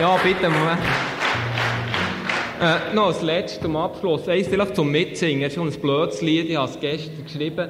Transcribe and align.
Ja, 0.00 0.16
bitte, 0.22 0.48
Moment. 0.48 0.78
Äh, 2.60 2.94
noch 2.94 3.06
als 3.06 3.20
letztes 3.20 3.60
zum 3.60 3.74
Abschluss. 3.74 4.28
Eins 4.28 4.46
vielleicht 4.46 4.76
zum 4.76 4.92
Mitsingen. 4.92 5.42
Es 5.42 5.48
ist 5.48 5.54
schon 5.56 5.66
ein 5.66 5.80
blödes 5.80 6.22
Lied, 6.22 6.48
ich 6.48 6.56
habe 6.56 6.70
es 6.70 6.78
gestern 6.78 7.24
geschrieben. 7.24 7.68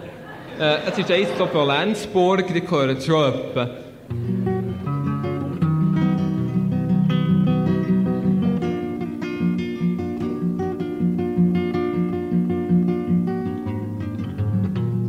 Äh, 0.60 0.76
es 0.86 0.98
ist 0.98 1.10
eins 1.10 1.28
von 1.30 1.66
Lenzburg, 1.66 2.46
die 2.52 2.60
gehören 2.60 3.00
schon 3.00 3.32
etwa. 3.32 3.70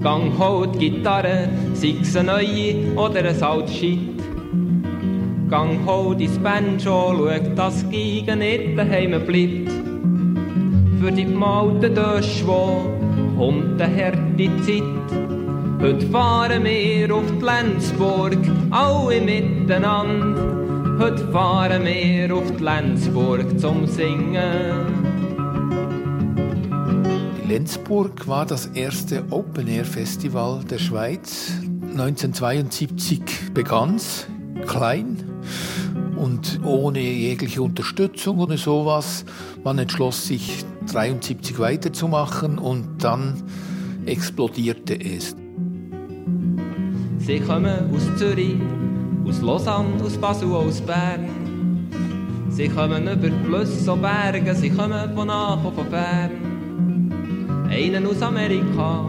Gang 0.01 0.39
holt 0.39 0.79
Gitarre, 0.79 1.49
sei 1.73 1.95
es 2.01 2.15
eine 2.15 2.31
neue 2.31 2.93
oder 2.95 3.19
ein 3.19 3.43
altes 3.43 3.75
Shit. 3.75 4.08
Gang 5.49 5.83
hol 5.87 6.15
dein 6.15 6.43
Banjo, 6.43 7.15
schau, 7.17 7.39
dass 7.55 7.89
die 7.89 8.23
Geige 8.23 8.35
nicht 8.35 8.77
daheim 8.77 9.19
bleibt. 9.25 9.71
Für 10.99 11.11
die 11.11 11.25
malten 11.25 11.95
Döschwo 11.95 12.85
kommt 13.35 13.81
eine 13.81 13.95
harte 13.95 14.61
Zeit. 14.61 14.83
Heute 15.81 16.05
fahren 16.09 16.63
wir 16.63 17.15
auf 17.15 17.23
die 17.39 17.45
Lenzburg, 17.45 18.37
alle 18.69 19.21
miteinander. 19.21 20.99
Heute 20.99 21.27
fahren 21.31 21.83
wir 21.83 22.35
auf 22.35 22.51
die 22.55 22.63
Lenzburg 22.63 23.59
zum 23.59 23.87
Singen. 23.87 24.85
Lenzburg 27.47 28.27
war 28.27 28.45
das 28.45 28.67
erste 28.67 29.23
Open-Air-Festival 29.31 30.59
der 30.69 30.77
Schweiz. 30.77 31.53
1972 31.93 33.21
begann 33.55 33.95
es, 33.95 34.27
klein 34.67 35.28
und 36.39 36.65
ohne 36.65 37.01
jegliche 37.01 37.61
Unterstützung 37.61 38.39
oder 38.39 38.57
sowas. 38.57 39.25
Man 39.63 39.77
entschloss 39.77 40.27
sich, 40.27 40.63
1973 40.81 41.59
weiterzumachen 41.59 42.57
und 42.57 43.03
dann 43.03 43.43
explodierte 44.05 44.95
es. 44.99 45.35
Sie 47.17 47.39
kommen 47.41 47.93
aus 47.93 48.17
Zürich, 48.17 48.55
aus 49.27 49.41
Lausanne, 49.41 50.01
aus 50.01 50.17
Basel, 50.17 50.51
aus 50.53 50.81
Bern. 50.81 51.27
Sie 52.49 52.69
kommen 52.69 53.03
über 53.03 53.29
Flüsse 53.45 53.91
und 53.91 54.01
Berge, 54.01 54.55
sie 54.55 54.69
kommen 54.69 55.13
von 55.13 55.27
nach 55.27 55.63
und 55.63 55.75
von 55.75 55.87
fern. 55.89 57.67
Einen 57.69 58.07
aus 58.07 58.21
Amerika, 58.21 59.05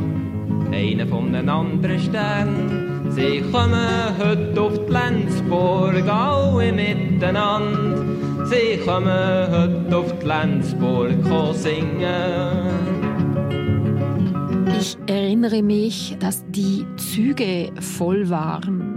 einen 0.72 1.08
von 1.08 1.34
einem 1.34 1.48
anderen 1.48 2.00
Stern. 2.00 2.79
Sie 3.10 3.42
kommen 3.52 4.18
heute 4.18 4.60
auf 4.60 4.86
die 4.86 4.92
Lenzburg, 4.92 6.08
alle 6.08 6.72
miteinander. 6.72 8.04
Sie 8.46 8.78
kommen 8.84 9.06
heute 9.06 9.96
auf 9.96 10.18
die 10.18 10.26
Lenzburg 10.26 11.54
singen. 11.54 12.70
Ich 14.78 14.96
erinnere 15.06 15.62
mich, 15.62 16.16
dass 16.18 16.44
die 16.48 16.86
Züge 16.96 17.70
voll 17.80 18.30
waren 18.30 18.89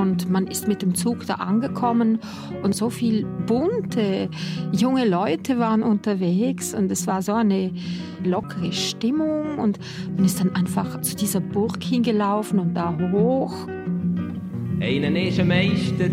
und 0.00 0.30
man 0.30 0.46
ist 0.46 0.66
mit 0.66 0.82
dem 0.82 0.94
Zug 0.94 1.26
da 1.26 1.34
angekommen 1.34 2.18
und 2.62 2.74
so 2.74 2.90
viel 2.90 3.26
bunte 3.46 4.28
junge 4.72 5.08
Leute 5.08 5.58
waren 5.58 5.82
unterwegs 5.82 6.74
und 6.74 6.90
es 6.90 7.06
war 7.06 7.22
so 7.22 7.34
eine 7.34 7.72
lockere 8.24 8.72
Stimmung 8.72 9.58
und 9.58 9.78
man 10.16 10.24
ist 10.24 10.40
dann 10.40 10.54
einfach 10.54 11.00
zu 11.02 11.14
dieser 11.14 11.40
Burg 11.40 11.82
hingelaufen 11.82 12.58
und 12.58 12.74
da 12.74 12.96
hoch. 13.12 13.54
Einer 14.80 15.14
ist 15.20 15.38
ein 15.38 15.48
Meister, 15.48 16.10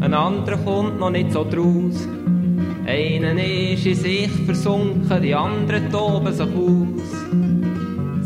ein 0.00 0.14
anderer 0.14 0.58
kommt 0.58 1.00
noch 1.00 1.10
nicht 1.10 1.32
so 1.32 1.44
draus. 1.44 2.06
Einer 2.86 3.32
ist 3.42 3.84
in 3.84 3.94
sich 3.96 4.30
versunken, 4.30 5.20
die 5.22 5.34
anderen 5.34 5.90
toben 5.90 6.32
sich 6.32 6.46
aus. 6.46 7.26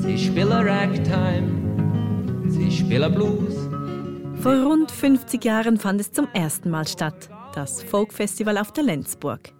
Sie 0.02 0.18
spielen 0.18 0.52
Ragtime, 0.52 1.48
sie 2.48 2.70
spielen 2.70 3.14
Blues. 3.14 3.56
Vor 4.40 4.54
rund 4.54 4.89
50 5.00 5.42
Jahren 5.46 5.78
fand 5.78 5.98
es 5.98 6.12
zum 6.12 6.28
ersten 6.34 6.68
Mal 6.68 6.86
statt, 6.86 7.30
das 7.54 7.82
Folkfestival 7.82 8.58
auf 8.58 8.70
der 8.70 8.84
Lenzburg. 8.84 9.54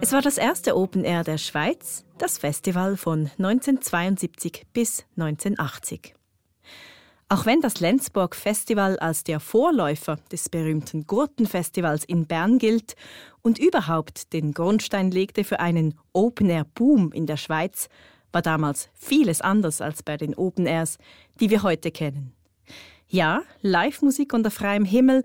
Es 0.00 0.12
war 0.12 0.22
das 0.22 0.38
erste 0.38 0.76
Open 0.76 1.02
Air 1.02 1.24
der 1.24 1.38
Schweiz, 1.38 2.04
das 2.18 2.38
Festival 2.38 2.96
von 2.96 3.32
1972 3.38 4.66
bis 4.72 5.04
1980. 5.16 6.14
Auch 7.28 7.46
wenn 7.46 7.60
das 7.60 7.80
Lenzburg 7.80 8.36
Festival 8.36 8.96
als 9.00 9.24
der 9.24 9.40
Vorläufer 9.40 10.18
des 10.30 10.48
berühmten 10.48 11.04
Gurtenfestivals 11.04 12.04
in 12.04 12.28
Bern 12.28 12.58
gilt 12.58 12.94
und 13.42 13.58
überhaupt 13.58 14.32
den 14.32 14.54
Grundstein 14.54 15.10
legte 15.10 15.42
für 15.42 15.58
einen 15.58 15.98
Open 16.12 16.48
Air 16.48 16.64
Boom 16.76 17.10
in 17.10 17.26
der 17.26 17.38
Schweiz, 17.38 17.88
war 18.30 18.42
damals 18.42 18.88
vieles 18.94 19.40
anders 19.40 19.80
als 19.80 20.04
bei 20.04 20.16
den 20.16 20.36
Open 20.36 20.66
Airs, 20.66 20.98
die 21.40 21.50
wir 21.50 21.64
heute 21.64 21.90
kennen. 21.90 22.34
Ja, 23.12 23.42
Live-Musik 23.60 24.32
unter 24.34 24.52
freiem 24.52 24.84
Himmel, 24.84 25.24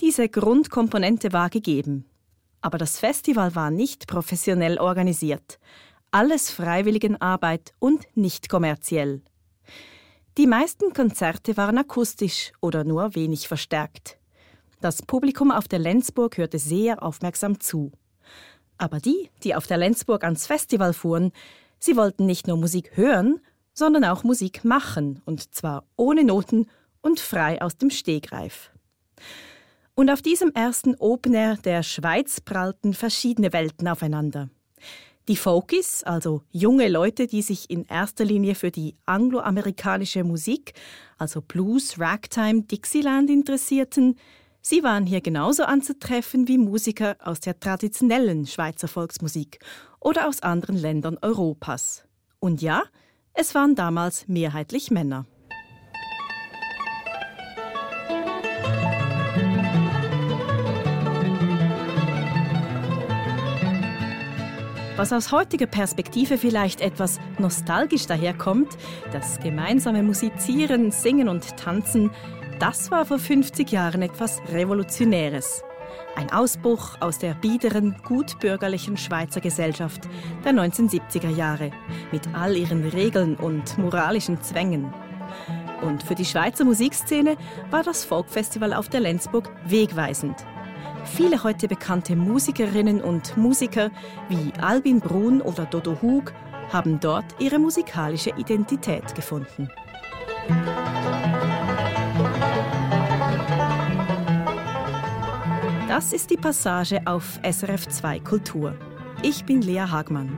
diese 0.00 0.26
Grundkomponente 0.26 1.34
war 1.34 1.50
gegeben. 1.50 2.06
Aber 2.62 2.78
das 2.78 2.98
Festival 2.98 3.54
war 3.54 3.70
nicht 3.70 4.06
professionell 4.06 4.78
organisiert. 4.78 5.58
Alles 6.10 6.50
Freiwilligenarbeit 6.50 7.74
und 7.78 8.06
nicht 8.14 8.48
kommerziell. 8.48 9.20
Die 10.38 10.46
meisten 10.46 10.94
Konzerte 10.94 11.58
waren 11.58 11.76
akustisch 11.76 12.52
oder 12.62 12.84
nur 12.84 13.14
wenig 13.14 13.48
verstärkt. 13.48 14.16
Das 14.80 15.02
Publikum 15.02 15.50
auf 15.50 15.68
der 15.68 15.78
Lenzburg 15.78 16.38
hörte 16.38 16.58
sehr 16.58 17.02
aufmerksam 17.02 17.60
zu. 17.60 17.92
Aber 18.78 18.98
die, 18.98 19.28
die 19.44 19.54
auf 19.54 19.66
der 19.66 19.76
Lenzburg 19.76 20.24
ans 20.24 20.46
Festival 20.46 20.94
fuhren, 20.94 21.32
sie 21.78 21.98
wollten 21.98 22.24
nicht 22.24 22.46
nur 22.46 22.56
Musik 22.56 22.96
hören, 22.96 23.40
sondern 23.74 24.04
auch 24.04 24.24
Musik 24.24 24.64
machen, 24.64 25.20
und 25.26 25.54
zwar 25.54 25.84
ohne 25.96 26.24
Noten 26.24 26.66
und 27.06 27.20
frei 27.20 27.62
aus 27.62 27.78
dem 27.78 27.90
Stegreif. 27.90 28.70
Und 29.94 30.10
auf 30.10 30.20
diesem 30.20 30.52
ersten 30.52 30.94
Open 30.96 31.32
Air 31.32 31.56
der 31.56 31.82
Schweiz 31.82 32.40
prallten 32.40 32.92
verschiedene 32.92 33.52
Welten 33.52 33.88
aufeinander. 33.88 34.50
Die 35.28 35.36
Folkies, 35.36 36.04
also 36.04 36.42
junge 36.50 36.88
Leute, 36.88 37.26
die 37.26 37.42
sich 37.42 37.70
in 37.70 37.84
erster 37.84 38.24
Linie 38.24 38.54
für 38.54 38.70
die 38.70 38.96
angloamerikanische 39.06 40.22
Musik, 40.22 40.74
also 41.16 41.40
Blues, 41.40 41.98
Ragtime, 41.98 42.62
Dixieland 42.62 43.30
interessierten, 43.30 44.18
sie 44.60 44.82
waren 44.82 45.06
hier 45.06 45.20
genauso 45.20 45.64
anzutreffen 45.64 46.46
wie 46.46 46.58
Musiker 46.58 47.16
aus 47.20 47.40
der 47.40 47.58
traditionellen 47.58 48.46
Schweizer 48.46 48.88
Volksmusik 48.88 49.58
oder 49.98 50.28
aus 50.28 50.42
anderen 50.42 50.76
Ländern 50.76 51.18
Europas. 51.22 52.04
Und 52.38 52.62
ja, 52.62 52.82
es 53.32 53.54
waren 53.54 53.74
damals 53.74 54.28
mehrheitlich 54.28 54.90
Männer. 54.90 55.26
Was 64.96 65.12
aus 65.12 65.30
heutiger 65.30 65.66
Perspektive 65.66 66.38
vielleicht 66.38 66.80
etwas 66.80 67.20
nostalgisch 67.38 68.06
daherkommt, 68.06 68.78
das 69.12 69.38
gemeinsame 69.40 70.02
Musizieren, 70.02 70.90
Singen 70.90 71.28
und 71.28 71.54
Tanzen, 71.58 72.10
das 72.60 72.90
war 72.90 73.04
vor 73.04 73.18
50 73.18 73.70
Jahren 73.70 74.00
etwas 74.00 74.40
Revolutionäres. 74.50 75.62
Ein 76.14 76.32
Ausbruch 76.32 76.98
aus 77.00 77.18
der 77.18 77.34
biederen, 77.34 77.94
gutbürgerlichen 78.04 78.96
Schweizer 78.96 79.42
Gesellschaft 79.42 80.08
der 80.46 80.52
1970er 80.52 81.28
Jahre 81.28 81.72
mit 82.10 82.22
all 82.34 82.56
ihren 82.56 82.82
Regeln 82.88 83.36
und 83.36 83.76
moralischen 83.76 84.40
Zwängen. 84.40 84.94
Und 85.82 86.02
für 86.04 86.14
die 86.14 86.24
Schweizer 86.24 86.64
Musikszene 86.64 87.36
war 87.70 87.82
das 87.82 88.06
Folkfestival 88.06 88.72
auf 88.72 88.88
der 88.88 89.00
Lenzburg 89.00 89.50
wegweisend. 89.66 90.36
Viele 91.06 91.42
heute 91.42 91.68
bekannte 91.68 92.16
Musikerinnen 92.16 93.00
und 93.00 93.36
Musiker 93.36 93.90
wie 94.28 94.52
Albin 94.60 95.00
Brun 95.00 95.40
oder 95.40 95.64
Dodo 95.64 96.00
Hug 96.02 96.32
haben 96.72 97.00
dort 97.00 97.24
ihre 97.38 97.58
musikalische 97.58 98.30
Identität 98.36 99.14
gefunden. 99.14 99.70
Das 105.88 106.12
ist 106.12 106.30
die 106.30 106.36
Passage 106.36 107.00
auf 107.06 107.38
SRF 107.42 107.88
2 107.88 108.20
Kultur. 108.20 108.74
Ich 109.22 109.44
bin 109.44 109.62
Lea 109.62 109.86
Hagmann 109.88 110.30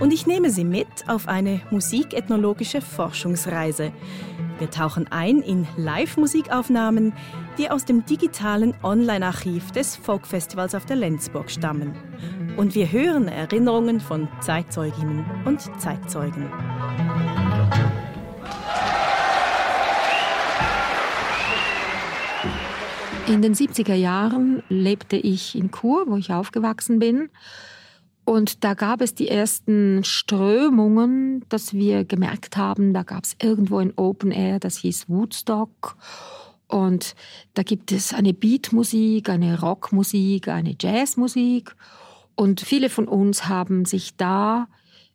und 0.00 0.12
ich 0.12 0.26
nehme 0.26 0.50
Sie 0.50 0.64
mit 0.64 1.08
auf 1.08 1.28
eine 1.28 1.60
musikethnologische 1.70 2.80
Forschungsreise. 2.80 3.92
Wir 4.58 4.70
tauchen 4.70 5.06
ein 5.10 5.40
in 5.40 5.66
Live-Musikaufnahmen, 5.76 7.12
die 7.58 7.70
aus 7.70 7.84
dem 7.84 8.04
digitalen 8.04 8.74
Online-Archiv 8.82 9.70
des 9.72 9.96
Folkfestivals 9.96 10.74
auf 10.74 10.86
der 10.86 10.96
Lenzburg 10.96 11.50
stammen. 11.50 11.94
Und 12.56 12.74
wir 12.74 12.90
hören 12.90 13.28
Erinnerungen 13.28 14.00
von 14.00 14.28
Zeitzeuginnen 14.40 15.24
und 15.44 15.60
Zeitzeugen. 15.80 16.50
In 23.26 23.42
den 23.42 23.54
70er 23.54 23.94
Jahren 23.94 24.62
lebte 24.68 25.16
ich 25.16 25.56
in 25.56 25.70
Chur, 25.70 26.06
wo 26.08 26.16
ich 26.16 26.32
aufgewachsen 26.32 26.98
bin. 26.98 27.30
Und 28.30 28.62
da 28.62 28.74
gab 28.74 29.00
es 29.00 29.16
die 29.16 29.26
ersten 29.26 30.04
Strömungen, 30.04 31.44
dass 31.48 31.74
wir 31.74 32.04
gemerkt 32.04 32.56
haben, 32.56 32.94
da 32.94 33.02
gab 33.02 33.24
es 33.24 33.34
irgendwo 33.42 33.78
ein 33.78 33.92
Open 33.96 34.30
Air, 34.30 34.60
das 34.60 34.76
hieß 34.76 35.08
Woodstock. 35.08 35.96
Und 36.68 37.16
da 37.54 37.64
gibt 37.64 37.90
es 37.90 38.14
eine 38.14 38.32
Beatmusik, 38.32 39.28
eine 39.28 39.60
Rockmusik, 39.60 40.46
eine 40.46 40.76
Jazzmusik. 40.80 41.74
Und 42.36 42.60
viele 42.60 42.88
von 42.88 43.08
uns 43.08 43.48
haben 43.48 43.84
sich 43.84 44.16
da 44.16 44.68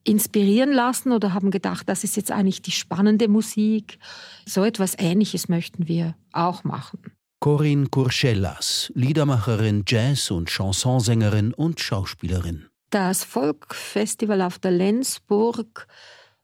inspirieren 0.04 0.74
lassen 0.74 1.14
oder 1.14 1.34
haben 1.34 1.52
gedacht, 1.52 1.88
das 1.88 2.04
ist 2.04 2.18
jetzt 2.18 2.32
eigentlich 2.32 2.64
die 2.64 2.72
spannende 2.72 3.30
Musik. 3.30 3.98
So 4.46 4.66
etwas 4.66 4.94
Ähnliches 5.00 5.48
möchten 5.48 5.88
wir 5.88 6.16
auch 6.34 6.66
machen. 6.66 7.00
Corinne 7.40 7.88
Courchellas, 7.88 8.92
Liedermacherin, 8.94 9.86
Jazz- 9.88 10.32
und 10.32 10.50
Chansonsängerin 10.50 11.54
und 11.54 11.80
Schauspielerin. 11.80 12.66
Das 12.90 13.24
Folkfestival 13.24 14.42
auf 14.42 14.60
der 14.60 14.72
Lenzburg 14.72 15.88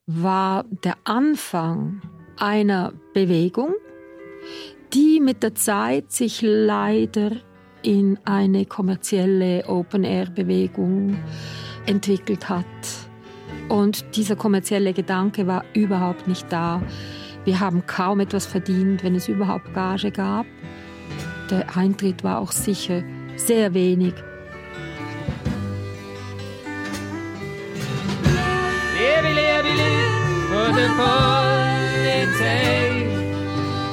war 0.05 0.65
der 0.83 0.97
Anfang 1.03 2.01
einer 2.37 2.93
Bewegung, 3.13 3.75
die 4.93 5.19
mit 5.19 5.43
der 5.43 5.55
Zeit 5.55 6.11
sich 6.11 6.41
leider 6.41 7.31
in 7.83 8.19
eine 8.25 8.65
kommerzielle 8.65 9.65
Open-Air-Bewegung 9.67 11.17
entwickelt 11.85 12.49
hat. 12.49 12.65
Und 13.69 14.15
dieser 14.15 14.35
kommerzielle 14.35 14.93
Gedanke 14.93 15.47
war 15.47 15.63
überhaupt 15.73 16.27
nicht 16.27 16.51
da. 16.51 16.81
Wir 17.45 17.59
haben 17.59 17.85
kaum 17.85 18.19
etwas 18.19 18.45
verdient, 18.45 19.03
wenn 19.03 19.15
es 19.15 19.27
überhaupt 19.27 19.73
Gage 19.73 20.11
gab. 20.11 20.45
Der 21.49 21.75
Eintritt 21.75 22.23
war 22.23 22.39
auch 22.39 22.51
sicher 22.51 23.03
sehr 23.35 23.73
wenig. 23.73 24.13
Der 30.73 30.87
Polizei, 32.07 33.05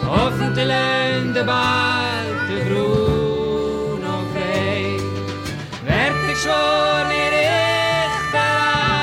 hoffentlich 0.06 0.66
lernt 0.66 1.34
der 1.34 1.42
bald 1.44 2.48
der 2.48 2.60
Bruno 2.66 4.14
frei. 4.32 4.96
Werd 5.84 6.22
ich 6.32 6.38
schon 6.38 7.06
Richter 7.34 8.50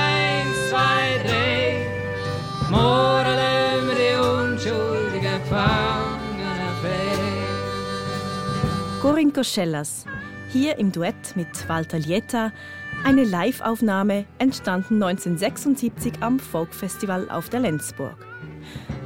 eins, 0.08 0.58
zwei, 0.70 1.04
drei, 1.26 1.64
wir 3.88 3.98
die 4.02 4.16
unschuldigen 4.18 5.36
Gefangenen 5.44 6.72
frei. 6.82 7.20
Corinne 9.02 9.34
Koschellas, 9.34 9.92
hier 10.50 10.78
im 10.80 10.92
Duett 10.94 11.36
mit 11.36 11.68
Walter 11.68 12.00
Lieta, 12.00 12.52
eine 13.06 13.24
Live-Aufnahme, 13.24 14.26
entstanden 14.40 14.96
1976 14.96 16.14
am 16.22 16.40
Folkfestival 16.40 17.30
auf 17.30 17.50
der 17.50 17.60
Lenzburg. 17.60 18.18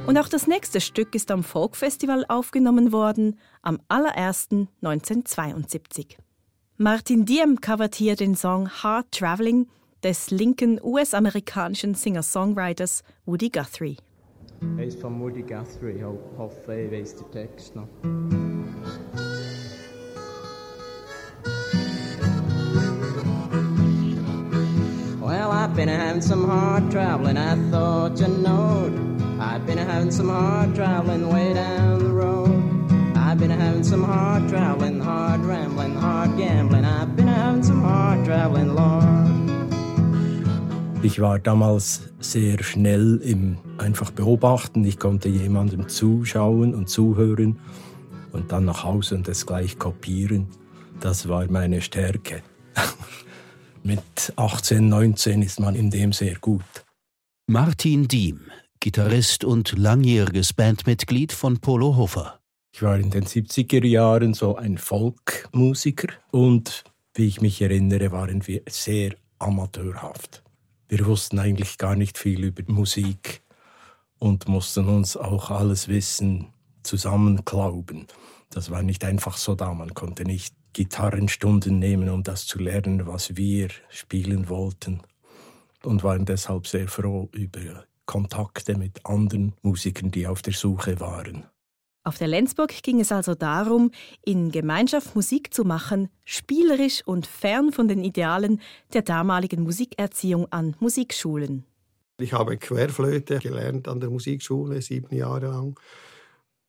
Und 0.06 0.16
auch 0.16 0.28
das 0.28 0.46
nächste 0.46 0.80
Stück 0.80 1.14
ist 1.14 1.30
am 1.30 1.44
Folkfestival 1.44 2.24
aufgenommen 2.26 2.92
worden, 2.92 3.38
am 3.60 3.78
allerersten 3.88 4.68
1972. 4.80 6.16
Martin 6.78 7.26
Diem 7.26 7.60
covert 7.60 7.94
hier 7.94 8.16
den 8.16 8.34
Song 8.34 8.70
Hard 8.70 9.12
Traveling 9.12 9.68
des 10.02 10.30
linken 10.30 10.80
US-amerikanischen 10.82 11.94
Singer-Songwriters 11.94 13.02
Woody 13.26 13.50
Guthrie. 13.50 13.98
Er 14.78 14.86
ist 14.86 14.98
von 14.98 15.20
Woody 15.20 15.42
Guthrie, 15.42 15.96
ich 15.98 16.38
hoffe, 16.38 16.74
ich 16.74 16.90
weiss 16.90 17.16
den 17.16 17.30
Text 17.32 17.76
noch. 17.76 18.59
Well, 25.30 25.52
I've 25.52 25.76
been 25.76 25.86
having 25.86 26.22
some 26.22 26.44
hard 26.44 26.90
traveling, 26.90 27.36
I 27.36 27.54
thought 27.70 28.18
you 28.18 28.26
knowed. 28.26 28.92
I've 29.38 29.64
been 29.64 29.78
having 29.78 30.10
some 30.10 30.28
hard 30.28 30.74
traveling 30.74 31.28
way 31.32 31.54
down 31.54 32.00
the 32.00 32.10
road. 32.10 32.50
I've 33.14 33.38
been 33.38 33.52
having 33.52 33.84
some 33.84 34.02
hard 34.02 34.48
traveling, 34.48 34.98
hard 34.98 35.42
rambling, 35.42 35.94
hard 35.94 36.36
gambling. 36.36 36.84
I've 36.84 37.14
been 37.14 37.28
having 37.28 37.62
some 37.62 37.80
hard 37.80 38.24
traveling, 38.24 38.74
Lord. 38.74 39.30
Ich 41.04 41.20
war 41.20 41.38
damals 41.38 42.00
sehr 42.18 42.60
schnell 42.64 43.20
im 43.22 43.58
einfach 43.78 44.10
beobachten. 44.10 44.84
Ich 44.84 44.98
konnte 44.98 45.28
jemandem 45.28 45.88
zuschauen 45.88 46.74
und 46.74 46.88
zuhören 46.88 47.60
und 48.32 48.50
dann 48.50 48.64
nach 48.64 48.82
Hause 48.82 49.14
und 49.14 49.28
es 49.28 49.46
gleich 49.46 49.78
kopieren. 49.78 50.48
Das 50.98 51.28
war 51.28 51.46
meine 51.48 51.82
Stärke. 51.82 52.42
Mit 53.82 54.32
18, 54.36 54.88
19 54.88 55.42
ist 55.42 55.58
man 55.58 55.74
in 55.74 55.90
dem 55.90 56.12
sehr 56.12 56.36
gut. 56.36 56.84
Martin 57.46 58.08
Diem, 58.08 58.42
Gitarrist 58.78 59.42
und 59.42 59.76
langjähriges 59.76 60.52
Bandmitglied 60.52 61.32
von 61.32 61.60
Polo 61.60 61.96
Hofer. 61.96 62.40
Ich 62.72 62.82
war 62.82 62.98
in 62.98 63.10
den 63.10 63.24
70er 63.24 63.84
Jahren 63.86 64.34
so 64.34 64.56
ein 64.56 64.76
Folkmusiker 64.76 66.08
und 66.30 66.84
wie 67.14 67.26
ich 67.26 67.40
mich 67.40 67.60
erinnere, 67.62 68.12
waren 68.12 68.46
wir 68.46 68.62
sehr 68.68 69.14
amateurhaft. 69.38 70.42
Wir 70.88 71.06
wussten 71.06 71.38
eigentlich 71.38 71.78
gar 71.78 71.96
nicht 71.96 72.18
viel 72.18 72.44
über 72.44 72.62
Musik 72.70 73.42
und 74.18 74.46
mussten 74.46 74.88
uns 74.88 75.16
auch 75.16 75.50
alles 75.50 75.88
Wissen 75.88 76.48
zusammenklauben. 76.82 78.06
Das 78.50 78.70
war 78.70 78.82
nicht 78.82 79.04
einfach 79.04 79.36
so 79.36 79.54
da. 79.54 79.72
Man 79.72 79.94
konnte 79.94 80.24
nicht 80.24 80.54
Gitarrenstunden 80.72 81.78
nehmen, 81.78 82.08
um 82.08 82.22
das 82.22 82.46
zu 82.46 82.58
lernen, 82.58 83.06
was 83.06 83.36
wir 83.36 83.68
spielen 83.88 84.48
wollten. 84.48 85.02
Und 85.82 86.04
waren 86.04 86.26
deshalb 86.26 86.66
sehr 86.66 86.88
froh 86.88 87.28
über 87.32 87.84
Kontakte 88.06 88.76
mit 88.76 89.06
anderen 89.06 89.54
Musikern, 89.62 90.10
die 90.10 90.26
auf 90.26 90.42
der 90.42 90.52
Suche 90.52 91.00
waren. 91.00 91.44
Auf 92.02 92.16
der 92.16 92.28
Lenzburg 92.28 92.82
ging 92.82 92.98
es 93.00 93.12
also 93.12 93.34
darum, 93.34 93.90
in 94.24 94.50
Gemeinschaft 94.50 95.14
Musik 95.14 95.52
zu 95.52 95.64
machen, 95.64 96.08
spielerisch 96.24 97.06
und 97.06 97.26
fern 97.26 97.72
von 97.72 97.88
den 97.88 98.02
Idealen 98.02 98.60
der 98.94 99.02
damaligen 99.02 99.62
Musikerziehung 99.62 100.50
an 100.50 100.74
Musikschulen. 100.80 101.66
Ich 102.18 102.32
habe 102.32 102.56
Querflöte 102.56 103.38
gelernt 103.38 103.86
an 103.86 104.00
der 104.00 104.10
Musikschule, 104.10 104.80
sieben 104.80 105.14
Jahre 105.14 105.48
lang 105.48 105.78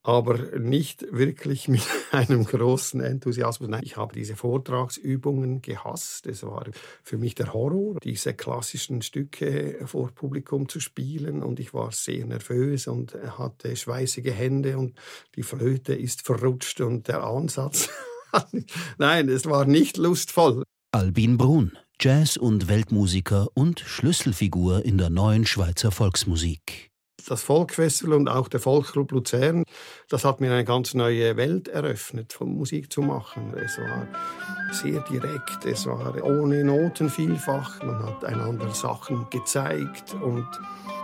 aber 0.04 0.60
nicht 0.60 1.06
wirklich 1.12 1.68
mit 1.68 1.82
einem 2.12 2.46
großen 2.46 3.02
Enthusiasmus. 3.02 3.70
Nein, 3.70 3.84
ich 3.84 3.98
habe 3.98 4.14
diese 4.14 4.36
Vortragsübungen 4.36 5.62
gehasst. 5.62 6.28
Es 6.28 6.44
war 6.44 6.66
für 7.04 7.18
mich 7.18 7.36
der 7.36 7.54
Horror, 7.54 8.00
diese 8.04 8.34
klassischen 8.34 9.02
Stücke 9.02 9.80
vor 9.86 10.10
Publikum 10.12 10.68
zu 10.68 10.80
spielen 10.80 11.44
und 11.44 11.60
ich 11.60 11.74
war 11.74 11.92
sehr 11.92 12.26
nervös 12.26 12.88
und 12.88 13.14
hatte 13.38 13.76
schweißige 13.76 14.34
Hände 14.34 14.78
und 14.78 14.96
die 15.36 15.44
Flöte 15.44 15.94
ist 15.94 16.26
verrutscht 16.26 16.82
und 16.82 17.08
der 17.08 17.24
Ansatz. 17.24 17.90
Nein, 18.98 19.30
es 19.30 19.46
war 19.46 19.66
nicht 19.66 19.98
lustvoll. 19.98 20.64
Albin 20.92 21.38
Brun, 21.38 21.78
Jazz- 22.00 22.38
und 22.38 22.68
Weltmusiker 22.68 23.48
und 23.54 23.80
Schlüsselfigur 23.80 24.84
in 24.84 24.98
der 24.98 25.10
neuen 25.10 25.46
Schweizer 25.46 25.92
Volksmusik 25.92 26.91
das 27.30 27.44
Folkfestival 27.44 28.16
und 28.16 28.28
auch 28.28 28.48
der 28.48 28.60
Volksclub 28.60 29.12
Luzern, 29.12 29.64
das 30.10 30.26
hat 30.26 30.42
mir 30.42 30.52
eine 30.52 30.66
ganz 30.66 30.94
neue 30.94 31.38
Welt 31.38 31.68
eröffnet, 31.68 32.34
von 32.34 32.56
Musik 32.56 32.92
zu 32.92 33.02
machen. 33.02 33.54
Es 33.56 33.78
war 33.78 34.08
sehr 34.72 35.02
direkt, 35.10 35.66
es 35.66 35.86
war 35.86 36.16
ohne 36.24 36.64
Noten 36.64 37.10
vielfach, 37.10 37.82
man 37.84 38.04
hat 38.04 38.26
einander 38.26 38.70
Sachen 38.74 39.28
gezeigt 39.30 40.16
und 40.22 40.48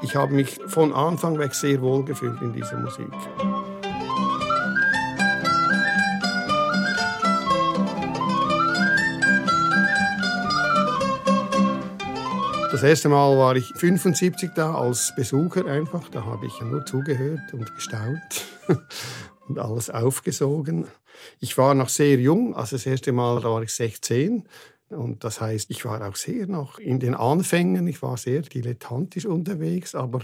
ich 0.02 0.16
habe 0.16 0.34
mich 0.34 0.60
von 0.68 0.94
Anfang 0.94 1.38
weg 1.40 1.54
sehr 1.54 1.82
wohl 1.82 2.06
gefühlt 2.06 2.42
in 2.42 2.54
dieser 2.54 2.78
Musik. 2.78 3.12
Das 12.78 12.84
erste 12.84 13.10
Mal 13.10 13.36
war 13.40 13.56
ich 13.56 13.74
75 13.74 14.52
da 14.56 14.76
als 14.76 15.12
Besucher 15.16 15.66
einfach. 15.66 16.10
Da 16.10 16.24
habe 16.24 16.46
ich 16.46 16.62
nur 16.62 16.86
zugehört 16.86 17.52
und 17.52 17.74
gestaunt 17.74 18.46
und 19.48 19.58
alles 19.58 19.90
aufgesogen. 19.90 20.86
Ich 21.40 21.58
war 21.58 21.74
noch 21.74 21.90
sehr 21.90 22.20
jung, 22.20 22.56
also 22.56 22.76
das 22.76 22.86
erste 22.86 23.14
Mal 23.14 23.42
da 23.42 23.50
war 23.50 23.64
ich 23.64 23.74
16. 23.74 24.48
Und 24.90 25.24
das 25.24 25.42
heißt, 25.42 25.72
ich 25.72 25.86
war 25.86 26.08
auch 26.08 26.16
sehr 26.16 26.46
noch 26.46 26.78
in 26.78 27.00
den 27.00 27.16
Anfängen. 27.16 27.88
Ich 27.88 28.04
war 28.04 28.16
sehr 28.16 28.44
dilettantisch 28.44 29.26
unterwegs, 29.26 29.96
aber 29.96 30.22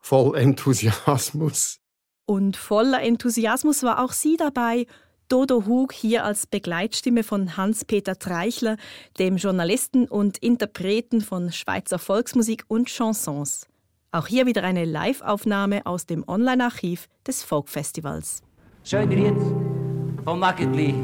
voll 0.00 0.36
Enthusiasmus. 0.36 1.78
Und 2.26 2.58
voller 2.58 3.02
Enthusiasmus 3.02 3.82
war 3.84 4.04
auch 4.04 4.12
sie 4.12 4.36
dabei 4.36 4.86
Dodo 5.30 5.64
Hug 5.64 5.92
hier 5.92 6.24
als 6.24 6.48
Begleitstimme 6.48 7.22
von 7.22 7.56
Hans-Peter 7.56 8.18
Treichler, 8.18 8.76
dem 9.20 9.36
Journalisten 9.36 10.06
und 10.06 10.38
Interpreten 10.38 11.20
von 11.20 11.52
Schweizer 11.52 12.00
Volksmusik 12.00 12.64
und 12.66 12.88
Chansons. 12.88 13.68
Auch 14.10 14.26
hier 14.26 14.46
wieder 14.46 14.64
eine 14.64 14.84
Live-Aufnahme 14.84 15.86
aus 15.86 16.04
dem 16.04 16.24
Online-Archiv 16.26 17.06
des 17.24 17.44
Folkfestivals. 17.44 18.42
Schön 18.82 19.08
jetzt 19.12 20.24
vom 20.24 20.40
Mägdli, 20.40 20.94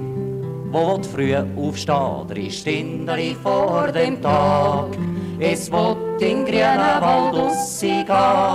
wo 0.72 1.00
früh 1.00 1.36
aufstehen, 1.36 2.26
drei 2.26 2.50
Stunden 2.50 3.36
vor 3.44 3.92
dem 3.92 4.20
Tag. 4.20 4.88
Es 5.38 5.70
wird 5.70 6.20
in 6.20 6.44
grünen 6.44 7.00
Wald 7.00 7.36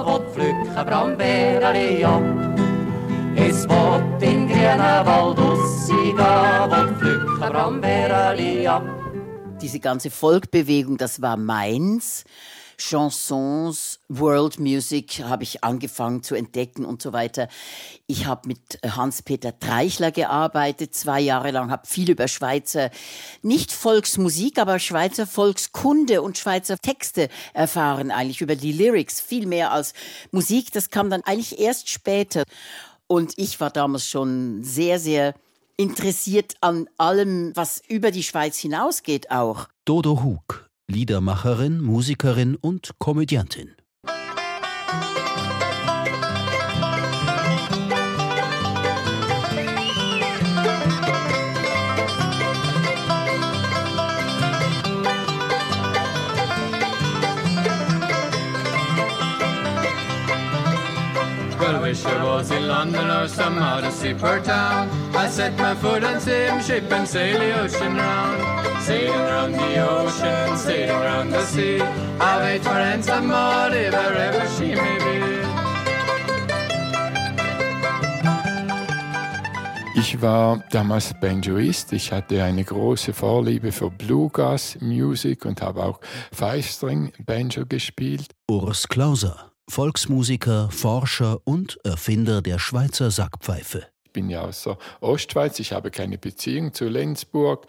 wo 0.05 0.19
die 0.19 0.31
pflücken 0.33 0.85
Brombeeren 0.85 2.03
ab. 2.03 2.70
Es 3.35 3.67
wird 3.67 4.23
in 4.23 4.47
grünen 4.47 4.79
Wald 4.79 5.37
rausgehen, 5.37 6.17
wo 6.17 6.85
die 6.85 6.95
pflücken 6.95 7.39
Brombeeren 7.39 8.67
ab. 8.67 8.83
Diese 9.61 9.79
ganze 9.79 10.09
Folkbewegung, 10.09 10.97
das 10.97 11.21
war 11.21 11.37
meins. 11.37 12.25
Chansons, 12.81 13.99
World 14.09 14.59
Music 14.59 15.19
habe 15.23 15.43
ich 15.43 15.63
angefangen 15.63 16.23
zu 16.23 16.33
entdecken 16.33 16.83
und 16.83 17.01
so 17.01 17.13
weiter. 17.13 17.47
Ich 18.07 18.25
habe 18.25 18.47
mit 18.47 18.79
Hans-Peter 18.83 19.57
Treichler 19.59 20.11
gearbeitet, 20.11 20.95
zwei 20.95 21.21
Jahre 21.21 21.51
lang, 21.51 21.69
habe 21.69 21.85
viel 21.85 22.09
über 22.09 22.27
Schweizer, 22.27 22.89
nicht 23.43 23.71
Volksmusik, 23.71 24.57
aber 24.57 24.79
Schweizer 24.79 25.27
Volkskunde 25.27 26.23
und 26.23 26.39
Schweizer 26.39 26.77
Texte 26.77 27.29
erfahren, 27.53 28.09
eigentlich 28.09 28.41
über 28.41 28.55
die 28.55 28.73
Lyrics, 28.73 29.21
viel 29.21 29.45
mehr 29.45 29.71
als 29.71 29.93
Musik. 30.31 30.71
Das 30.71 30.89
kam 30.89 31.09
dann 31.09 31.21
eigentlich 31.23 31.59
erst 31.59 31.87
später. 31.87 32.43
Und 33.11 33.33
ich 33.35 33.59
war 33.59 33.71
damals 33.71 34.07
schon 34.07 34.63
sehr, 34.63 34.97
sehr 34.97 35.35
interessiert 35.75 36.53
an 36.61 36.87
allem, 36.97 37.51
was 37.55 37.81
über 37.89 38.09
die 38.09 38.23
Schweiz 38.23 38.57
hinausgeht 38.57 39.31
auch. 39.31 39.67
Dodo 39.83 40.23
Hug, 40.23 40.69
Liedermacherin, 40.87 41.81
Musikerin 41.81 42.55
und 42.55 42.91
Komödiantin. 42.99 43.75
Well, 61.59 61.81
was 61.81 62.05
in 62.05 62.20
London 62.81 63.11
or 63.11 63.27
some 63.27 63.59
other 63.59 63.91
seaport 63.91 64.43
town. 64.43 64.89
I 65.13 65.29
set 65.29 65.55
my 65.55 65.75
foot 65.75 66.03
on 66.03 66.19
same 66.19 66.59
ship 66.63 66.91
and 66.91 67.07
sail 67.07 67.37
the 67.37 67.61
ocean 67.61 67.95
round. 67.95 68.81
Sailing 68.81 69.21
round 69.31 69.53
the 69.53 69.87
ocean, 69.87 70.57
sailing 70.57 70.89
round 70.89 71.31
the 71.31 71.43
sea. 71.43 71.79
I 71.79 72.39
wait 72.41 72.63
for 72.63 72.73
handsome 72.73 73.27
Maud, 73.27 73.73
wherever 73.73 74.47
she 74.57 74.73
may 74.73 74.97
be. 74.97 75.11
Ich 79.95 80.19
war 80.19 80.63
damals 80.71 81.13
Banjoist. 81.21 81.93
Ich 81.93 82.11
hatte 82.11 82.43
eine 82.43 82.63
große 82.63 83.13
Vorliebe 83.13 83.71
für 83.71 83.91
Bluegrass 83.91 84.79
Music 84.81 85.45
und 85.45 85.61
habe 85.61 85.83
auch 85.83 85.99
Five 86.31 86.65
String 86.65 87.13
Banjo 87.19 87.63
gespielt. 87.67 88.31
Urs 88.49 88.87
Klauser, 88.87 89.50
Volksmusiker, 89.71 90.69
Forscher 90.69 91.39
und 91.45 91.79
Erfinder 91.85 92.41
der 92.41 92.59
Schweizer 92.59 93.09
Sackpfeife. 93.09 93.87
Ich 94.03 94.11
bin 94.11 94.29
ja 94.29 94.41
aus 94.41 94.63
der 94.63 94.77
Ostschweiz, 94.99 95.59
ich 95.59 95.71
habe 95.71 95.91
keine 95.91 96.17
Beziehung 96.17 96.73
zu 96.73 96.89
Lenzburg 96.89 97.67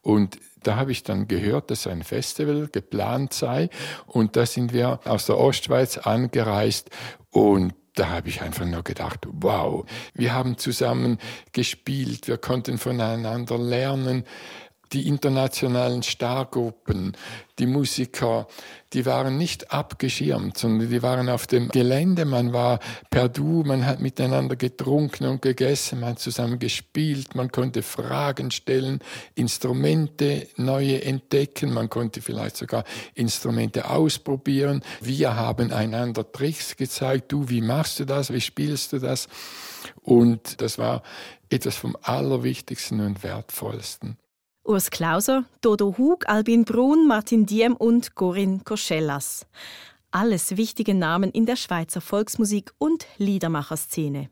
und 0.00 0.38
da 0.62 0.76
habe 0.76 0.92
ich 0.92 1.02
dann 1.02 1.26
gehört, 1.26 1.72
dass 1.72 1.88
ein 1.88 2.04
Festival 2.04 2.68
geplant 2.70 3.32
sei 3.32 3.68
und 4.06 4.36
da 4.36 4.46
sind 4.46 4.72
wir 4.72 5.00
aus 5.04 5.26
der 5.26 5.38
Ostschweiz 5.38 5.98
angereist 5.98 6.88
und 7.30 7.74
da 7.96 8.10
habe 8.10 8.28
ich 8.28 8.42
einfach 8.42 8.64
nur 8.64 8.84
gedacht, 8.84 9.26
wow, 9.28 9.84
wir 10.14 10.32
haben 10.32 10.56
zusammen 10.56 11.18
gespielt, 11.50 12.28
wir 12.28 12.38
konnten 12.38 12.78
voneinander 12.78 13.58
lernen. 13.58 14.22
Die 14.92 15.06
internationalen 15.06 16.02
Stargruppen, 16.02 17.16
die 17.60 17.66
Musiker, 17.66 18.48
die 18.92 19.06
waren 19.06 19.38
nicht 19.38 19.72
abgeschirmt, 19.72 20.58
sondern 20.58 20.90
die 20.90 21.02
waren 21.02 21.28
auf 21.28 21.46
dem 21.46 21.68
Gelände. 21.68 22.24
Man 22.24 22.52
war 22.52 22.80
per 23.08 23.28
Du, 23.28 23.62
man 23.64 23.86
hat 23.86 24.00
miteinander 24.00 24.56
getrunken 24.56 25.26
und 25.26 25.42
gegessen, 25.42 26.00
man 26.00 26.10
hat 26.10 26.18
zusammen 26.18 26.58
gespielt, 26.58 27.36
man 27.36 27.52
konnte 27.52 27.82
Fragen 27.82 28.50
stellen, 28.50 28.98
Instrumente 29.36 30.48
neue 30.56 31.04
entdecken, 31.04 31.72
man 31.72 31.88
konnte 31.88 32.20
vielleicht 32.20 32.56
sogar 32.56 32.82
Instrumente 33.14 33.88
ausprobieren. 33.88 34.82
Wir 35.00 35.36
haben 35.36 35.72
einander 35.72 36.30
Tricks 36.32 36.76
gezeigt. 36.76 37.30
Du, 37.30 37.48
wie 37.48 37.60
machst 37.60 38.00
du 38.00 38.04
das? 38.04 38.32
Wie 38.32 38.40
spielst 38.40 38.92
du 38.92 38.98
das? 38.98 39.28
Und 40.02 40.60
das 40.60 40.78
war 40.78 41.02
etwas 41.48 41.76
vom 41.76 41.96
Allerwichtigsten 42.02 43.00
und 43.00 43.22
Wertvollsten. 43.22 44.16
Urs 44.64 44.90
Klauser, 44.90 45.44
Dodo 45.62 45.96
Hug, 45.96 46.28
Albin 46.28 46.64
Brun, 46.64 47.06
Martin 47.06 47.46
Diem 47.46 47.74
und 47.74 48.14
Corinne 48.14 48.60
Koschellas. 48.64 49.46
Alles 50.10 50.56
wichtige 50.56 50.94
Namen 50.94 51.30
in 51.30 51.46
der 51.46 51.56
Schweizer 51.56 52.00
Volksmusik 52.00 52.72
und 52.78 53.06
Liedermacherszene. 53.16 54.28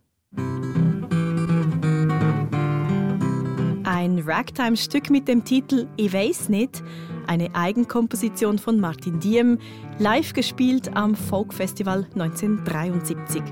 Ein 3.84 4.18
Ragtime-Stück 4.24 5.10
mit 5.10 5.28
dem 5.28 5.44
Titel 5.44 5.88
Ich 5.96 6.12
weiß 6.12 6.50
nicht, 6.50 6.82
eine 7.26 7.54
Eigenkomposition 7.54 8.58
von 8.58 8.80
Martin 8.80 9.20
Diem, 9.20 9.58
live 9.98 10.34
gespielt 10.34 10.94
am 10.94 11.14
Folkfestival 11.14 12.06
1973. 12.14 13.42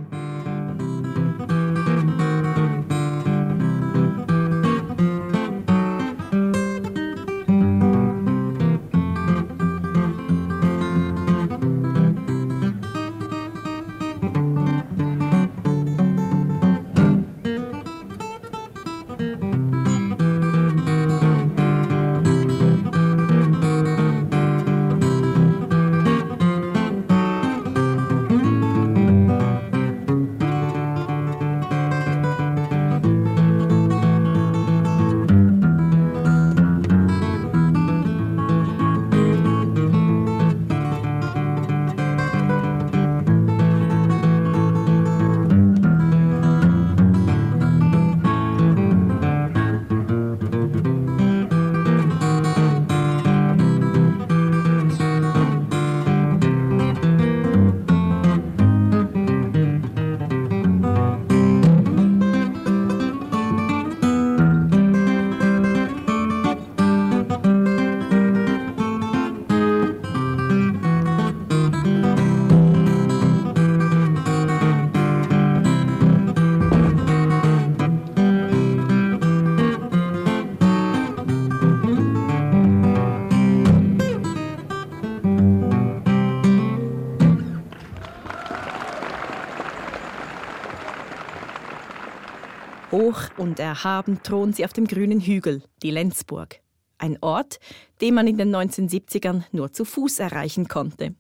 und 93.46 93.60
erhaben 93.60 94.22
thront 94.22 94.56
sie 94.56 94.64
auf 94.64 94.72
dem 94.72 94.86
grünen 94.86 95.20
Hügel, 95.20 95.62
die 95.82 95.92
Lenzburg. 95.92 96.60
Ein 96.98 97.18
Ort, 97.20 97.60
den 98.00 98.14
man 98.14 98.26
in 98.26 98.38
den 98.38 98.54
1970ern 98.54 99.44
nur 99.52 99.72
zu 99.72 99.84
Fuß 99.84 100.18
erreichen 100.18 100.66
konnte. 100.66 101.14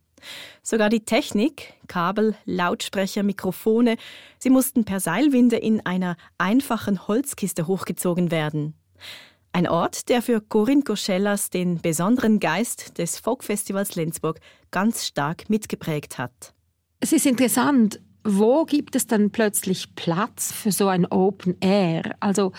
Sogar 0.62 0.88
die 0.88 1.04
Technik, 1.04 1.74
Kabel, 1.86 2.34
Lautsprecher, 2.44 3.22
Mikrofone, 3.22 3.96
sie 4.38 4.50
mussten 4.50 4.84
per 4.84 4.98
Seilwinde 4.98 5.56
in 5.56 5.84
einer 5.86 6.16
einfachen 6.36 7.06
Holzkiste 7.06 7.66
hochgezogen 7.68 8.30
werden. 8.30 8.74
Ein 9.52 9.68
Ort, 9.68 10.08
der 10.08 10.20
für 10.20 10.40
Corinne 10.40 10.82
Koschellas 10.82 11.50
den 11.50 11.80
besonderen 11.80 12.40
Geist 12.40 12.98
des 12.98 13.18
Folkfestivals 13.18 13.94
Lenzburg 13.94 14.40
ganz 14.70 15.06
stark 15.06 15.48
mitgeprägt 15.48 16.18
hat. 16.18 16.54
Es 16.98 17.12
ist 17.12 17.26
interessant, 17.26 18.00
wo 18.26 18.64
gibt 18.64 18.96
es 18.96 19.06
dann 19.06 19.30
plötzlich 19.30 19.94
Platz 19.94 20.52
für 20.52 20.72
so 20.72 20.88
ein 20.88 21.06
Open 21.06 21.56
Air? 21.60 22.16
Also 22.20 22.52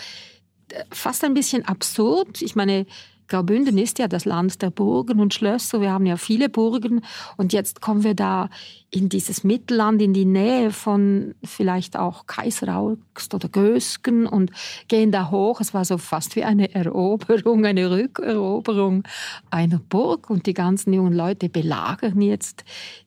fast 0.90 1.24
ein 1.24 1.34
bisschen 1.34 1.64
absurd. 1.64 2.42
Ich 2.42 2.56
meine, 2.56 2.86
Graubünden 3.28 3.76
ist 3.76 3.98
ja 3.98 4.08
das 4.08 4.24
Land 4.24 4.62
der 4.62 4.70
Burgen 4.70 5.20
und 5.20 5.34
Schlösser. 5.34 5.82
Wir 5.82 5.92
haben 5.92 6.06
ja 6.06 6.16
viele 6.16 6.48
Burgen. 6.48 7.02
Und 7.36 7.52
jetzt 7.52 7.82
kommen 7.82 8.02
wir 8.02 8.14
da 8.14 8.48
in 8.90 9.10
dieses 9.10 9.44
Mittelland, 9.44 10.00
in 10.00 10.14
die 10.14 10.24
Nähe 10.24 10.70
von 10.70 11.34
vielleicht 11.44 11.96
auch 11.96 12.26
Kaiseraugst 12.26 13.34
oder 13.34 13.50
Gösgen 13.50 14.26
und 14.26 14.50
gehen 14.88 15.12
da 15.12 15.30
hoch. 15.30 15.60
Es 15.60 15.74
war 15.74 15.84
so 15.84 15.98
fast 15.98 16.36
wie 16.36 16.44
eine 16.44 16.74
Eroberung, 16.74 17.66
eine 17.66 17.90
Rückeroberung 17.90 19.04
einer 19.50 19.78
Burg. 19.78 20.30
Und 20.30 20.46
die 20.46 20.54
ganzen 20.54 20.94
jungen 20.94 21.12
Leute 21.12 21.50
belagern 21.50 22.22
jetzt 22.22 22.64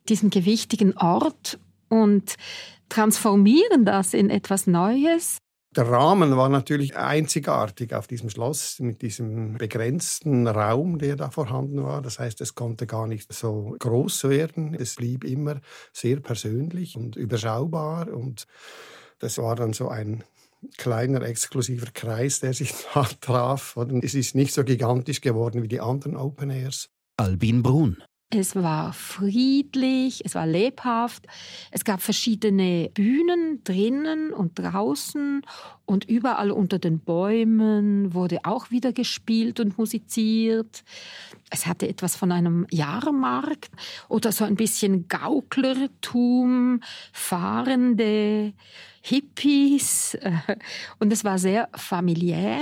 diesen 0.08 0.30
gewichtigen 0.30 0.96
Ort 0.98 1.58
und 1.92 2.36
transformieren 2.90 3.86
das 3.86 4.14
in 4.14 4.30
etwas 4.30 4.66
Neues. 4.66 5.38
Der 5.74 5.88
Rahmen 5.88 6.36
war 6.36 6.50
natürlich 6.50 6.98
einzigartig 6.98 7.94
auf 7.94 8.06
diesem 8.06 8.30
Schloss 8.30 8.80
mit 8.80 9.02
diesem 9.02 9.58
begrenzten 9.58 10.46
Raum, 10.46 10.98
der 10.98 11.16
da 11.16 11.30
vorhanden 11.30 11.82
war. 11.84 12.02
Das 12.02 12.20
heißt, 12.20 12.42
es 12.42 12.56
konnte 12.56 12.88
gar 12.88 13.08
nicht 13.08 13.32
so 13.32 13.76
groß 13.80 14.26
werden. 14.26 14.74
Es 14.74 14.96
blieb 14.96 15.24
immer 15.24 15.62
sehr 15.94 16.20
persönlich 16.20 16.98
und 16.98 17.16
überschaubar 17.16 18.12
und 18.12 18.48
das 19.20 19.38
war 19.38 19.56
dann 19.56 19.72
so 19.72 19.88
ein 19.88 20.26
kleiner 20.78 21.22
exklusiver 21.22 21.88
Kreis, 21.94 22.42
der 22.42 22.54
sich 22.54 22.74
da 22.94 23.08
traf. 23.22 23.78
Und 23.78 24.04
es 24.04 24.14
ist 24.14 24.36
nicht 24.36 24.54
so 24.54 24.66
gigantisch 24.66 25.22
geworden 25.22 25.64
wie 25.64 25.70
die 25.70 25.80
anderen 25.80 26.18
Open 26.18 26.50
Airs. 26.50 26.90
Albin 27.16 27.64
Brun. 27.64 28.04
Es 28.34 28.56
war 28.56 28.94
friedlich, 28.94 30.24
es 30.24 30.36
war 30.36 30.48
lebhaft. 30.48 31.28
Es 31.70 31.84
gab 31.84 32.02
verschiedene 32.02 32.90
Bühnen 32.94 33.62
drinnen 33.66 34.32
und 34.32 34.58
draußen 34.58 35.42
und 35.86 36.06
überall 36.06 36.50
unter 36.50 36.80
den 36.80 37.00
Bäumen 37.00 38.14
wurde 38.14 38.40
auch 38.44 38.72
wieder 38.72 38.94
gespielt 38.94 39.60
und 39.60 39.78
musiziert. 39.78 40.86
Es 41.50 41.66
hatte 41.66 41.90
etwas 41.90 42.16
von 42.16 42.32
einem 42.32 42.66
Jahrmarkt 42.72 43.72
oder 44.08 44.32
so 44.32 44.46
ein 44.46 44.56
bisschen 44.56 45.10
Gauklertum, 45.10 46.80
fahrende 47.12 48.54
Hippies. 49.02 50.18
Und 51.00 51.12
es 51.12 51.26
war 51.26 51.40
sehr 51.40 51.68
familiär 51.74 52.62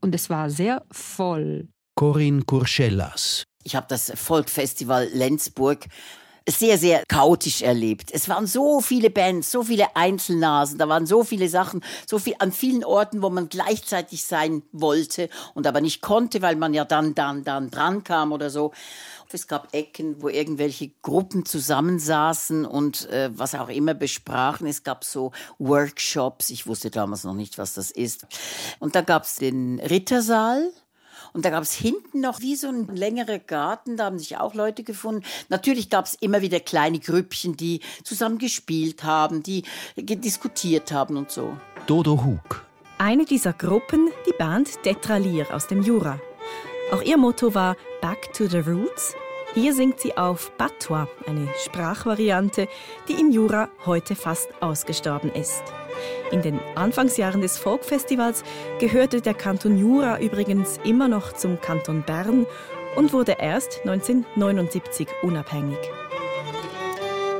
und 0.00 0.14
es 0.14 0.28
war 0.28 0.50
sehr 0.50 0.84
voll. 0.90 1.68
Corinne 1.94 2.42
Kurschellas. 2.42 3.44
Ich 3.64 3.74
habe 3.74 3.86
das 3.88 4.12
Folkfestival 4.14 5.08
Lenzburg 5.12 5.86
sehr, 6.46 6.76
sehr 6.76 7.04
chaotisch 7.08 7.62
erlebt. 7.62 8.10
Es 8.12 8.28
waren 8.28 8.46
so 8.46 8.80
viele 8.80 9.08
Bands, 9.08 9.50
so 9.50 9.62
viele 9.62 9.96
Einzelnasen, 9.96 10.78
da 10.78 10.88
waren 10.88 11.06
so 11.06 11.24
viele 11.24 11.48
Sachen, 11.48 11.82
so 12.06 12.18
viel 12.18 12.34
an 12.38 12.52
vielen 12.52 12.84
Orten, 12.84 13.22
wo 13.22 13.30
man 13.30 13.48
gleichzeitig 13.48 14.24
sein 14.24 14.62
wollte 14.72 15.30
und 15.54 15.66
aber 15.66 15.80
nicht 15.80 16.02
konnte, 16.02 16.42
weil 16.42 16.56
man 16.56 16.74
ja 16.74 16.84
dann, 16.84 17.14
dann, 17.14 17.44
dann 17.44 17.70
dran 17.70 18.04
kam 18.04 18.32
oder 18.32 18.50
so. 18.50 18.72
Es 19.32 19.48
gab 19.48 19.74
Ecken, 19.74 20.22
wo 20.22 20.28
irgendwelche 20.28 20.90
Gruppen 21.02 21.44
zusammensaßen 21.44 22.64
und 22.64 23.08
äh, 23.10 23.30
was 23.32 23.56
auch 23.56 23.68
immer 23.68 23.94
besprachen. 23.94 24.68
Es 24.68 24.84
gab 24.84 25.02
so 25.02 25.32
Workshops. 25.58 26.50
Ich 26.50 26.68
wusste 26.68 26.90
damals 26.90 27.24
noch 27.24 27.34
nicht, 27.34 27.58
was 27.58 27.74
das 27.74 27.90
ist. 27.90 28.28
Und 28.78 28.94
da 28.94 29.00
gab 29.00 29.24
es 29.24 29.34
den 29.34 29.80
Rittersaal 29.80 30.70
und 31.34 31.44
da 31.44 31.50
gab 31.50 31.64
es 31.64 31.74
hinten 31.74 32.20
noch 32.20 32.40
wie 32.40 32.54
so 32.54 32.68
ein 32.68 32.86
längerer 32.94 33.40
Garten, 33.40 33.96
da 33.96 34.04
haben 34.04 34.18
sich 34.18 34.38
auch 34.38 34.54
Leute 34.54 34.84
gefunden. 34.84 35.24
Natürlich 35.48 35.90
gab 35.90 36.06
es 36.06 36.14
immer 36.14 36.40
wieder 36.40 36.60
kleine 36.60 37.00
Grüppchen, 37.00 37.56
die 37.56 37.80
zusammen 38.04 38.38
gespielt 38.38 39.02
haben, 39.02 39.42
die 39.42 39.64
diskutiert 39.96 40.92
haben 40.92 41.16
und 41.16 41.32
so. 41.32 41.56
Dodo 41.86 42.24
Hug. 42.24 42.64
Eine 42.98 43.24
dieser 43.24 43.52
Gruppen, 43.52 44.10
die 44.26 44.34
Band 44.38 44.82
Tetralier 44.84 45.52
aus 45.52 45.66
dem 45.66 45.82
Jura. 45.82 46.20
Auch 46.92 47.02
ihr 47.02 47.16
Motto 47.16 47.52
war 47.52 47.76
Back 48.00 48.32
to 48.32 48.46
the 48.46 48.58
Roots. 48.58 49.14
Hier 49.54 49.74
singt 49.74 50.00
sie 50.00 50.16
auf 50.16 50.56
Patois, 50.56 51.08
eine 51.26 51.48
Sprachvariante, 51.64 52.68
die 53.08 53.14
im 53.14 53.32
Jura 53.32 53.68
heute 53.84 54.14
fast 54.14 54.48
ausgestorben 54.60 55.32
ist. 55.32 55.62
In 56.30 56.42
den 56.42 56.60
Anfangsjahren 56.74 57.40
des 57.40 57.58
Folkfestivals 57.58 58.44
gehörte 58.80 59.20
der 59.20 59.34
Kanton 59.34 59.78
Jura 59.78 60.20
übrigens 60.20 60.78
immer 60.84 61.08
noch 61.08 61.32
zum 61.32 61.60
Kanton 61.60 62.02
Bern 62.02 62.46
und 62.96 63.12
wurde 63.12 63.36
erst 63.40 63.80
1979 63.84 65.08
unabhängig. 65.22 65.78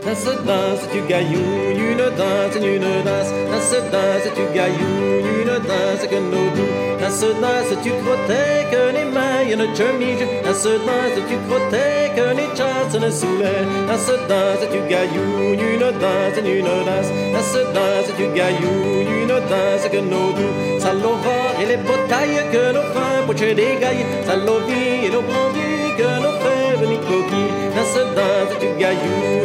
Ça 0.04 0.14
se 0.14 0.36
danse, 0.44 0.84
tu 0.92 1.00
gailloune, 1.08 1.78
une 1.78 1.96
danse, 1.96 2.56
une 2.56 3.04
danse. 3.08 3.32
Ça 3.50 3.60
se 3.70 3.80
danse, 3.90 4.26
tu 4.36 4.44
gailloune, 4.54 5.24
une 5.40 5.54
danse 5.64 6.06
que 6.10 6.16
nos 6.16 6.50
doux. 6.54 6.74
Ça 7.00 7.10
se 7.10 7.26
danse, 7.40 7.72
tu 7.82 7.90
crottais 8.04 8.66
que 8.70 8.92
les 8.96 9.06
mailles 9.06 9.56
ne 9.56 9.64
chemise. 9.74 10.24
Ça 10.44 10.52
se 10.52 10.68
danse, 10.68 11.16
tu 11.26 11.36
crottais 11.48 12.12
que 12.14 12.36
les 12.36 12.50
chasses 12.54 13.00
ne 13.00 13.10
soulèvent. 13.10 13.68
Ça 13.88 13.96
se 13.96 14.12
danse, 14.28 14.64
tu 14.70 14.80
gailloune, 14.90 15.60
une 15.72 15.80
danse, 15.80 16.38
une 16.44 16.84
danse. 16.88 17.10
Ça 17.34 17.42
se 17.52 17.60
danse, 17.72 18.08
tu 18.18 18.26
gailloune, 18.36 19.08
une 19.22 19.28
danse 19.28 19.88
que 19.90 20.00
nos 20.12 20.32
doux. 20.36 20.80
Ça 20.80 20.92
l'ova 20.92 21.40
et 21.62 21.66
les 21.66 21.78
batailles 21.78 22.44
que 22.52 22.74
nos 22.74 22.86
fins 22.92 23.24
pochés 23.26 23.54
des 23.54 23.76
gailles. 23.80 24.04
Ça 24.26 24.36
l'ovi 24.36 25.06
et 25.06 25.10
nos 25.10 25.22
brandis 25.22 25.96
que 25.96 26.08
nos 26.24 26.34
frères 26.42 26.78
venus 26.78 27.00
coquilles. 27.08 27.52
Ça 27.94 28.00
danse, 28.16 28.58
tu 28.60 28.68
gailloune, 28.78 29.43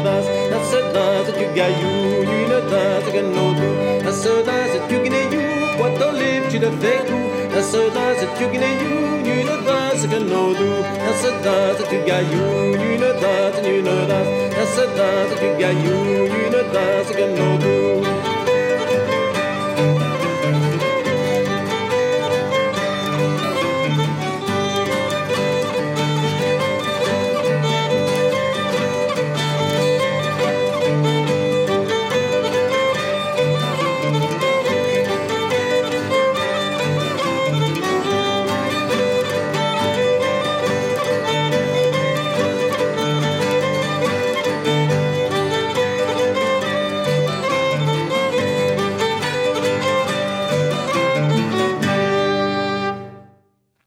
sodas, 0.00 0.26
na 0.50 0.58
sodas, 0.64 1.26
tu 1.26 1.54
gaiu, 1.54 2.24
nu 2.24 2.48
na 2.48 2.60
das, 2.60 3.04
que 3.12 3.22
no 3.22 3.54
tu, 3.54 4.04
na 4.04 4.12
sodas, 4.12 4.72
tu 4.88 4.96
gneiu, 5.04 5.42
quanto 5.76 6.10
live 6.12 6.48
tu 6.50 6.58
de 6.58 6.70
feito, 6.80 7.16
na 7.54 7.62
sodas, 7.62 8.20
tu 8.38 8.46
gneiu, 8.48 8.94
nu 9.24 9.44
na 9.44 9.56
das, 9.66 10.06
que 10.06 10.18
no 10.18 10.54
tu, 10.54 10.70
na 11.04 11.12
sodas, 11.22 11.78
tu 11.88 11.96
gaiu, 12.06 12.46
nu 12.80 12.98
na 12.98 13.12
das, 13.22 13.54
nu 13.62 13.82
na 13.82 13.96
das, 14.10 14.28
na 14.56 14.64
sodas, 14.74 15.30
tu 15.40 15.48
gaiu, 15.58 15.96
nu 16.32 16.42
na 16.50 16.62
das, 16.72 17.08
que 17.16 17.26
no 17.36 17.58
tu. 17.62 18.49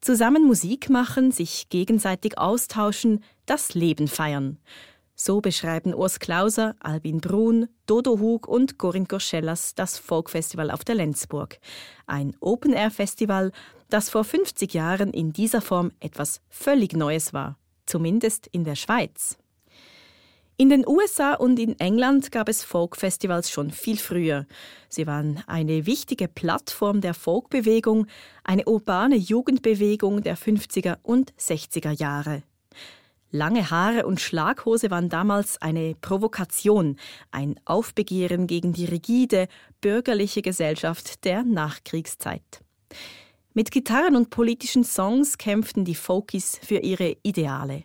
Zusammen 0.03 0.45
Musik 0.45 0.89
machen, 0.89 1.31
sich 1.31 1.69
gegenseitig 1.69 2.37
austauschen, 2.37 3.23
das 3.45 3.73
Leben 3.73 4.09
feiern. 4.09 4.57
So 5.15 5.39
beschreiben 5.39 5.93
Urs 5.93 6.19
Klauser, 6.19 6.75
Albin 6.81 7.21
Brun, 7.21 7.69
Dodo 7.85 8.19
Hug 8.19 8.45
und 8.45 8.77
Corinne 8.77 9.05
Gorschellas 9.05 9.75
das 9.75 9.97
Folkfestival 9.97 10.71
auf 10.71 10.83
der 10.83 10.95
Lenzburg. 10.95 11.57
Ein 12.05 12.35
Open-Air-Festival, 12.41 13.53
das 13.87 14.09
vor 14.09 14.25
50 14.25 14.73
Jahren 14.73 15.11
in 15.11 15.31
dieser 15.31 15.61
Form 15.61 15.93
etwas 16.01 16.41
völlig 16.49 16.97
Neues 16.97 17.31
war. 17.31 17.57
Zumindest 17.85 18.47
in 18.47 18.65
der 18.65 18.75
Schweiz. 18.75 19.37
In 20.55 20.69
den 20.69 20.87
USA 20.87 21.33
und 21.33 21.57
in 21.57 21.79
England 21.79 22.31
gab 22.31 22.47
es 22.47 22.63
Folkfestivals 22.63 23.49
schon 23.49 23.71
viel 23.71 23.97
früher. 23.97 24.45
Sie 24.87 25.07
waren 25.07 25.43
eine 25.47 25.87
wichtige 25.87 26.27
Plattform 26.27 27.01
der 27.01 27.15
Folkbewegung, 27.15 28.05
eine 28.43 28.65
urbane 28.65 29.15
Jugendbewegung 29.15 30.21
der 30.21 30.37
50er 30.37 30.97
und 31.01 31.33
60er 31.39 31.91
Jahre. 31.99 32.43
Lange 33.31 33.71
Haare 33.71 34.05
und 34.05 34.21
Schlaghose 34.21 34.91
waren 34.91 35.09
damals 35.09 35.59
eine 35.59 35.95
Provokation, 35.99 36.97
ein 37.31 37.59
Aufbegehren 37.65 38.45
gegen 38.45 38.73
die 38.73 38.85
rigide, 38.85 39.47
bürgerliche 39.81 40.43
Gesellschaft 40.43 41.25
der 41.25 41.43
Nachkriegszeit. 41.43 42.61
Mit 43.55 43.69
Gitarren 43.69 44.15
und 44.15 44.31
politischen 44.31 44.83
Songs 44.83 45.37
kämpften 45.37 45.85
die 45.85 45.93
Folkies 45.93 46.59
für 46.63 46.79
ihre 46.79 47.17
Ideale. 47.21 47.83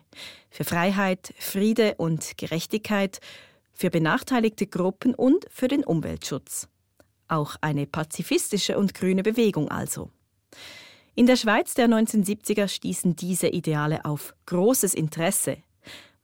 Für 0.49 0.63
Freiheit, 0.63 1.31
Friede 1.37 1.93
und 1.97 2.39
Gerechtigkeit, 2.39 3.19
für 3.71 3.91
benachteiligte 3.91 4.65
Gruppen 4.65 5.13
und 5.13 5.45
für 5.51 5.67
den 5.67 5.83
Umweltschutz. 5.83 6.67
Auch 7.27 7.55
eine 7.61 7.85
pazifistische 7.85 8.79
und 8.79 8.95
grüne 8.95 9.21
Bewegung 9.21 9.69
also. 9.69 10.09
In 11.13 11.27
der 11.27 11.35
Schweiz 11.35 11.75
der 11.75 11.87
1970er 11.87 12.67
stießen 12.67 13.15
diese 13.15 13.49
Ideale 13.49 14.05
auf 14.05 14.33
großes 14.47 14.95
Interesse. 14.95 15.57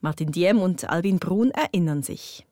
Martin 0.01 0.31
Diem 0.31 0.59
und 0.59 0.89
Albin 0.89 1.19
Brun 1.19 1.51
erinnern 1.51 2.01
sich. 2.01 2.47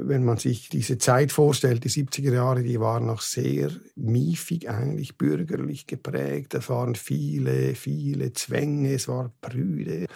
Wenn 0.00 0.24
man 0.24 0.38
sich 0.38 0.68
diese 0.68 0.98
Zeit 0.98 1.32
vorstellt, 1.32 1.84
die 1.84 1.90
70er 1.90 2.32
Jahre, 2.32 2.62
die 2.62 2.80
waren 2.80 3.06
noch 3.06 3.20
sehr 3.20 3.70
miefig 3.96 4.70
eigentlich, 4.70 5.18
bürgerlich 5.18 5.86
geprägt. 5.86 6.54
Es 6.54 6.68
waren 6.68 6.94
viele, 6.94 7.74
viele 7.74 8.32
Zwänge, 8.32 8.94
es 8.94 9.08
war 9.08 9.32
prüde. 9.40 10.06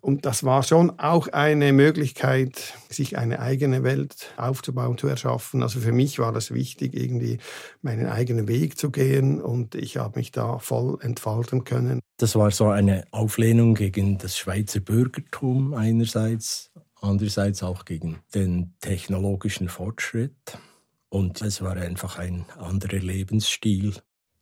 Und 0.00 0.26
das 0.26 0.44
war 0.44 0.62
schon 0.62 0.98
auch 0.98 1.28
eine 1.28 1.72
Möglichkeit, 1.72 2.74
sich 2.88 3.18
eine 3.18 3.40
eigene 3.40 3.82
Welt 3.82 4.32
aufzubauen, 4.36 4.96
zu 4.96 5.08
erschaffen. 5.08 5.62
Also 5.62 5.80
für 5.80 5.92
mich 5.92 6.20
war 6.20 6.32
das 6.32 6.52
wichtig, 6.52 6.94
irgendwie 6.94 7.38
meinen 7.82 8.06
eigenen 8.06 8.46
Weg 8.46 8.78
zu 8.78 8.90
gehen 8.90 9.40
und 9.42 9.74
ich 9.74 9.96
habe 9.96 10.20
mich 10.20 10.30
da 10.30 10.58
voll 10.60 10.98
entfalten 11.00 11.64
können. 11.64 12.00
Das 12.18 12.36
war 12.36 12.50
so 12.52 12.68
eine 12.68 13.04
Auflehnung 13.10 13.74
gegen 13.74 14.18
das 14.18 14.38
Schweizer 14.38 14.80
Bürgertum 14.80 15.74
einerseits, 15.74 16.70
andererseits 17.00 17.62
auch 17.62 17.84
gegen 17.84 18.18
den 18.34 18.74
technologischen 18.80 19.68
Fortschritt. 19.68 20.58
Und 21.08 21.40
es 21.42 21.62
war 21.62 21.76
einfach 21.76 22.18
ein 22.18 22.44
anderer 22.58 22.98
Lebensstil. 22.98 23.94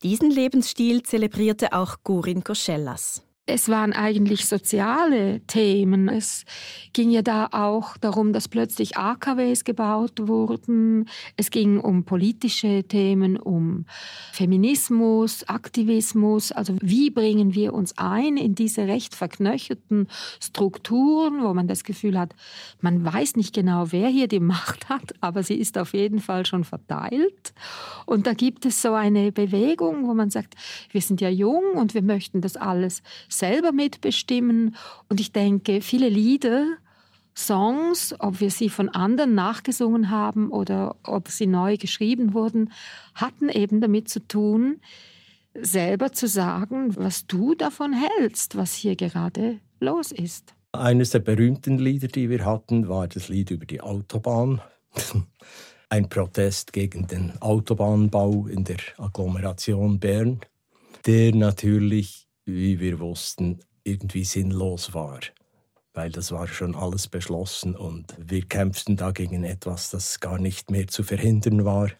Diesen 0.02 0.30
Lebensstil 0.30 1.02
zelebrierte 1.02 1.72
auch 1.72 1.96
Gurin 2.02 2.44
Koschellas. 2.44 3.25
Es 3.48 3.68
waren 3.68 3.92
eigentlich 3.92 4.46
soziale 4.46 5.38
Themen. 5.46 6.08
Es 6.08 6.44
ging 6.92 7.10
ja 7.10 7.22
da 7.22 7.46
auch 7.52 7.96
darum, 7.96 8.32
dass 8.32 8.48
plötzlich 8.48 8.96
AKWs 8.96 9.62
gebaut 9.62 10.14
wurden. 10.26 11.08
Es 11.36 11.50
ging 11.50 11.78
um 11.78 12.02
politische 12.02 12.82
Themen, 12.82 13.36
um 13.36 13.84
Feminismus, 14.32 15.48
Aktivismus. 15.48 16.50
Also 16.50 16.74
wie 16.80 17.10
bringen 17.10 17.54
wir 17.54 17.72
uns 17.72 17.96
ein 17.96 18.36
in 18.36 18.56
diese 18.56 18.88
recht 18.88 19.14
verknöcherten 19.14 20.08
Strukturen, 20.40 21.44
wo 21.44 21.54
man 21.54 21.68
das 21.68 21.84
Gefühl 21.84 22.18
hat, 22.18 22.34
man 22.80 23.04
weiß 23.04 23.36
nicht 23.36 23.54
genau, 23.54 23.92
wer 23.92 24.08
hier 24.08 24.26
die 24.26 24.40
Macht 24.40 24.88
hat, 24.88 25.14
aber 25.20 25.44
sie 25.44 25.54
ist 25.54 25.78
auf 25.78 25.92
jeden 25.92 26.18
Fall 26.18 26.46
schon 26.46 26.64
verteilt. 26.64 27.54
Und 28.06 28.26
da 28.26 28.34
gibt 28.34 28.66
es 28.66 28.82
so 28.82 28.94
eine 28.94 29.30
Bewegung, 29.30 30.08
wo 30.08 30.14
man 30.14 30.30
sagt, 30.30 30.54
wir 30.90 31.00
sind 31.00 31.20
ja 31.20 31.28
jung 31.28 31.74
und 31.76 31.94
wir 31.94 32.02
möchten 32.02 32.40
das 32.40 32.56
alles 32.56 33.02
selber 33.38 33.72
mitbestimmen. 33.72 34.76
Und 35.08 35.20
ich 35.20 35.32
denke, 35.32 35.80
viele 35.80 36.08
Lieder, 36.08 36.76
Songs, 37.36 38.14
ob 38.18 38.40
wir 38.40 38.50
sie 38.50 38.70
von 38.70 38.88
anderen 38.88 39.34
nachgesungen 39.34 40.10
haben 40.10 40.50
oder 40.50 40.96
ob 41.02 41.28
sie 41.28 41.46
neu 41.46 41.76
geschrieben 41.76 42.32
wurden, 42.32 42.72
hatten 43.14 43.50
eben 43.50 43.80
damit 43.80 44.08
zu 44.08 44.26
tun, 44.26 44.80
selber 45.54 46.12
zu 46.12 46.28
sagen, 46.28 46.96
was 46.96 47.26
du 47.26 47.54
davon 47.54 47.92
hältst, 47.92 48.56
was 48.56 48.74
hier 48.74 48.96
gerade 48.96 49.60
los 49.80 50.12
ist. 50.12 50.54
Eines 50.72 51.10
der 51.10 51.20
berühmten 51.20 51.78
Lieder, 51.78 52.08
die 52.08 52.28
wir 52.30 52.44
hatten, 52.44 52.88
war 52.88 53.08
das 53.08 53.28
Lied 53.28 53.50
über 53.50 53.66
die 53.66 53.80
Autobahn. 53.80 54.60
Ein 55.88 56.08
Protest 56.08 56.72
gegen 56.72 57.06
den 57.06 57.40
Autobahnbau 57.40 58.46
in 58.48 58.64
der 58.64 58.78
Agglomeration 58.98 60.00
Bern, 60.00 60.40
der 61.06 61.34
natürlich 61.34 62.25
wie 62.46 62.80
wir 62.80 63.00
wussten, 63.00 63.58
irgendwie 63.84 64.24
sinnlos 64.24 64.94
war. 64.94 65.20
Weil 65.92 66.10
das 66.10 66.30
war 66.32 66.46
schon 66.46 66.74
alles 66.74 67.08
beschlossen 67.08 67.74
und 67.74 68.14
wir 68.18 68.42
kämpften 68.42 68.96
da 68.96 69.10
gegen 69.10 69.44
etwas, 69.44 69.90
das 69.90 70.20
gar 70.20 70.38
nicht 70.38 70.70
mehr 70.70 70.86
zu 70.86 71.02
verhindern 71.02 71.64
war. 71.64 71.90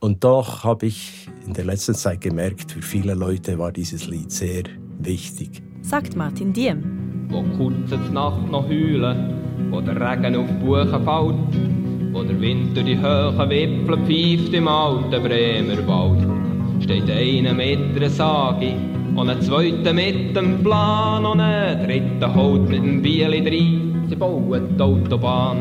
Und 0.00 0.22
doch 0.24 0.62
habe 0.64 0.86
ich 0.86 1.28
in 1.46 1.54
der 1.54 1.64
letzten 1.64 1.94
Zeit 1.94 2.20
gemerkt, 2.20 2.72
für 2.72 2.82
viele 2.82 3.14
Leute 3.14 3.58
war 3.58 3.72
dieses 3.72 4.06
Lied 4.06 4.30
sehr 4.30 4.64
wichtig. 4.98 5.62
Sagt 5.82 6.14
Martin 6.14 6.52
Diem. 6.52 7.26
Wo 7.30 7.42
kurz 7.56 7.90
die 7.90 8.12
Nacht 8.12 8.48
noch 8.50 8.68
heulen, 8.68 9.70
wo 9.70 9.80
der 9.80 9.96
Regen 9.96 10.36
auf 10.36 10.48
die 10.48 10.64
Buchen 10.64 10.88
fällt, 10.88 12.14
wo 12.14 12.22
der 12.22 12.40
Wind 12.40 12.76
durch 12.76 12.86
die 12.86 12.98
Höhen 12.98 13.50
Wipfel 13.50 13.96
pfeift 13.98 14.54
im 14.54 14.68
alten 14.68 15.22
Bremer 15.22 15.86
Wald, 15.86 16.82
steht 16.82 17.10
einer 17.10 17.54
mit 17.54 17.96
einer 17.96 18.10
Sage 18.10 18.97
und 19.14 19.30
ein 19.30 19.40
zweiter 19.42 19.92
mit 19.92 20.36
dem 20.36 20.62
Plan 20.62 21.24
und 21.24 21.40
ein 21.40 21.86
dritter 21.86 22.34
holt 22.34 22.68
mit 22.68 22.82
dem 22.82 23.02
Bieli 23.02 23.38
rein. 23.38 24.06
Sie 24.08 24.16
bauen 24.16 24.76
die 24.76 24.82
Autobahn. 24.82 25.56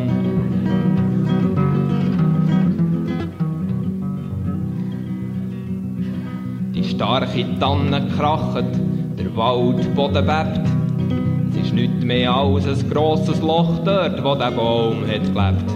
Die 6.74 6.84
starke 6.84 7.46
Tanne 7.60 8.08
krachet, 8.16 8.66
der 9.18 9.36
Waldboden 9.36 10.26
bebt. 10.26 10.62
Es 11.52 11.68
ist 11.68 11.74
nicht 11.74 12.04
mehr 12.04 12.34
als 12.34 12.68
ein 12.68 12.90
grosses 12.90 13.42
Loch 13.42 13.80
dort, 13.84 14.24
wo 14.24 14.36
der 14.36 14.52
Baum 14.52 15.02
hat 15.08 15.24
gelebt. 15.34 15.72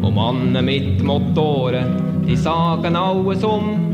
Und 0.00 0.14
Männer 0.14 0.62
mit 0.62 1.02
Motoren, 1.02 2.24
die 2.26 2.36
sagen 2.36 2.96
alles 2.96 3.42
um. 3.42 3.93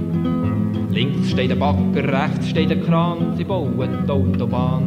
Links 1.01 1.31
steht 1.31 1.49
der 1.49 1.57
Bagger, 1.57 2.13
rechts 2.13 2.51
steht 2.51 2.69
der 2.69 2.79
Kran, 2.83 3.35
sie 3.35 3.45
bauen 3.45 4.05
die 4.07 4.11
Autobahn. 4.11 4.83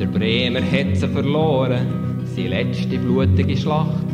Der 0.00 0.06
Bremer 0.06 0.60
hat 0.60 0.96
sie 0.96 1.06
verloren, 1.06 1.86
seine 2.34 2.48
letzte 2.48 2.98
blutige 2.98 3.56
Schlacht. 3.56 4.04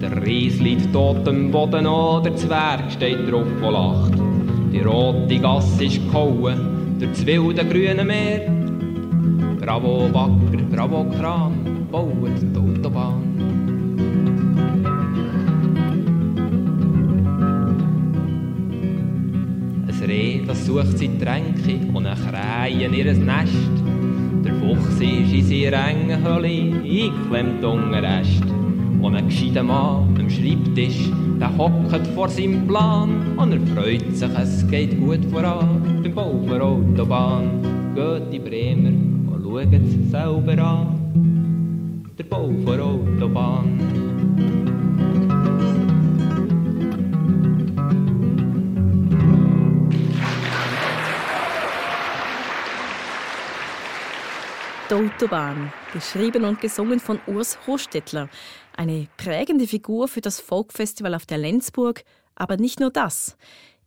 Der 0.00 0.24
Ries 0.24 0.60
liegt 0.60 0.92
tot 0.92 1.26
am 1.26 1.50
Boden 1.50 1.84
an, 1.84 2.22
der 2.22 2.36
Zwerg 2.36 2.92
steht 2.92 3.28
drauf 3.28 3.48
und 3.60 3.72
lacht. 3.72 4.14
Die 4.72 4.78
rote 4.78 5.40
Gasse 5.40 5.86
ist 5.86 6.06
gehauen 6.06 7.00
das 7.00 7.26
wilde 7.26 7.64
grüne 7.64 8.04
Meer. 8.04 8.42
Bravo 9.60 10.08
Bagger, 10.12 10.62
bravo 10.70 11.04
Kran, 11.18 11.88
bauen 11.90 12.32
die 12.40 12.56
Autobahn. 12.56 13.31
Reh, 20.02 20.40
das 20.46 20.66
sucht 20.66 20.98
sein 20.98 21.18
Tränke 21.20 21.78
und 21.92 22.06
ein 22.06 22.16
Krähe 22.16 22.86
in 22.86 22.94
ihr 22.94 23.12
Nest. 23.14 23.52
Der 24.44 24.54
Fuchs 24.54 25.00
ist 25.00 25.32
in 25.32 25.46
seiner 25.46 25.88
engen 25.88 26.24
Höhle 26.24 26.48
eingeklemmt 26.48 27.64
unter 27.64 28.02
Rest. 28.02 28.44
Und 29.00 29.16
ein 29.16 29.28
gescheiter 29.28 29.62
Mann 29.62 30.16
am 30.18 30.30
Schreibtisch, 30.30 31.08
der 31.40 31.56
hockt 31.56 32.06
vor 32.14 32.28
seinem 32.28 32.66
Plan 32.66 33.36
und 33.36 33.52
er 33.52 33.60
freut 33.74 34.16
sich, 34.16 34.30
es 34.38 34.68
geht 34.68 34.98
gut 35.00 35.24
voran 35.26 36.00
beim 36.02 36.14
Bau 36.14 36.44
der 36.48 36.62
Autobahn. 36.62 37.94
Geht 37.94 38.32
die 38.32 38.38
Bremer 38.38 38.88
und 38.88 39.42
schaut 39.42 39.72
es 39.72 40.10
selber 40.10 40.58
an. 40.58 42.06
Der 42.18 42.24
Bau 42.24 42.50
der 42.66 42.84
Autobahn. 42.84 44.01
Autobahn, 54.92 55.72
geschrieben 55.94 56.44
und 56.44 56.60
gesungen 56.60 57.00
von 57.00 57.18
Urs 57.26 57.58
Hostetler. 57.66 58.28
Eine 58.76 59.08
prägende 59.16 59.66
Figur 59.66 60.06
für 60.06 60.20
das 60.20 60.38
Folkfestival 60.38 61.14
auf 61.14 61.24
der 61.24 61.38
Lenzburg, 61.38 62.04
aber 62.34 62.58
nicht 62.58 62.78
nur 62.78 62.90
das. 62.90 63.38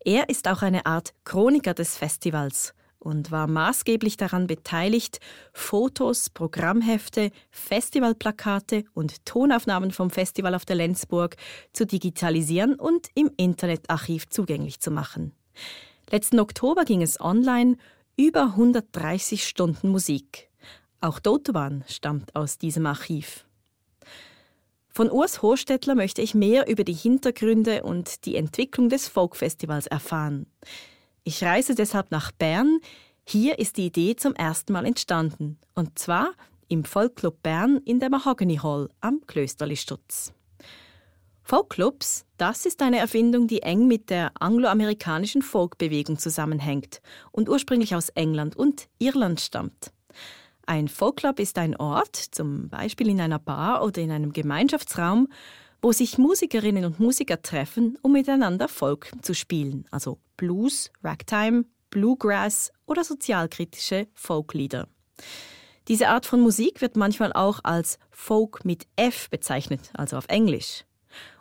Er 0.04 0.30
ist 0.30 0.48
auch 0.48 0.63
eine 0.63 0.88
Art 0.88 1.13
Chroniker 1.24 1.76
des 1.76 1.96
Festivals 1.96 2.74
und 2.98 3.30
war 3.30 3.46
maßgeblich 3.46 4.18
daran 4.18 4.48
beteiligt, 4.48 5.20
Fotos, 5.54 6.32
Programmhefte, 6.32 7.30
Festivalplakate 7.52 8.86
und 8.96 9.26
Tonaufnahmen 9.26 9.91
vom 9.91 10.10
Festival 10.10 10.56
auf 10.56 10.65
der 10.65 10.78
Lenzburg 10.78 11.36
zu 11.72 11.86
digitalisieren 11.86 12.74
und 12.74 13.10
im 13.13 13.30
Internetarchiv 13.38 14.28
zugänglich 14.30 14.80
zu 14.80 14.89
machen. 14.89 15.34
Letzten 16.10 16.39
Oktober 16.39 16.84
ging 16.84 17.04
es 17.04 17.22
online 17.22 17.78
über 18.18 18.44
130 18.44 19.48
Stunden 19.48 19.89
Musik. 19.89 20.50
Auch 21.06 21.20
die 21.20 21.30
Autobahn 21.30 21.84
stammt 21.88 22.36
aus 22.36 22.58
diesem 22.58 22.88
Archiv. 22.88 23.46
Von 24.89 25.12
Urs 25.12 25.44
Hochstädtler 25.44 25.94
möchte 25.94 26.24
ich 26.24 26.34
mehr 26.34 26.68
über 26.68 26.84
die 26.84 26.94
Hintergründe 26.94 27.84
und 27.84 28.26
die 28.26 28.36
Entwicklung 28.36 28.89
des 28.89 29.08
Folkfestivals 29.08 29.86
erfahren. 29.86 30.48
Ich 31.24 31.44
reise 31.44 31.76
deshalb 31.76 32.10
nach 32.10 32.32
Bern. 32.32 32.80
Hier 33.24 33.60
ist 33.60 33.78
die 33.78 33.86
Idee 33.86 34.15
zum 34.15 34.34
ersten 34.34 34.74
Mal 34.74 34.84
entstanden. 34.84 35.60
Und 35.76 36.00
zwar 36.00 36.32
im 36.70 36.84
Folkclub 36.84 37.44
Bern 37.44 37.78
in 37.86 38.00
der 38.00 38.10
Mahogany 38.10 38.56
Hall 38.56 38.89
am 39.00 39.22
Klösterli-Stutz. 39.28 40.34
Folkclubs, 41.44 42.26
das 42.38 42.65
ist 42.65 42.82
eine 42.82 42.98
Erfindung, 42.98 43.46
die 43.46 43.62
eng 43.62 43.88
mit 43.88 44.10
der 44.10 44.32
angloamerikanischen 44.39 45.44
Folkbewegung 45.44 46.18
zusammenhängt 46.18 47.00
und 47.32 47.48
ursprünglich 47.48 47.94
aus 47.94 48.10
England 48.10 48.56
und 48.56 48.88
Irland 48.98 49.39
stammt. 49.39 49.91
Ein 50.67 50.88
Folkclub 50.88 51.39
ist 51.39 51.60
ein 51.60 51.75
Ort, 51.75 52.15
zum 52.15 52.69
Beispiel 52.69 53.10
in 53.10 53.21
einer 53.21 53.38
Bar 53.38 53.84
oder 53.84 54.01
in 54.01 54.10
einem 54.10 54.34
Gemeinschaftsraum, 54.34 55.28
wo 55.82 55.91
sich 55.91 56.17
Musikerinnen 56.17 56.86
und 56.86 56.99
Musiker 56.99 57.41
treffen, 57.41 57.99
um 58.01 58.13
miteinander 58.13 58.67
Folk 58.67 59.12
zu 59.21 59.36
spielen, 59.36 59.86
also 59.91 60.17
Blues, 60.38 60.91
Ragtime, 61.04 61.65
Bluegrass 61.91 62.71
oder 62.88 63.04
sozialkritische 63.04 64.08
Folklieder. 64.15 64.88
Diese 65.88 66.08
Art 66.08 66.25
von 66.25 66.41
Musik 66.41 66.82
wird 66.82 66.95
manchmal 66.95 67.32
auch 67.32 67.60
als 67.63 67.99
Folk 68.10 68.65
mit 68.65 68.88
F 68.95 69.30
bezeichnet, 69.30 69.91
also 69.93 70.17
auf 70.17 70.25
Englisch. 70.30 70.84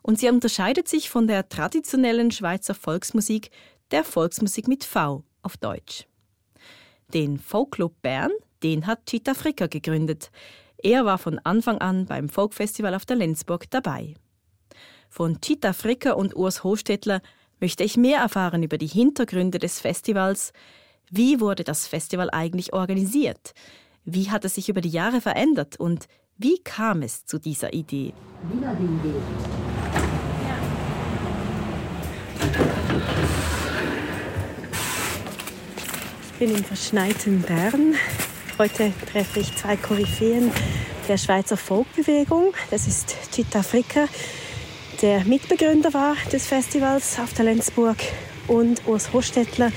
Und 0.02 0.18
sie 0.18 0.28
unterscheidet 0.28 0.86
sich 0.86 1.08
von 1.08 1.26
der 1.26 1.48
traditionellen 1.48 2.30
Schweizer 2.30 2.74
Volksmusik, 2.74 3.50
der 3.90 4.04
Volksmusik 4.04 4.68
mit 4.68 4.84
V 4.84 5.24
auf 5.42 5.56
Deutsch. 5.56 6.06
Den 7.14 7.38
Folkclub 7.38 8.02
Bern, 8.02 8.30
den 8.64 8.86
hat 8.86 9.06
Chita 9.06 9.34
Fricker 9.34 9.68
gegründet. 9.68 10.30
Er 10.82 11.04
war 11.04 11.18
von 11.18 11.38
Anfang 11.38 11.78
an 11.78 12.06
beim 12.06 12.28
Folkfestival 12.28 12.94
auf 12.94 13.04
der 13.04 13.16
Lenzburg 13.16 13.70
dabei. 13.70 14.14
Von 15.08 15.40
Chita 15.40 15.72
Fricker 15.72 16.16
und 16.16 16.34
Urs 16.34 16.64
Hostetler 16.64 17.20
möchte 17.60 17.84
ich 17.84 17.96
mehr 17.96 18.18
erfahren 18.18 18.62
über 18.62 18.78
die 18.78 18.86
Hintergründe 18.86 19.58
des 19.58 19.80
Festivals. 19.80 20.52
Wie 21.10 21.40
wurde 21.40 21.62
das 21.62 21.86
Festival 21.86 22.30
eigentlich 22.30 22.72
organisiert? 22.72 23.52
Wie 24.04 24.30
hat 24.30 24.44
es 24.44 24.56
sich 24.56 24.68
über 24.68 24.80
die 24.80 24.88
Jahre 24.88 25.20
verändert 25.20 25.78
und 25.78 26.08
wie 26.36 26.58
kam 26.58 27.02
es 27.02 27.26
zu 27.26 27.38
dieser 27.38 27.72
Idee? 27.72 28.12
Ich 36.32 36.38
bin 36.38 36.50
im 36.50 36.64
verschneiten 36.64 37.42
Bern. 37.42 37.94
Heute 38.56 38.92
treffe 39.10 39.40
ich 39.40 39.56
zwei 39.56 39.76
Koryphäen 39.76 40.52
der 41.08 41.18
Schweizer 41.18 41.56
Folkbewegung. 41.56 42.54
Das 42.70 42.86
ist 42.86 43.16
Chita 43.32 43.62
Fricker, 43.62 44.08
der 45.02 45.24
Mitbegründer 45.24 45.92
war 45.92 46.14
des 46.32 46.46
Festivals 46.46 47.18
auf 47.18 47.32
der 47.34 47.46
Lenzburg, 47.46 47.96
und 48.48 48.86
Urs 48.86 49.12
Hostetler. 49.12 49.70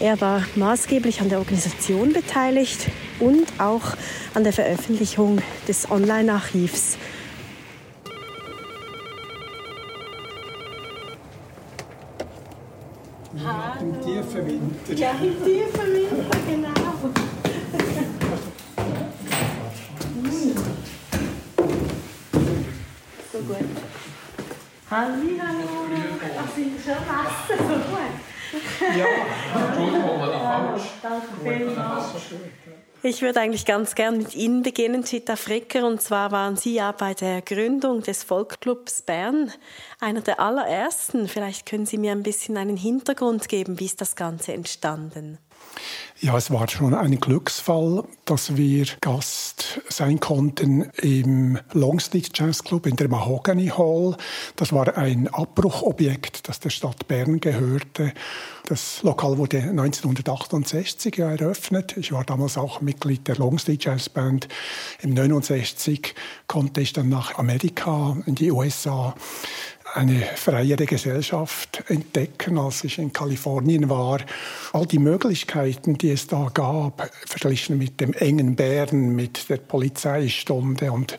Er 0.00 0.20
war 0.20 0.42
maßgeblich 0.56 1.20
an 1.20 1.28
der 1.28 1.38
Organisation 1.38 2.12
beteiligt 2.12 2.88
und 3.20 3.46
auch 3.58 3.96
an 4.34 4.44
der 4.44 4.52
Veröffentlichung 4.52 5.40
des 5.68 5.90
Online-Archivs. 5.90 6.98
Im 13.80 14.00
tiefen 14.00 14.46
Winter. 14.46 14.92
Ja, 14.94 15.10
im 15.12 15.44
tiefen 15.44 15.94
Winter, 15.94 16.36
genau. 16.48 17.21
So 23.32 23.38
gut. 23.38 23.56
Hallo, 24.90 25.14
hallo. 25.40 25.62
Das 26.20 26.54
sind 26.54 26.80
schon 26.84 27.06
Massen, 27.06 27.58
so 27.58 27.74
gut. 27.90 28.96
Ja, 28.96 29.06
Entschuldigung, 29.66 30.18
mal 30.18 30.32
falsch. 30.32 30.88
Danke 31.02 31.28
vielmals. 31.42 32.06
Ich 33.04 33.20
würde 33.20 33.40
eigentlich 33.40 33.64
ganz 33.64 33.96
gern 33.96 34.18
mit 34.18 34.36
Ihnen 34.36 34.62
beginnen, 34.62 35.02
Chita 35.02 35.34
Fricker. 35.34 35.86
Und 35.86 36.00
zwar 36.00 36.30
waren 36.30 36.56
Sie 36.56 36.74
ja 36.74 36.92
bei 36.92 37.14
der 37.14 37.42
Gründung 37.42 38.02
des 38.02 38.22
Volkclubs 38.22 39.02
Bern 39.02 39.50
einer 39.98 40.20
der 40.20 40.38
allerersten. 40.38 41.26
Vielleicht 41.26 41.66
können 41.66 41.86
Sie 41.86 41.98
mir 41.98 42.12
ein 42.12 42.22
bisschen 42.22 42.56
einen 42.56 42.76
Hintergrund 42.76 43.48
geben. 43.48 43.80
Wie 43.80 43.86
ist 43.86 44.00
das 44.00 44.14
Ganze 44.14 44.52
entstanden? 44.52 45.38
Ja, 46.20 46.36
es 46.36 46.52
war 46.52 46.68
schon 46.68 46.94
ein 46.94 47.18
Glücksfall, 47.18 48.04
dass 48.26 48.56
wir 48.56 48.86
Gast 49.00 49.80
sein 49.88 50.20
konnten 50.20 50.82
im 51.02 51.58
Longstreet 51.72 52.30
Jazz 52.38 52.62
Club 52.62 52.86
in 52.86 52.94
der 52.94 53.08
Mahogany 53.08 53.66
Hall. 53.66 54.16
Das 54.54 54.72
war 54.72 54.96
ein 54.96 55.26
Abbruchobjekt, 55.26 56.48
das 56.48 56.60
der 56.60 56.70
Stadt 56.70 57.08
Bern 57.08 57.40
gehörte. 57.40 58.12
Das 58.66 59.02
Lokal 59.02 59.36
wurde 59.36 59.58
1968 59.62 61.18
eröffnet. 61.18 61.96
Ich 61.96 62.12
war 62.12 62.22
damals 62.22 62.56
auch 62.56 62.80
Mitglied 62.80 63.26
der 63.26 63.36
Longstreet 63.36 63.84
Jazz 63.84 64.08
Band. 64.08 64.46
Im 65.00 65.14
69 65.14 66.14
konnte 66.46 66.82
ich 66.82 66.92
dann 66.92 67.08
nach 67.08 67.36
Amerika, 67.36 68.16
in 68.26 68.36
die 68.36 68.52
USA 68.52 69.16
eine 69.94 70.22
freiere 70.36 70.86
Gesellschaft 70.86 71.84
entdecken, 71.88 72.58
als 72.58 72.84
ich 72.84 72.98
in 72.98 73.12
Kalifornien 73.12 73.90
war. 73.90 74.20
All 74.72 74.86
die 74.86 74.98
Möglichkeiten, 74.98 75.98
die 75.98 76.10
es 76.10 76.26
da 76.26 76.50
gab, 76.52 77.10
verglichen 77.26 77.78
mit 77.78 78.00
dem 78.00 78.12
engen 78.14 78.56
Bern, 78.56 79.14
mit 79.14 79.48
der 79.48 79.58
Polizeistunde. 79.58 80.92
Und 80.92 81.18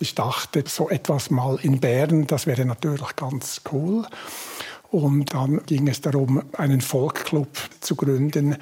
ich 0.00 0.14
dachte, 0.14 0.64
so 0.66 0.90
etwas 0.90 1.30
mal 1.30 1.58
in 1.62 1.80
Bern, 1.80 2.26
das 2.26 2.46
wäre 2.46 2.64
natürlich 2.64 3.16
ganz 3.16 3.62
cool. 3.72 4.04
Und 4.90 5.34
dann 5.34 5.64
ging 5.66 5.86
es 5.86 6.00
darum, 6.00 6.42
einen 6.56 6.80
Folkclub 6.80 7.48
zu 7.80 7.94
gründen. 7.94 8.56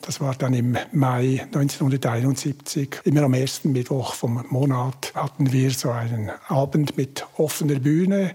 Das 0.00 0.22
war 0.22 0.34
dann 0.34 0.54
im 0.54 0.78
Mai 0.92 1.42
1971. 1.52 3.00
Immer 3.04 3.24
am 3.24 3.34
ersten 3.34 3.72
Mittwoch 3.72 4.14
vom 4.14 4.44
Monat 4.48 5.12
hatten 5.14 5.52
wir 5.52 5.70
so 5.70 5.90
einen 5.90 6.30
Abend 6.48 6.96
mit 6.96 7.26
offener 7.36 7.78
Bühne 7.78 8.34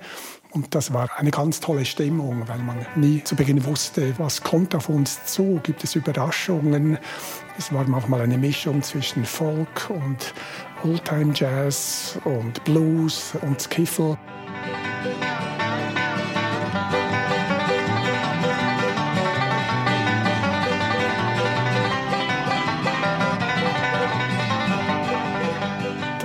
und 0.51 0.75
das 0.75 0.93
war 0.93 1.09
eine 1.17 1.31
ganz 1.31 1.59
tolle 1.59 1.85
Stimmung, 1.85 2.47
weil 2.47 2.59
man 2.59 2.85
nie 2.95 3.23
zu 3.23 3.35
Beginn 3.35 3.63
wusste, 3.65 4.13
was 4.17 4.41
kommt 4.41 4.75
auf 4.75 4.89
uns 4.89 5.25
zu, 5.25 5.59
gibt 5.63 5.83
es 5.83 5.95
Überraschungen. 5.95 6.97
Es 7.57 7.73
war 7.73 7.85
manchmal 7.85 8.21
eine 8.21 8.37
Mischung 8.37 8.81
zwischen 8.81 9.23
Folk 9.23 9.89
und 9.89 10.33
Oldtime 10.83 11.33
Jazz 11.33 12.19
und 12.25 12.63
Blues 12.65 13.33
und 13.41 13.61
Skiffle. 13.61 14.17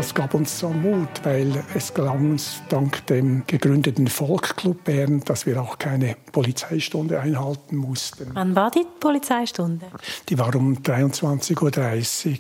Das 0.07 0.15
gab 0.15 0.35
uns 0.35 0.61
so 0.61 0.69
Mut, 0.69 1.09
weil 1.25 1.65
es 1.75 1.93
gelang 1.93 2.31
uns 2.31 2.63
dank 2.69 3.05
dem 3.09 3.43
gegründeten 3.49 4.07
Volkclub 4.07 4.85
Bern, 4.85 5.21
dass 5.25 5.47
wir 5.47 5.61
auch 5.61 5.79
keine 5.79 6.15
Polizeistunde 6.31 7.19
einhalten 7.19 7.75
mussten. 7.75 8.31
Wann 8.33 8.55
war 8.55 8.71
die 8.71 8.87
Polizeistunde? 9.01 9.87
Die 10.29 10.39
war 10.39 10.55
um 10.55 10.75
23.30 10.75 12.31
Uhr. 12.31 12.39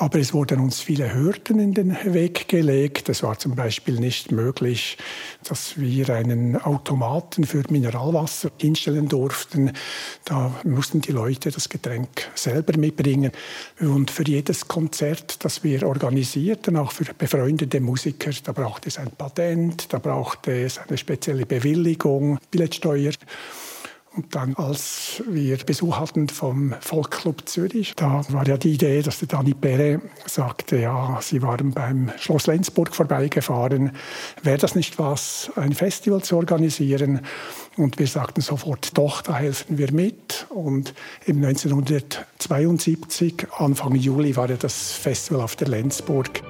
Aber 0.00 0.18
es 0.18 0.32
wurden 0.32 0.60
uns 0.60 0.80
viele 0.80 1.12
Hürden 1.12 1.60
in 1.60 1.74
den 1.74 1.94
Weg 2.04 2.48
gelegt. 2.48 3.10
Es 3.10 3.22
war 3.22 3.38
zum 3.38 3.54
Beispiel 3.54 4.00
nicht 4.00 4.32
möglich, 4.32 4.96
dass 5.44 5.78
wir 5.78 6.08
einen 6.08 6.56
Automaten 6.56 7.44
für 7.44 7.62
Mineralwasser 7.68 8.50
hinstellen 8.58 9.10
durften. 9.10 9.72
Da 10.24 10.54
mussten 10.64 11.02
die 11.02 11.12
Leute 11.12 11.50
das 11.50 11.68
Getränk 11.68 12.30
selber 12.34 12.78
mitbringen. 12.78 13.30
Und 13.78 14.10
für 14.10 14.26
jedes 14.26 14.66
Konzert, 14.68 15.44
das 15.44 15.64
wir 15.64 15.86
organisierten, 15.86 16.78
auch 16.78 16.92
für 16.92 17.04
befreundete 17.12 17.80
Musiker, 17.80 18.30
da 18.42 18.52
brauchte 18.52 18.88
es 18.88 18.96
ein 18.96 19.10
Patent, 19.10 19.92
da 19.92 19.98
brauchte 19.98 20.64
es 20.64 20.78
eine 20.78 20.96
spezielle 20.96 21.44
Bewilligung, 21.44 22.38
Billetsteuer. 22.50 23.12
Und 24.16 24.34
dann, 24.34 24.56
als 24.56 25.22
wir 25.28 25.56
Besuch 25.58 26.00
hatten 26.00 26.28
vom 26.28 26.74
Volksclub 26.80 27.48
Zürich, 27.48 27.94
da 27.94 28.24
war 28.30 28.44
ja 28.46 28.56
die 28.56 28.72
Idee, 28.72 29.02
dass 29.02 29.20
der 29.20 29.28
Dani 29.28 29.54
Perre 29.54 30.00
sagte, 30.26 30.78
ja, 30.78 31.20
sie 31.22 31.42
waren 31.42 31.70
beim 31.70 32.10
Schloss 32.18 32.48
Lenzburg 32.48 32.92
vorbeigefahren, 32.92 33.92
wäre 34.42 34.58
das 34.58 34.74
nicht 34.74 34.98
was, 34.98 35.52
ein 35.54 35.74
Festival 35.74 36.22
zu 36.22 36.36
organisieren? 36.36 37.20
Und 37.76 38.00
wir 38.00 38.08
sagten 38.08 38.40
sofort, 38.40 38.98
doch, 38.98 39.22
da 39.22 39.36
helfen 39.36 39.78
wir 39.78 39.92
mit. 39.92 40.46
Und 40.48 40.92
im 41.26 41.44
1972, 41.44 43.46
Anfang 43.56 43.94
Juli, 43.94 44.34
war 44.34 44.50
ja 44.50 44.56
das 44.56 44.90
Festival 44.90 45.42
auf 45.42 45.54
der 45.54 45.68
Lenzburg. 45.68 46.42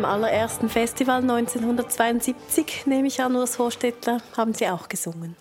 Beim 0.00 0.10
allerersten 0.10 0.70
Festival 0.70 1.20
1972, 1.20 2.86
nehme 2.86 3.06
ich 3.06 3.20
an, 3.20 3.36
Urs 3.36 3.58
Horstädtler, 3.58 4.22
haben 4.34 4.54
Sie 4.54 4.66
auch 4.66 4.88
gesungen. 4.88 5.36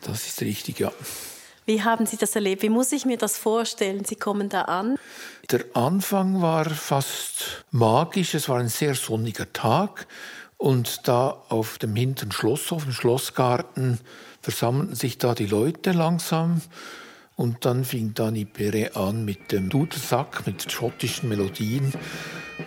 Das 0.00 0.26
ist 0.26 0.40
richtig, 0.40 0.78
ja. 0.78 0.90
Wie 1.66 1.82
haben 1.82 2.06
Sie 2.06 2.16
das 2.16 2.34
erlebt? 2.34 2.62
Wie 2.62 2.70
muss 2.70 2.90
ich 2.92 3.04
mir 3.04 3.18
das 3.18 3.36
vorstellen? 3.36 4.06
Sie 4.06 4.16
kommen 4.16 4.48
da 4.48 4.62
an. 4.62 4.96
Der 5.50 5.62
Anfang 5.74 6.40
war 6.40 6.64
fast 6.70 7.66
magisch. 7.70 8.32
Es 8.32 8.48
war 8.48 8.60
ein 8.60 8.68
sehr 8.68 8.94
sonniger 8.94 9.52
Tag. 9.52 10.06
Und 10.56 11.06
da 11.06 11.42
auf 11.50 11.76
dem 11.76 11.94
hinteren 11.94 12.32
Schlosshof, 12.32 12.86
im 12.86 12.92
Schlossgarten, 12.92 14.00
versammelten 14.40 14.94
sich 14.94 15.18
da 15.18 15.34
die 15.34 15.44
Leute 15.44 15.92
langsam. 15.92 16.62
Und 17.38 17.64
dann 17.64 17.84
fing 17.84 18.14
Dani 18.14 18.44
Perret 18.44 18.96
an 18.96 19.24
mit 19.24 19.52
dem 19.52 19.68
Dudelsack, 19.68 20.44
mit 20.44 20.72
schottischen 20.72 21.28
Melodien, 21.28 21.92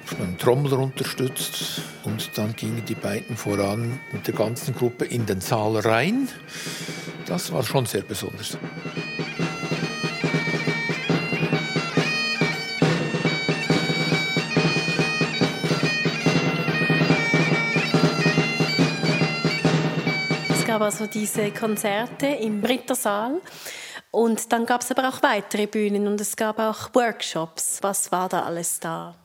von 0.05 0.21
einem 0.21 0.37
Trommler 0.37 0.79
unterstützt. 0.79 1.81
Und 2.05 2.37
dann 2.37 2.55
gingen 2.55 2.85
die 2.85 2.95
beiden 2.95 3.35
voran 3.35 3.99
mit 4.13 4.27
der 4.27 4.33
ganzen 4.33 4.73
Gruppe 4.73 5.03
in 5.03 5.25
den 5.25 5.41
Saal 5.41 5.75
rein. 5.75 6.29
Das 7.25 7.51
war 7.51 7.63
schon 7.63 7.85
sehr 7.85 8.03
besonders. 8.03 8.57
Es 20.49 20.65
gab 20.65 20.81
also 20.81 21.07
diese 21.07 21.51
Konzerte 21.51 22.27
im 22.27 22.63
Rittersaal. 22.63 23.41
Und 24.11 24.51
dann 24.51 24.65
gab 24.65 24.81
es 24.81 24.91
aber 24.91 25.07
auch 25.07 25.23
weitere 25.23 25.67
Bühnen 25.67 26.07
und 26.07 26.19
es 26.19 26.35
gab 26.35 26.59
auch 26.59 26.93
Workshops. 26.93 27.79
Was 27.81 28.11
war 28.11 28.27
da 28.27 28.43
alles 28.43 28.79
da? 28.81 29.15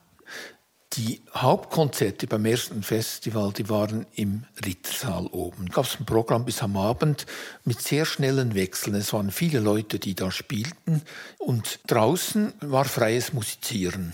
Die 0.93 1.21
Hauptkonzerte 1.35 2.25
beim 2.25 2.45
ersten 2.45 2.81
Festival, 2.81 3.51
die 3.51 3.69
waren 3.69 4.07
im 4.15 4.45
Rittersaal 4.65 5.27
oben. 5.27 5.69
Gab 5.69 5.85
es 5.85 5.99
ein 5.99 6.05
Programm 6.05 6.45
bis 6.45 6.63
am 6.63 6.77
Abend 6.77 7.25
mit 7.65 7.81
sehr 7.81 8.05
schnellen 8.05 8.55
Wechseln. 8.55 8.95
Es 8.95 9.11
waren 9.11 9.29
viele 9.29 9.59
Leute, 9.59 9.99
die 9.99 10.15
da 10.15 10.31
spielten 10.31 11.03
und 11.37 11.81
draußen 11.87 12.53
war 12.61 12.85
freies 12.85 13.33
Musizieren. 13.33 14.13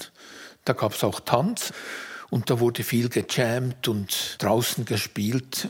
Da 0.66 0.74
gab 0.74 0.94
es 0.94 1.04
auch 1.04 1.20
Tanz 1.20 1.72
und 2.32 2.50
da 2.50 2.60
wurde 2.60 2.84
viel 2.84 3.08
gejammt 3.08 3.88
und 3.88 4.42
draußen 4.42 4.86
gespielt. 4.86 5.70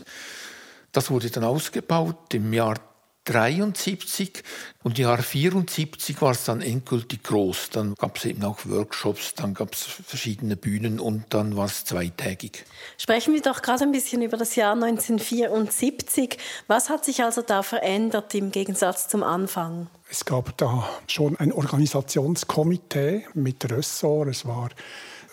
Das 0.92 1.10
wurde 1.10 1.30
dann 1.30 1.44
ausgebaut 1.44 2.32
im 2.32 2.52
Jahr 2.52 2.76
73 3.24 4.42
und 4.82 4.98
im 4.98 5.04
Jahr 5.04 5.22
74 5.22 6.20
war 6.20 6.32
es 6.32 6.44
dann 6.44 6.60
endgültig 6.60 7.22
groß. 7.22 7.70
Dann 7.70 7.94
gab 7.94 8.18
es 8.18 8.26
eben 8.26 8.44
auch 8.44 8.58
Workshops, 8.64 9.34
dann 9.34 9.54
gab 9.54 9.72
es 9.72 9.82
verschiedene 9.82 10.56
Bühnen 10.56 11.00
und 11.00 11.24
dann 11.30 11.56
war 11.56 11.66
es 11.66 11.84
zweitägig. 11.84 12.64
Sprechen 12.98 13.32
wir 13.32 13.40
doch 13.40 13.62
gerade 13.62 13.84
ein 13.84 13.92
bisschen 13.92 14.22
über 14.22 14.36
das 14.36 14.56
Jahr 14.56 14.74
1974. 14.74 16.38
Was 16.66 16.90
hat 16.90 17.04
sich 17.04 17.22
also 17.22 17.40
da 17.42 17.62
verändert 17.62 18.34
im 18.34 18.50
Gegensatz 18.50 19.08
zum 19.08 19.22
Anfang? 19.22 19.88
Es 20.10 20.24
gab 20.24 20.56
da 20.58 20.88
schon 21.06 21.36
ein 21.38 21.52
Organisationskomitee 21.52 23.26
mit 23.34 23.70
Ressort. 23.70 24.28
Es 24.28 24.44
war 24.46 24.68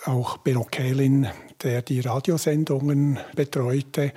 auch 0.05 0.37
Benno 0.37 0.63
Kählin, 0.63 1.27
der 1.61 1.81
die 1.81 1.99
Radiosendungen 1.99 3.19
betreute. 3.35 4.13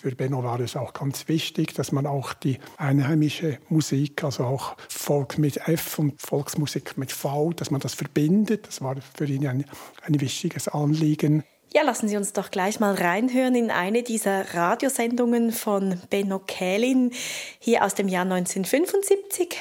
Für 0.00 0.14
Benno 0.14 0.44
war 0.44 0.60
es 0.60 0.76
auch 0.76 0.92
ganz 0.92 1.26
wichtig, 1.26 1.74
dass 1.74 1.90
man 1.90 2.06
auch 2.06 2.32
die 2.32 2.58
einheimische 2.76 3.58
Musik, 3.68 4.22
also 4.22 4.44
auch 4.44 4.76
Folk 4.88 5.38
mit 5.38 5.68
F 5.68 5.98
und 5.98 6.20
Volksmusik 6.22 6.96
mit 6.96 7.10
V, 7.10 7.52
dass 7.52 7.70
man 7.70 7.80
das 7.80 7.94
verbindet. 7.94 8.68
Das 8.68 8.80
war 8.80 8.96
für 9.16 9.26
ihn 9.26 9.46
ein, 9.46 9.64
ein 10.02 10.20
wichtiges 10.20 10.68
Anliegen. 10.68 11.42
Ja, 11.74 11.82
lassen 11.82 12.08
Sie 12.08 12.16
uns 12.16 12.32
doch 12.32 12.50
gleich 12.50 12.80
mal 12.80 12.94
reinhören 12.94 13.54
in 13.54 13.70
eine 13.70 14.02
dieser 14.02 14.54
Radiosendungen 14.54 15.52
von 15.52 16.00
Benno 16.08 16.38
Kählin 16.38 17.12
hier 17.58 17.84
aus 17.84 17.94
dem 17.94 18.08
Jahr 18.08 18.22
1975, 18.22 19.56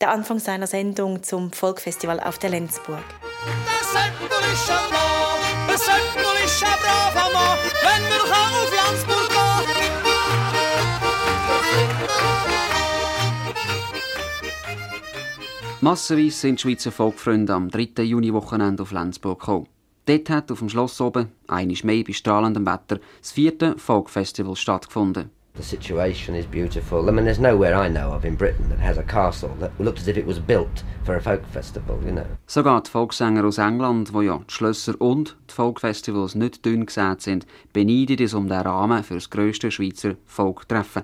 der 0.00 0.10
Anfang 0.10 0.38
seiner 0.38 0.66
Sendung 0.68 1.22
zum 1.22 1.50
Folkfestival 1.52 2.20
auf 2.20 2.38
der 2.38 2.50
Lenzburg. 2.50 3.02
Das 3.66 3.88
ist 3.88 4.70
ein 4.70 4.88
Blau, 4.90 5.72
das 5.72 5.84
Säckl 5.84 6.44
ist 6.44 6.62
ein 6.62 6.68
braver 6.80 7.32
Mann, 7.32 7.58
wenn 7.82 8.02
wir 8.04 8.22
auf 8.22 8.74
Landsburg 8.74 9.28
gehen. 9.30 9.37
Massenweise 15.80 16.36
sind 16.36 16.60
Schweizer 16.60 16.90
Volkfreunde 16.90 17.54
am 17.54 17.70
3. 17.70 18.02
Juni-Wochenende 18.02 18.82
auf 18.82 18.90
Lenzburg 18.90 19.38
gekommen. 19.38 19.68
Dort 20.06 20.28
hat 20.28 20.50
auf 20.50 20.58
dem 20.58 20.68
Schloss 20.68 21.00
oben, 21.00 21.28
einisch 21.46 21.84
mehr 21.84 22.02
bei 22.02 22.12
strahlendem 22.12 22.66
Wetter, 22.66 22.98
das 23.20 23.32
vierte 23.32 23.78
Folkfestival 23.78 24.56
stattgefunden. 24.56 25.30
The 25.56 25.62
situation 25.62 26.36
is 26.36 26.46
beautiful. 26.46 27.08
I 27.08 27.12
mean, 27.12 27.24
there's 27.24 27.38
nowhere 27.38 27.74
I 27.74 27.88
know 27.88 28.12
of 28.12 28.24
in 28.24 28.36
Britain 28.36 28.68
that 28.70 28.80
has 28.80 28.98
a 28.98 29.02
castle 29.02 29.50
that 29.60 29.72
looks 29.78 30.02
as 30.02 30.08
if 30.08 30.16
it 30.16 30.26
was 30.26 30.38
built 30.38 30.84
for 31.04 31.16
a 31.16 31.20
folk 31.20 31.46
festival, 31.52 31.98
you 32.04 32.12
know. 32.12 32.26
Sogar 32.46 32.82
die 32.82 32.90
Volkssänger 32.90 33.44
aus 33.44 33.58
England, 33.58 34.12
wo 34.12 34.22
ja 34.22 34.38
die 34.38 34.52
Schlösser 34.52 35.00
und 35.00 35.36
die 35.48 35.54
Folkfestivals 35.54 36.34
nicht 36.34 36.64
dünn 36.64 36.86
gesät 36.86 37.22
sind, 37.22 37.46
beneiden 37.72 38.18
es 38.20 38.34
um 38.34 38.48
den 38.48 38.60
Rahmen 38.60 39.02
für 39.02 39.14
das 39.14 39.30
grösste 39.30 39.70
Schweizer 39.70 40.14
Folktreffen. 40.26 41.02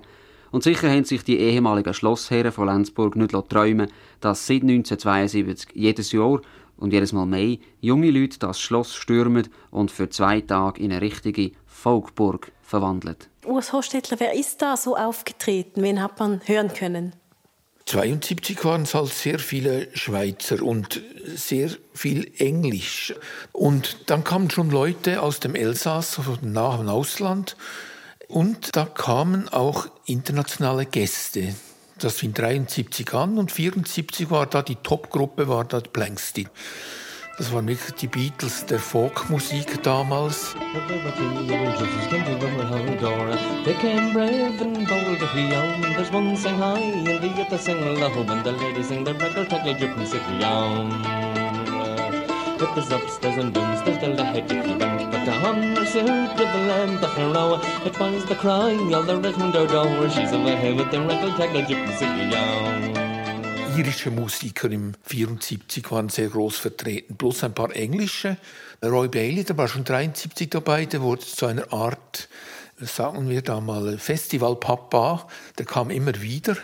Und 0.55 0.63
sicher 0.63 0.89
haben 0.89 1.03
sich 1.03 1.25
die 1.25 1.37
ehemaligen 1.37 1.93
Schlossherren 1.93 2.53
von 2.53 2.67
Lenzburg 2.67 3.17
nicht 3.17 3.33
träumen 3.49 3.91
dass 4.21 4.47
seit 4.47 4.61
1972 4.61 5.71
jedes 5.73 6.13
Jahr 6.13 6.39
und 6.77 6.93
jedes 6.93 7.11
Mal 7.11 7.25
mehr 7.25 7.57
junge 7.81 8.09
Leute 8.09 8.39
das 8.39 8.61
Schloss 8.61 8.95
stürmen 8.95 9.49
und 9.69 9.91
für 9.91 10.07
zwei 10.07 10.39
Tage 10.39 10.81
in 10.81 10.93
eine 10.93 11.01
richtige 11.01 11.51
Folkburg 11.65 12.53
verwandeln. 12.61 13.17
Urs 13.43 13.73
Hostetler, 13.73 14.17
wer 14.21 14.33
ist 14.33 14.61
da 14.61 14.77
so 14.77 14.95
aufgetreten? 14.95 15.83
Wen 15.83 16.01
hat 16.01 16.21
man 16.21 16.39
hören 16.45 16.69
können? 16.69 17.11
1972 17.89 18.63
waren 18.63 18.83
es 18.83 18.95
halt 18.95 19.11
sehr 19.11 19.39
viele 19.39 19.89
Schweizer 19.93 20.63
und 20.63 21.01
sehr 21.25 21.69
viel 21.93 22.31
Englisch. 22.37 23.13
Und 23.51 24.09
dann 24.09 24.23
kamen 24.23 24.49
schon 24.49 24.71
Leute 24.71 25.21
aus 25.21 25.41
dem 25.41 25.53
Elsass, 25.53 26.17
aus 26.17 26.39
dem 26.39 26.53
nahen 26.53 26.87
Ausland. 26.87 27.57
Und 28.27 28.75
da 28.75 28.85
kamen 28.85 29.49
auch 29.49 29.87
internationale 30.05 30.85
Gäste. 30.85 31.55
Das 31.99 32.17
fing 32.17 32.33
73 32.33 33.13
an 33.13 33.37
und 33.37 33.51
74 33.51 34.29
war 34.29 34.45
da 34.45 34.61
die 34.61 34.75
Topgruppe, 34.75 35.47
war 35.47 35.63
da 35.63 35.79
Planksty. 35.79 36.47
Das 37.37 37.51
waren 37.51 37.67
wirklich 37.67 37.93
die 37.95 38.07
Beatles 38.07 38.65
der 38.65 38.79
Folkmusik 38.79 39.83
damals. 39.83 40.55
But 52.65 52.73
there's 52.73 52.91
upstairs 52.91 53.37
and 53.37 53.53
downstairs 53.53 53.99
the 53.99 54.07
lahat 54.17 54.47
dicky 54.47 54.73
bang, 54.79 55.11
but 55.11 55.23
the 55.23 55.33
hunter 55.33 55.85
suit 55.85 56.09
of 56.09 56.37
the 56.37 56.61
lamb 56.65 56.99
the 56.99 57.09
hero. 57.09 57.61
It 57.85 57.99
was 57.99 58.25
the 58.25 58.33
cry, 58.33 58.73
all 58.91 59.03
the 59.03 59.17
rhythm 59.17 59.51
do 59.51 59.67
do. 59.67 60.09
She's 60.09 60.31
away 60.31 60.73
with 60.73 60.89
the 60.89 60.99
record 61.01 61.37
tackle 61.37 61.61
dripping 61.61 61.95
sickly 61.95 62.27
down. 62.31 62.95
irische 63.77 64.09
Musiker 64.09 64.71
im 64.71 64.93
74 65.03 65.91
waren 65.91 66.09
sehr 66.09 66.29
groß 66.29 66.57
vertreten, 66.57 67.15
bloß 67.17 67.43
ein 67.43 67.53
paar 67.53 67.75
englische. 67.75 68.37
Roy 68.81 69.09
Bailey, 69.09 69.43
der 69.43 69.59
war 69.59 69.67
schon 69.67 69.83
73 69.83 70.49
dabei, 70.49 70.85
der 70.85 71.01
wurde 71.01 71.21
zu 71.21 71.45
einer 71.45 71.71
Art, 71.71 72.29
sagen 72.79 73.29
wir 73.29 73.43
da 73.43 73.61
mal, 73.61 73.99
Festivalpapa, 73.99 75.27
der 75.59 75.65
kam 75.67 75.91
immer 75.91 76.19
wieder. 76.19 76.57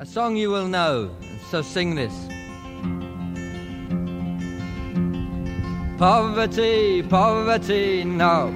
A 0.00 0.04
song 0.04 0.34
you 0.34 0.50
will 0.50 0.66
know, 0.66 1.10
so 1.52 1.62
sing 1.62 1.94
this. 1.94 2.47
Poverty, 5.98 7.02
poverty, 7.02 8.04
no. 8.04 8.54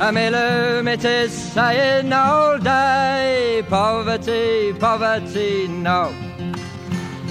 A 0.00 0.10
millimeter 0.10 1.06
is 1.06 1.32
saying 1.32 2.12
all 2.12 2.58
day, 2.58 3.62
poverty, 3.68 4.72
poverty, 4.72 5.68
no. 5.68 6.12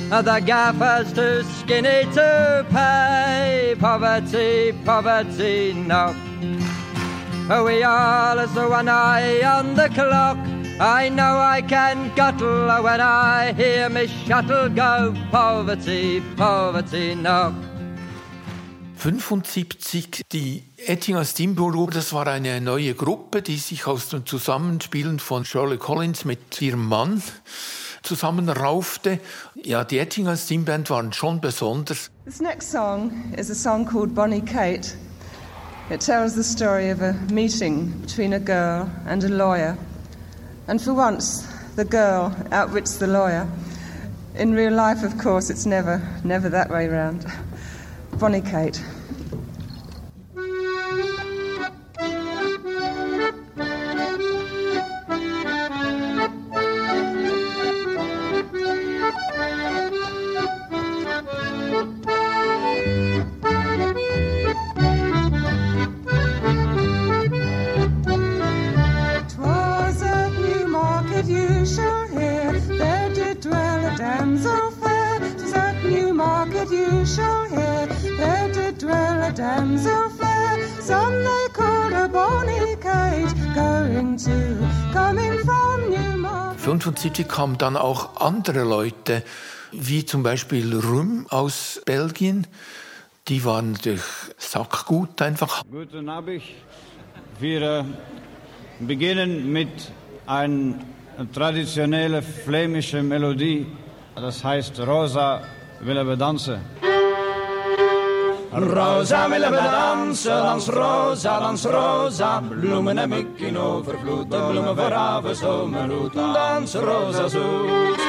The 0.10 0.42
gaffer's 0.46 1.12
too 1.12 1.44
skinny 1.44 2.06
to 2.14 2.66
pay. 2.72 3.76
Poverty, 3.78 4.72
poverty, 4.86 5.74
no. 5.74 6.16
We 7.66 7.84
all 7.84 8.40
as 8.40 8.56
one 8.56 8.88
eye 8.88 9.42
on 9.44 9.76
the 9.76 9.90
clock. 9.90 10.38
I 10.80 11.10
know 11.10 11.38
I 11.38 11.62
can 11.62 12.16
guttle 12.16 12.68
when 12.82 13.02
I 13.02 13.52
hear 13.52 13.90
me 13.90 14.08
shuttle 14.08 14.70
go. 14.70 15.14
Poverty, 15.32 16.22
poverty, 16.38 17.16
no. 17.16 17.69
75 19.00 20.24
die 20.34 20.62
Ettinger 20.86 21.24
Steamboat, 21.24 21.96
das 21.96 22.12
war 22.12 22.28
eine 22.28 22.60
neue 22.60 22.94
Gruppe, 22.94 23.42
die 23.42 23.56
sich 23.56 23.88
aus 23.88 24.10
dem 24.10 24.26
Zusammenspielen 24.26 25.20
von 25.20 25.46
Shirley 25.46 25.78
Collins 25.78 26.26
mit 26.26 26.62
ihrem 26.62 26.86
Mann 26.86 27.24
zusammenraufte. 28.04 29.22
Ja, 29.56 29.86
die 29.86 30.00
Ettinger 30.00 30.36
Steamband 30.36 30.90
waren 30.90 31.14
schon 31.14 31.40
besonders. 31.40 32.12
This 32.26 32.42
next 32.42 32.72
song 32.72 33.34
is 33.38 33.50
a 33.50 33.56
song 33.56 33.86
called 33.86 34.14
Bonnie 34.14 34.42
Kate. 34.42 34.94
It 35.90 36.02
tells 36.02 36.36
the 36.36 36.44
story 36.44 36.92
of 36.92 37.02
a 37.02 37.14
meeting 37.32 38.02
between 38.02 38.34
a 38.34 38.40
girl 38.40 38.90
and 39.08 39.24
a 39.24 39.30
lawyer. 39.30 39.78
And 40.68 40.82
for 40.82 40.94
once, 40.94 41.48
the 41.78 41.86
girl 41.86 42.36
outwits 42.52 42.98
the 42.98 43.08
lawyer. 43.08 43.48
In 44.36 44.54
real 44.54 44.74
life, 44.74 45.04
of 45.04 45.18
course, 45.18 45.50
it's 45.50 45.66
never, 45.66 46.02
never 46.26 46.50
that 46.50 46.70
way 46.70 46.90
round. 46.90 47.26
Bonnie 48.20 48.42
1975 86.70 87.28
kamen 87.28 87.58
dann 87.58 87.76
auch 87.76 88.18
andere 88.18 88.64
Leute, 88.64 89.24
wie 89.72 90.06
zum 90.06 90.22
Beispiel 90.22 90.78
Rüm 90.78 91.26
aus 91.32 91.82
Belgien, 91.84 92.46
die 93.28 93.44
waren 93.44 93.74
durch 93.84 94.04
sackgut 94.38 95.20
einfach. 95.20 95.64
Guten 95.72 96.08
Abend. 96.10 96.44
Wir 97.40 97.62
äh, 97.62 97.84
beginnen 98.82 99.52
mit 99.52 99.92
einer 100.28 100.76
traditionellen 101.34 102.22
flämischen 102.22 103.08
Melodie, 103.08 103.66
das 104.16 104.44
heißt 104.44 104.80
Rosa 104.82 105.42
will 105.80 105.98
aber 105.98 106.12
bedanzen. 106.12 106.60
Rosa 108.52 109.30
willen 109.30 109.52
we 109.52 109.58
dansen, 109.58 110.44
dans 110.44 110.68
rosa, 110.68 111.40
dans 111.40 111.66
rosa. 111.66 112.42
Bloemen 112.50 112.98
en 112.98 113.12
ik 113.12 113.40
in 113.40 113.58
overvloed, 113.58 114.32
de 114.32 114.38
bloemen 114.50 114.76
voor 114.76 114.92
haven, 114.92 115.36
zomerroet. 115.36 116.14
Dans 116.14 116.74
rosa 116.74 117.28
zoet. 117.28 118.00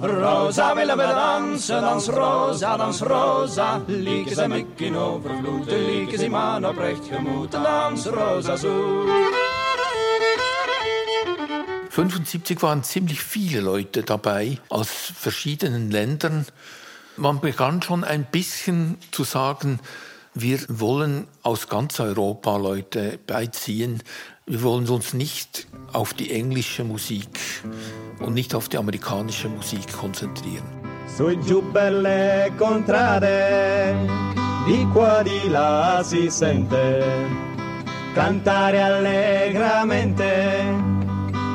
Rosa 0.00 0.74
willen 0.74 0.96
we 0.96 1.06
dansen, 1.06 1.80
dans 1.80 2.06
rosa, 2.08 2.76
dans 2.76 3.00
rosa. 3.00 3.82
Lieken 3.86 4.34
ze 4.34 4.48
mik 4.48 4.66
in 4.76 4.96
overvloed, 4.96 5.68
de 5.68 5.76
lieken 5.76 6.18
ze 6.18 6.28
man 6.28 6.66
oprecht 6.66 7.06
gemoed. 7.10 7.52
Dans 7.52 8.06
rosa 8.06 8.56
zoet. 8.56 9.08
75 11.88 12.60
waren 12.60 12.84
ziemlich 12.84 13.20
viele 13.20 13.60
Leute 13.60 14.02
dabei 14.02 14.58
aus 14.68 15.12
verschiedenen 15.14 15.90
Ländern. 15.90 16.46
Man 17.18 17.40
begann 17.40 17.82
schon 17.82 18.04
ein 18.04 18.24
bisschen 18.24 18.96
zu 19.10 19.24
sagen, 19.24 19.80
wir 20.34 20.60
wollen 20.68 21.26
aus 21.42 21.68
ganz 21.68 21.98
Europa 21.98 22.56
Leute 22.56 23.18
beiziehen. 23.26 24.04
Wir 24.46 24.62
wollen 24.62 24.88
uns 24.88 25.14
nicht 25.14 25.66
auf 25.92 26.14
die 26.14 26.30
englische 26.30 26.84
Musik 26.84 27.28
und 28.20 28.34
nicht 28.34 28.54
auf 28.54 28.68
die 28.68 28.78
amerikanische 28.78 29.48
Musik 29.48 29.92
konzentrieren. 29.92 30.64
Su 31.16 31.28
e 31.28 31.36
giù 31.36 31.62
per 31.72 31.90
le 31.90 32.52
contrade, 32.56 33.96
di 34.66 34.86
qua 34.92 35.24
di 35.24 35.48
là 35.48 36.00
si 36.04 36.30
sente 36.30 37.02
cantare 38.14 38.80
allegramente. 38.80 40.97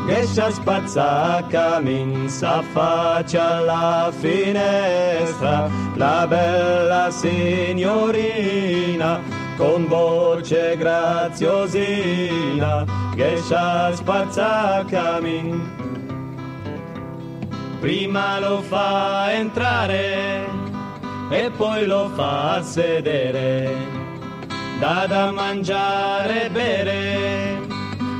Gescia 0.06 0.52
spazzacamin 0.52 2.28
s'affaccia 2.28 3.58
alla 3.58 4.12
finestra, 4.12 5.70
la 5.96 6.28
bella 6.28 7.10
signorina 7.10 9.22
con 9.56 9.88
voce 9.88 10.76
graziosina, 10.78 12.84
Gescia 13.16 13.96
spazzacamin. 13.96 15.72
Prima 17.80 18.40
lo 18.40 18.62
fa 18.62 19.32
entrare 19.32 20.46
e 21.30 21.50
poi 21.56 21.86
lo 21.86 22.10
fa 22.14 22.62
sedere, 22.62 23.74
dà 24.80 25.06
da 25.08 25.32
mangiare 25.32 26.46
e 26.46 26.50
bere 26.50 27.63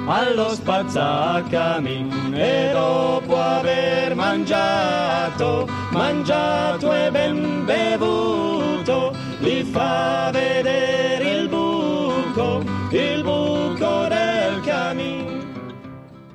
allo 0.06 0.54
spazzacamin 0.54 2.34
e 2.34 2.72
dopo 2.72 3.38
aver 3.38 4.16
mangiato, 4.16 5.68
mangiato 5.92 6.94
e 6.94 7.10
ben 7.12 7.66
bevuto, 7.66 9.16
li 9.40 9.64
fa 9.64 10.30
vedere 10.32 11.30
il 11.30 11.48
buco, 11.48 12.64
il 12.92 13.24
buco 13.24 14.08
del 14.08 14.62
camin. 14.62 15.42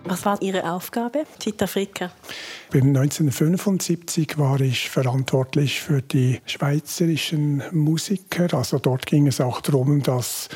Was 0.07 0.25
war 0.25 0.39
Ihre 0.41 0.63
Aufgabe, 0.63 1.27
Tita 1.37 1.67
Fricker? 1.67 2.11
Beim 2.71 2.89
1975 2.89 4.37
war 4.37 4.61
ich 4.61 4.91
verantwortlich 4.91 5.81
für 5.81 6.03
die 6.03 6.39
schweizerischen 6.45 7.63
Musiker. 7.73 8.53
Also 8.53 8.79
dort 8.79 9.07
ging 9.07 9.27
es 9.27 9.41
auch 9.41 9.63
darum, 9.63 10.03
dass 10.03 10.51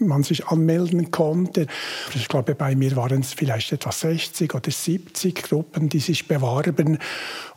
man 0.00 0.24
sich 0.24 0.48
anmelden 0.48 1.12
konnte. 1.12 1.68
Ich 2.16 2.26
glaube, 2.26 2.56
bei 2.56 2.74
mir 2.74 2.96
waren 2.96 3.20
es 3.20 3.32
vielleicht 3.32 3.70
etwa 3.70 3.92
60 3.92 4.52
oder 4.56 4.72
70 4.72 5.40
Gruppen, 5.40 5.88
die 5.88 6.00
sich 6.00 6.26
bewarben. 6.26 6.98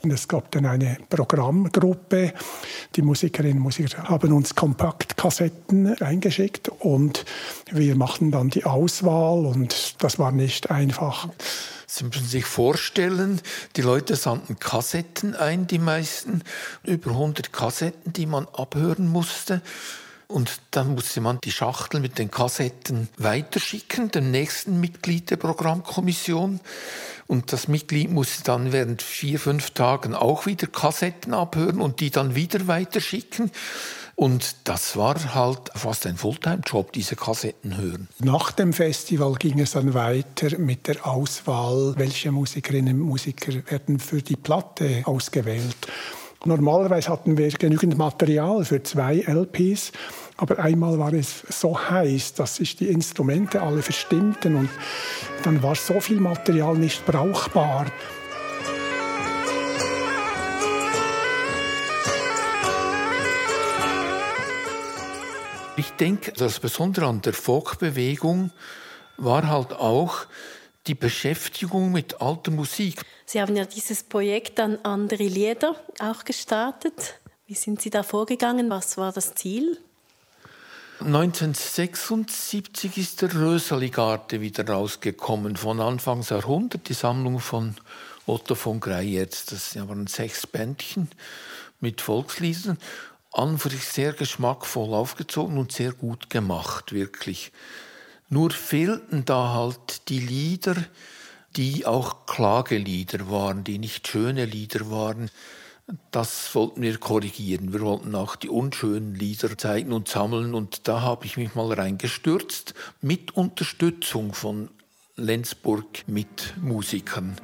Und 0.03 0.11
es 0.11 0.27
gab 0.27 0.51
dann 0.51 0.67
eine 0.67 0.97
Programmgruppe. 1.09 2.33
Die 2.95 3.01
Musikerinnen 3.01 3.57
und 3.57 3.63
Musiker 3.63 4.03
haben 4.03 4.33
uns 4.33 4.53
Kompaktkassetten 4.53 5.99
eingeschickt 5.99 6.69
und 6.69 7.25
wir 7.71 7.95
machten 7.95 8.29
dann 8.29 8.51
die 8.51 8.65
Auswahl 8.65 9.47
und 9.47 9.95
das 10.03 10.19
war 10.19 10.31
nicht 10.31 10.69
einfach. 10.69 11.27
Sie 11.97 12.03
müssen 12.03 12.27
sich 12.27 12.43
vorstellen, 12.43 13.39
die 13.77 13.81
Leute 13.81 14.17
sandten 14.17 14.59
Kassetten 14.59 15.33
ein, 15.33 15.65
die 15.65 15.79
meisten, 15.79 16.43
über 16.83 17.11
100 17.11 17.53
Kassetten, 17.53 18.11
die 18.11 18.25
man 18.25 18.49
abhören 18.49 19.07
musste. 19.07 19.61
Und 20.27 20.59
dann 20.71 20.95
musste 20.95 21.21
man 21.21 21.39
die 21.39 21.53
Schachtel 21.53 22.01
mit 22.01 22.17
den 22.17 22.31
Kassetten 22.31 23.07
weiterschicken, 23.15 24.11
dem 24.11 24.29
nächsten 24.29 24.81
Mitglied 24.81 25.29
der 25.29 25.37
Programmkommission. 25.37 26.59
Und 27.27 27.53
das 27.53 27.69
Mitglied 27.69 28.11
musste 28.11 28.43
dann 28.43 28.73
während 28.73 29.01
vier, 29.01 29.39
fünf 29.39 29.69
Tagen 29.69 30.15
auch 30.15 30.45
wieder 30.45 30.67
Kassetten 30.67 31.33
abhören 31.33 31.79
und 31.79 32.01
die 32.01 32.09
dann 32.09 32.35
wieder 32.35 32.67
weiterschicken. 32.67 33.51
Und 34.15 34.55
das 34.63 34.95
war 34.95 35.15
halt 35.35 35.71
fast 35.75 36.07
ein 36.07 36.15
Fulltime-Job, 36.15 36.93
diese 36.93 37.17
Kassetten 37.17 37.77
hören. 37.77 38.07
Nach 38.19 38.51
dem 38.51 38.71
Festival 38.71 39.33
ging 39.33 39.59
es 39.59 39.71
dann 39.71 39.93
weiter 39.93 40.57
mit 40.57 40.87
der 40.87 41.05
Auswahl, 41.05 41.93
welche 41.97 42.31
Musikerinnen 42.31 43.01
und 43.01 43.07
Musiker 43.07 43.53
werden 43.69 43.99
für 43.99 44.21
die 44.21 44.37
Platte 44.37 45.01
ausgewählt. 45.03 45.75
Normalerweise 46.45 47.09
hatten 47.09 47.37
wir 47.37 47.49
genügend 47.49 47.97
Material 47.97 48.63
für 48.63 48.81
zwei 48.83 49.17
LPs, 49.17 49.91
aber 50.37 50.59
einmal 50.59 50.99
war 50.99 51.11
es 51.11 51.43
so 51.49 51.77
heiß, 51.77 52.35
dass 52.35 52.57
sich 52.57 52.75
die 52.75 52.87
Instrumente 52.87 53.63
alle 53.63 53.81
verstimmten 53.81 54.55
und 54.55 54.69
dann 55.43 55.63
war 55.63 55.75
so 55.75 55.99
viel 55.99 56.19
Material 56.19 56.77
nicht 56.77 57.05
brauchbar. 57.05 57.87
Ich 65.77 65.91
denke, 65.91 66.31
das 66.31 66.59
Besondere 66.61 67.07
an 67.07 67.21
der 67.21 67.33
Folkbewegung 67.33 68.51
war 69.17 69.47
halt 69.49 69.73
auch 69.73 70.25
die 70.87 70.95
Beschäftigung 70.95 71.91
mit 71.91 72.21
alter 72.21 72.51
Musik. 72.51 73.01
Sie 73.25 73.41
haben 73.41 73.57
ja 73.57 73.65
dieses 73.65 74.03
Projekt 74.03 74.59
an 74.59 74.77
andere 74.83 75.23
Lieder 75.23 75.75
auch 75.99 76.23
gestartet. 76.23 77.19
Wie 77.47 77.55
sind 77.55 77.81
Sie 77.81 77.89
da 77.89 78.03
vorgegangen? 78.03 78.69
Was 78.69 78.97
war 78.97 79.11
das 79.11 79.35
Ziel? 79.35 79.77
1976 81.01 82.97
ist 82.97 83.21
der 83.21 83.35
Rösali-Garde 83.35 84.39
wieder 84.39 84.65
rausgekommen, 84.65 85.57
von 85.57 85.81
Anfangs 85.81 86.29
Jahrhundert, 86.29 86.87
die 86.87 86.93
Sammlung 86.93 87.39
von 87.39 87.75
Otto 88.25 88.55
von 88.55 88.79
Greyerz. 88.79 89.45
Das 89.47 89.75
waren 89.75 90.07
sechs 90.07 90.47
Bändchen 90.47 91.09
mit 91.81 91.99
Volksliedern, 91.99 92.77
an 93.37 93.57
für 93.57 93.69
sich 93.69 93.85
sehr 93.85 94.13
geschmackvoll 94.13 94.93
aufgezogen 94.93 95.57
und 95.57 95.71
sehr 95.71 95.93
gut 95.93 96.29
gemacht, 96.29 96.93
wirklich. 96.93 97.51
Nur 98.29 98.51
fehlten 98.51 99.25
da 99.25 99.53
halt 99.53 100.09
die 100.09 100.19
Lieder, 100.19 100.75
die 101.55 101.85
auch 101.85 102.25
Klagelieder 102.25 103.29
waren, 103.29 103.63
die 103.63 103.77
nicht 103.77 104.07
schöne 104.07 104.45
Lieder 104.45 104.89
waren. 104.89 105.29
Das 106.09 106.55
wollten 106.55 106.81
wir 106.81 106.97
korrigieren. 106.97 107.71
Wir 107.71 107.81
wollten 107.81 108.15
auch 108.15 108.35
die 108.35 108.49
unschönen 108.49 109.13
Lieder 109.13 109.55
zeigen 109.57 109.93
und 109.93 110.07
sammeln. 110.07 110.55
Und 110.55 110.87
da 110.87 111.01
habe 111.01 111.25
ich 111.25 111.37
mich 111.37 111.53
mal 111.53 111.71
reingestürzt 111.71 112.73
mit 113.01 113.35
Unterstützung 113.35 114.33
von 114.33 114.69
Lenzburg 115.15 116.07
mit 116.07 116.55
Musikern. 116.61 117.35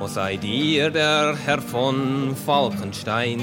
O 0.00 0.06
seid 0.06 0.44
ihr 0.44 0.90
der 0.90 1.36
Herr 1.36 1.60
von 1.60 2.36
Falkenstein, 2.36 3.40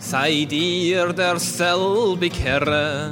seid 0.00 0.50
ihr 0.50 1.12
derselbig 1.12 2.32
Herr, 2.42 3.10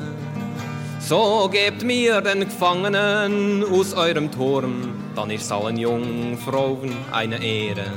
so 0.98 1.48
gebt 1.52 1.84
mir 1.84 2.20
den 2.22 2.40
Gefangenen 2.40 3.62
aus 3.70 3.92
eurem 3.94 4.30
Turm, 4.32 4.94
dann 5.14 5.30
ist 5.30 5.52
allen 5.52 5.76
Jungfrauen 5.76 6.92
eine 7.12 7.42
Ehre. 7.44 7.92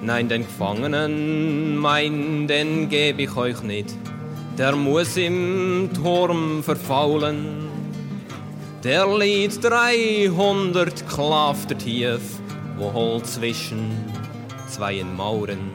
Nein, 0.00 0.28
den 0.28 0.44
Gefangenen, 0.44 1.76
mein, 1.76 2.46
den 2.46 2.88
geb 2.88 3.18
ich 3.18 3.36
euch 3.36 3.60
nicht, 3.62 3.94
der 4.56 4.74
muss 4.76 5.16
im 5.16 5.90
Turm 5.92 6.62
verfaulen. 6.62 7.66
Der 8.84 9.06
liegt 9.18 9.64
300 9.64 11.08
Klafter 11.08 11.76
tief, 11.76 12.20
wo 12.78 12.92
halt 12.92 13.26
zwischen 13.26 14.17
zweien 14.78 15.16
Mauren. 15.16 15.72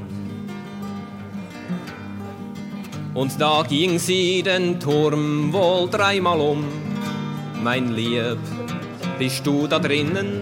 Und 3.14 3.40
da 3.40 3.64
ging 3.68 4.00
sie 4.00 4.42
den 4.42 4.80
Turm 4.80 5.52
wohl 5.52 5.90
dreimal 5.90 6.40
um. 6.40 6.64
Mein 7.62 7.94
Lieb, 7.94 8.38
bist 9.20 9.46
du 9.46 9.68
da 9.68 9.80
drinnen? 9.80 10.42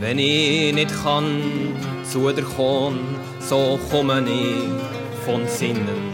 Wenn 0.00 0.18
ich 0.18 0.74
nicht 0.74 0.90
kann 1.02 1.26
zu 2.02 2.32
dir 2.32 2.44
kommen, 2.44 3.16
so 3.40 3.78
komme 3.90 4.24
ich 4.26 5.24
von 5.26 5.46
Sinnen. 5.46 6.13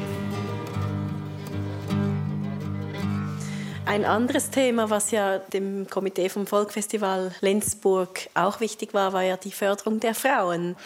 Ein 3.91 4.05
anderes 4.05 4.51
Thema, 4.51 4.89
was 4.89 5.11
ja 5.11 5.39
dem 5.39 5.91
Komitee 5.91 6.29
vom 6.29 6.47
Volkfestival 6.47 7.33
Lenzburg 7.41 8.29
auch 8.35 8.61
wichtig 8.61 8.95
war, 8.95 9.13
war 9.13 9.25
ja 9.25 9.37
die 9.37 9.51
Förderung 9.51 9.99
der 9.99 10.15
Frauen. 10.15 10.77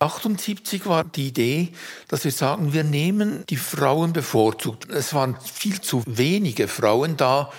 78 0.00 0.84
war 0.86 1.04
die 1.04 1.28
Idee, 1.28 1.68
dass 2.08 2.24
wir 2.24 2.32
sagen, 2.32 2.72
wir 2.72 2.82
nehmen 2.82 3.44
die 3.48 3.56
Frauen 3.56 4.12
bevorzugt. 4.12 4.90
Es 4.90 5.14
waren 5.14 5.36
viel 5.40 5.80
zu 5.80 6.02
wenige 6.04 6.66
Frauen 6.66 7.16
da, 7.16 7.52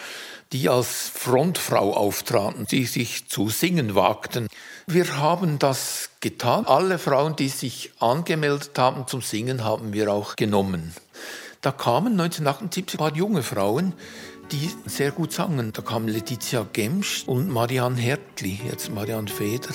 die 0.51 0.67
als 0.67 1.07
Frontfrau 1.15 1.93
auftraten, 1.93 2.67
die 2.69 2.83
sich 2.83 3.29
zu 3.29 3.47
singen 3.47 3.95
wagten. 3.95 4.49
Wir 4.85 5.17
haben 5.17 5.59
das 5.59 6.09
getan. 6.19 6.65
Alle 6.65 6.99
Frauen, 6.99 7.37
die 7.37 7.47
sich 7.47 7.93
angemeldet 8.01 8.77
haben 8.77 9.07
zum 9.07 9.21
Singen, 9.21 9.63
haben 9.63 9.93
wir 9.93 10.11
auch 10.11 10.35
genommen. 10.35 10.93
Da 11.61 11.71
kamen 11.71 12.19
1978 12.19 12.95
ein 12.95 12.97
paar 12.97 13.15
junge 13.15 13.43
Frauen, 13.43 13.93
die 14.53 14.69
sehr 14.85 15.11
gut 15.11 15.33
sangen. 15.33 15.73
Da 15.73 15.81
kamen 15.81 16.07
Letizia 16.07 16.65
Gemsch 16.71 17.23
und 17.25 17.49
Marianne 17.49 17.97
Hertli, 17.97 18.59
jetzt 18.69 18.93
Marianne 18.93 19.27
Feder. 19.27 19.73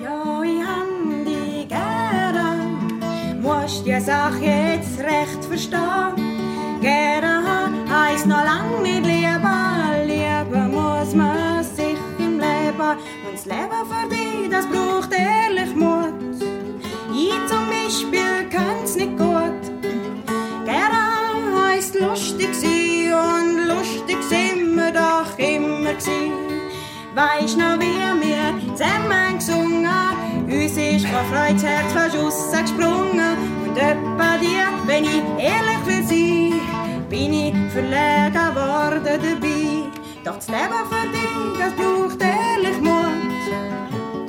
Ja, 0.00 0.42
ich 0.42 0.62
hab 0.62 1.24
dich 1.26 1.68
gern, 1.68 3.40
musst 3.42 3.86
die 3.86 4.00
Sache 4.00 4.42
jetzt 4.42 4.98
recht 5.00 5.44
verstehen. 5.44 6.80
Gern 6.80 7.88
heisst 7.90 8.26
noch 8.26 8.44
lang 8.44 8.82
nicht 8.82 9.04
lieben, 9.04 10.06
lieben 10.06 10.70
muss 10.72 11.14
man 11.14 11.62
sich 11.62 11.98
im 12.18 12.38
Leben. 12.38 12.96
Und 13.26 13.34
das 13.34 13.44
Leben 13.44 13.82
für 13.90 14.08
dich, 14.08 14.50
das 14.50 14.66
braucht 14.66 15.12
ehrlich 15.12 15.74
Mut. 15.74 16.14
Ich 17.12 17.50
zum 17.50 17.66
Beispiel 17.68 18.48
kann's 18.50 18.96
nicht 18.96 19.16
gut. 19.16 19.62
Gern 20.64 21.56
heisst 21.58 21.98
lustig 21.98 22.54
sein 22.54 22.75
gewesen. 26.06 26.32
Weisst 27.14 27.56
noch, 27.56 27.78
wie 27.78 27.96
wir 28.20 28.76
zusammen 28.76 29.38
gesungen, 29.38 29.86
uns 30.46 30.76
ist 30.76 31.06
vor 31.06 31.24
Freude 31.30 31.54
das 31.54 31.64
Herz 31.64 31.92
fast 31.92 32.16
rausgesprungen. 32.16 33.36
Und 33.64 33.76
etwa 33.76 34.36
dir, 34.38 34.68
wenn 34.86 35.04
ich 35.04 35.22
ehrlich 35.38 35.86
will 35.86 36.04
sein, 36.04 36.60
bin 37.08 37.32
ich 37.32 37.54
verlegen 37.72 38.54
worden 38.54 39.02
dabei. 39.04 39.82
Doch 40.24 40.36
das 40.36 40.48
Leben 40.48 40.82
für 40.90 41.08
dich, 41.08 41.58
das 41.58 41.72
braucht 41.74 42.20
ehrlich 42.20 42.80
Mut. 42.80 43.42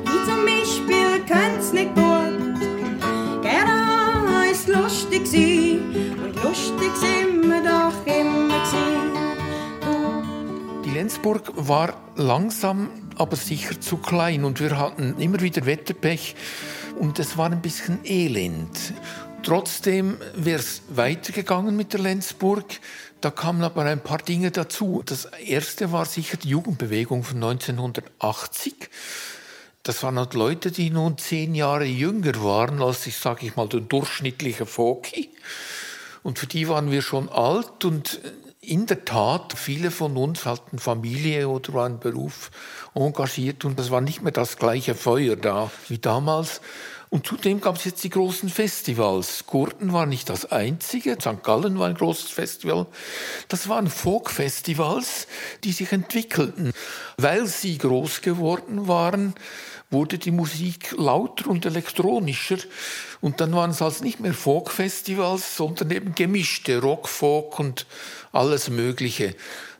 Ich 0.05 0.29
zum 0.29 0.45
Beispiel 0.45 1.23
kann's 1.27 1.73
nicht 1.73 1.93
gut. 1.95 3.41
Gerne 3.41 4.39
heisst 4.39 4.67
lustig 4.67 5.25
sein, 5.27 6.15
und 6.23 6.43
lustig 6.43 6.91
sind 6.95 7.49
wir 7.49 7.61
doch 7.63 8.05
immer 8.05 8.47
gewesen. 8.47 9.26
Die 10.87 10.93
Lenzburg 10.93 11.51
war 11.53 12.01
langsam, 12.15 12.89
aber 13.17 13.35
sicher 13.35 13.81
zu 13.81 13.97
klein 13.97 14.45
und 14.45 14.61
wir 14.61 14.79
hatten 14.79 15.19
immer 15.19 15.41
wieder 15.41 15.65
Wetterpech 15.65 16.33
und 16.97 17.19
es 17.19 17.37
war 17.37 17.51
ein 17.51 17.61
bisschen 17.61 17.99
elend. 18.05 18.93
Trotzdem 19.43 20.17
wäre 20.33 20.59
es 20.59 20.83
weitergegangen 20.87 21.75
mit 21.75 21.91
der 21.91 21.99
Lenzburg. 21.99 22.79
Da 23.19 23.31
kamen 23.31 23.63
aber 23.63 23.83
ein 23.83 23.99
paar 23.99 24.19
Dinge 24.19 24.51
dazu. 24.51 25.03
Das 25.05 25.25
erste 25.25 25.91
war 25.91 26.05
sicher 26.05 26.37
die 26.37 26.47
Jugendbewegung 26.47 27.25
von 27.25 27.43
1980. 27.43 28.89
Das 29.83 30.03
waren 30.03 30.17
halt 30.17 30.35
Leute, 30.35 30.71
die 30.71 30.89
nun 30.89 31.17
zehn 31.17 31.53
Jahre 31.53 31.83
jünger 31.83 32.41
waren 32.41 32.81
als 32.81 33.05
ich, 33.07 33.17
sage 33.17 33.45
ich 33.45 33.57
mal, 33.57 33.67
der 33.67 33.81
durchschnittliche 33.81 34.65
Foki. 34.65 35.31
Und 36.23 36.39
für 36.39 36.47
die 36.47 36.69
waren 36.69 36.91
wir 36.91 37.01
schon 37.01 37.27
alt 37.27 37.83
und 37.83 38.21
in 38.67 38.85
der 38.85 39.05
Tat, 39.05 39.53
viele 39.55 39.91
von 39.91 40.17
uns 40.17 40.45
hatten 40.45 40.77
Familie 40.77 41.47
oder 41.47 41.85
einen 41.85 41.99
Beruf 41.99 42.51
engagiert 42.93 43.63
und 43.63 43.79
das 43.79 43.91
war 43.91 44.01
nicht 44.01 44.21
mehr 44.21 44.33
das 44.33 44.57
gleiche 44.57 44.93
Feuer 44.93 45.37
da 45.37 45.71
wie 45.87 45.99
damals. 45.99 46.59
Und 47.09 47.25
zudem 47.25 47.61
gab 47.61 47.77
es 47.77 47.85
jetzt 47.85 48.03
die 48.03 48.09
großen 48.09 48.49
Festivals. 48.49 49.45
Gurten 49.47 49.93
war 49.93 50.05
nicht 50.05 50.29
das 50.29 50.51
einzige, 50.51 51.17
St. 51.21 51.41
Gallen 51.41 51.79
war 51.79 51.87
ein 51.87 51.95
großes 51.95 52.29
Festival. 52.29 52.87
Das 53.47 53.69
waren 53.69 53.89
Folk-Festivals, 53.89 55.27
die 55.63 55.71
sich 55.71 55.93
entwickelten. 55.93 56.73
Weil 57.15 57.47
sie 57.47 57.77
groß 57.77 58.21
geworden 58.21 58.89
waren, 58.89 59.35
wurde 59.89 60.17
die 60.17 60.31
Musik 60.31 60.93
lauter 60.97 61.49
und 61.49 61.65
elektronischer. 61.65 62.57
Und 63.21 63.39
dann 63.39 63.53
waren 63.53 63.71
es 63.71 63.81
also 63.81 64.03
nicht 64.03 64.19
mehr 64.19 64.33
Folk-Festivals, 64.33 65.55
sondern 65.55 65.91
eben 65.91 66.13
gemischte 66.13 66.81
Rock, 66.81 67.07
Folk 67.07 67.57
und 67.57 67.85
alles 68.37 68.69
Mögliche. 68.69 69.35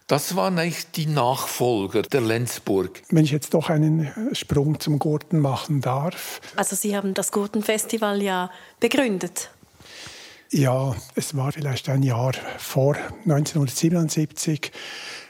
Das 0.08 0.36
waren 0.36 0.58
eigentlich 0.58 0.90
die 0.92 1.06
Nachfolger 1.06 2.02
der 2.02 2.22
Lenzburg. 2.22 3.02
Wenn 3.10 3.26
ich 3.26 3.32
jetzt 3.32 3.54
doch 3.54 3.70
einen 3.70 4.10
Sprung 4.34 4.80
zum 4.80 5.00
Gurten 5.00 5.40
machen 5.40 5.82
darf. 5.82 6.40
Also 6.56 6.76
Sie 6.76 6.96
haben 6.96 7.14
das 7.14 7.32
Gurtenfestival 7.32 8.22
ja 8.22 8.50
begründet. 8.80 9.50
Ja, 10.50 10.96
es 11.16 11.36
war 11.36 11.52
vielleicht 11.52 11.90
ein 11.90 12.04
Jahr 12.04 12.32
vor 12.58 12.96
1977 13.26 14.72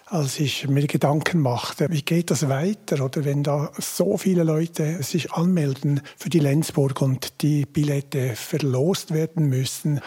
als 0.09 0.39
ich 0.39 0.67
mir 0.67 0.87
Gedanken 0.87 1.41
machte, 1.41 1.87
wie 1.89 2.01
geht 2.01 2.31
das 2.31 2.47
weiter? 2.47 3.03
Oder 3.03 3.25
wenn 3.25 3.43
da 3.43 3.71
so 3.77 4.17
viele 4.17 4.43
Leute 4.43 5.03
sich 5.03 5.33
anmelden 5.33 6.01
für 6.17 6.29
die 6.29 6.39
Lenzburg 6.39 7.01
und 7.01 7.41
die 7.41 7.65
Billette 7.65 8.35
verlost 8.35 9.13
werden 9.13 9.49
müssen. 9.49 9.99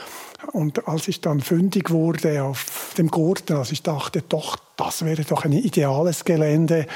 Und 0.53 0.89
als 0.89 1.09
ich 1.09 1.21
dann 1.21 1.41
fündig 1.41 1.91
wurde 1.91 2.43
auf 2.43 2.95
dem 2.97 3.09
Gurten, 3.09 3.57
als 3.57 3.73
ich 3.73 3.83
dachte, 3.83 4.23
doch, 4.27 4.57
das 4.77 5.05
wäre 5.05 5.25
doch 5.25 5.45
ein 5.45 5.53
ideales 5.53 6.25
Gelände, 6.25 6.87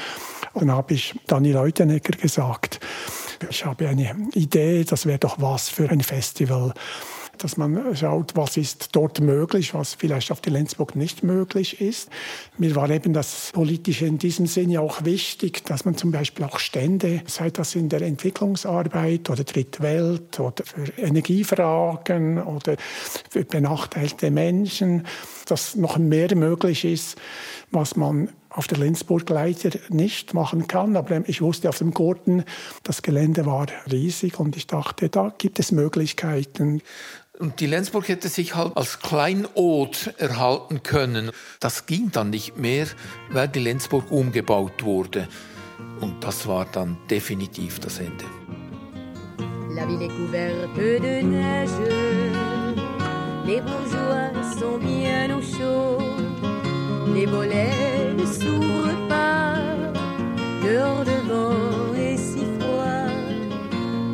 dann 0.55 0.71
habe 0.71 0.95
ich 0.95 1.13
Dani 1.27 1.51
Leutenegger 1.51 2.17
gesagt, 2.17 2.79
ich 3.49 3.65
habe 3.65 3.87
eine 3.87 4.15
Idee, 4.33 4.83
das 4.83 5.05
wäre 5.05 5.19
doch 5.19 5.39
was 5.39 5.69
für 5.69 5.89
ein 5.89 6.01
Festival 6.01 6.73
dass 7.37 7.57
man 7.57 7.95
schaut, 7.95 8.35
was 8.35 8.57
ist 8.57 8.95
dort 8.95 9.19
möglich, 9.19 9.73
was 9.73 9.93
vielleicht 9.93 10.31
auf 10.31 10.41
der 10.41 10.53
Lenzburg 10.53 10.95
nicht 10.95 11.23
möglich 11.23 11.81
ist. 11.81 12.09
Mir 12.57 12.75
war 12.75 12.89
eben 12.89 13.13
das 13.13 13.51
Politische 13.53 14.05
in 14.05 14.17
diesem 14.17 14.47
Sinne 14.47 14.81
auch 14.81 15.05
wichtig, 15.05 15.65
dass 15.65 15.85
man 15.85 15.95
zum 15.95 16.11
Beispiel 16.11 16.45
auch 16.45 16.59
Stände, 16.59 17.21
sei 17.27 17.49
das 17.49 17.75
in 17.75 17.89
der 17.89 18.01
Entwicklungsarbeit 18.01 19.29
oder 19.29 19.43
Drittwelt 19.43 20.39
oder 20.39 20.63
für 20.65 20.91
Energiefragen 20.97 22.41
oder 22.41 22.75
für 23.29 23.45
benachteiligte 23.45 24.31
Menschen, 24.31 25.05
dass 25.45 25.75
noch 25.75 25.97
mehr 25.97 26.35
möglich 26.35 26.85
ist, 26.85 27.17
was 27.71 27.95
man 27.95 28.29
auf 28.55 28.67
der 28.67 28.77
Lenzburg 28.77 29.29
leider 29.29 29.71
nicht 29.89 30.33
machen 30.33 30.67
kann. 30.67 30.95
Aber 30.95 31.27
ich 31.27 31.41
wusste 31.41 31.69
auf 31.69 31.77
dem 31.77 31.91
Gurten, 31.91 32.43
das 32.83 33.01
Gelände 33.01 33.45
war 33.45 33.67
riesig 33.91 34.39
und 34.39 34.55
ich 34.55 34.67
dachte, 34.67 35.09
da 35.09 35.33
gibt 35.37 35.59
es 35.59 35.71
Möglichkeiten. 35.71 36.81
Und 37.39 37.59
die 37.59 37.65
Lenzburg 37.65 38.07
hätte 38.07 38.29
sich 38.29 38.55
halt 38.55 38.77
als 38.77 38.99
Kleinod 38.99 40.13
erhalten 40.17 40.83
können. 40.83 41.31
Das 41.59 41.85
ging 41.85 42.11
dann 42.11 42.29
nicht 42.29 42.57
mehr, 42.57 42.87
weil 43.29 43.47
die 43.47 43.59
Lenzburg 43.59 44.09
umgebaut 44.09 44.83
wurde. 44.83 45.27
Und 45.99 46.23
das 46.23 46.47
war 46.47 46.65
dann 46.65 46.97
definitiv 47.09 47.79
das 47.79 47.99
Ende. 47.99 48.25
La 49.75 49.85
ville 49.85 50.05
est 50.05 50.15
couverte 50.15 50.99
de 51.01 51.21
neige. 51.21 51.89
Les 53.45 53.61
bourgeois 53.61 54.31
sont 54.57 54.77
bien 54.77 55.29
au 55.35 55.41
chaud. 55.41 56.01
Les 57.13 57.25
volets 57.25 58.13
ne 58.17 58.25
s'ouvrent 58.25 59.07
pas. 59.09 59.57
Dehors 60.63 61.03
de 61.03 61.17
vent 61.27 61.93
est 61.97 62.17
si 62.17 62.45
froid. 62.59 63.11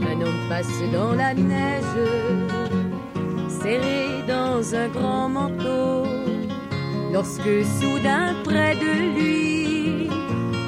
Un 0.10 0.22
homme 0.22 0.50
passe 0.50 0.82
dans 0.92 1.14
la 1.14 1.34
neige 1.36 2.51
serré 3.62 4.24
dans 4.28 4.76
un 4.76 4.88
grand 4.90 5.30
manteau, 5.30 6.06
lorsque 7.14 7.56
soudain 7.80 8.34
près 8.44 8.76
de 8.76 8.92
lui 9.16 10.10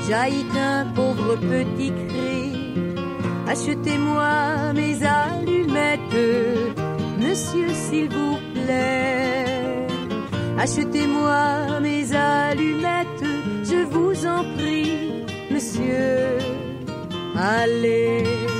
jaillit 0.07 0.57
un 0.57 0.85
pauvre 0.93 1.35
petit 1.37 1.91
cri. 2.07 2.51
Achetez-moi 3.47 4.73
mes 4.73 4.97
allumettes, 5.03 6.21
monsieur 7.19 7.69
s'il 7.73 8.09
vous 8.09 8.37
plaît. 8.53 9.45
Achetez-moi 10.57 11.79
mes 11.81 12.05
allumettes, 12.15 13.25
je 13.63 13.83
vous 13.93 14.25
en 14.25 14.43
prie, 14.55 15.25
monsieur. 15.51 16.37
Allez. 17.35 18.52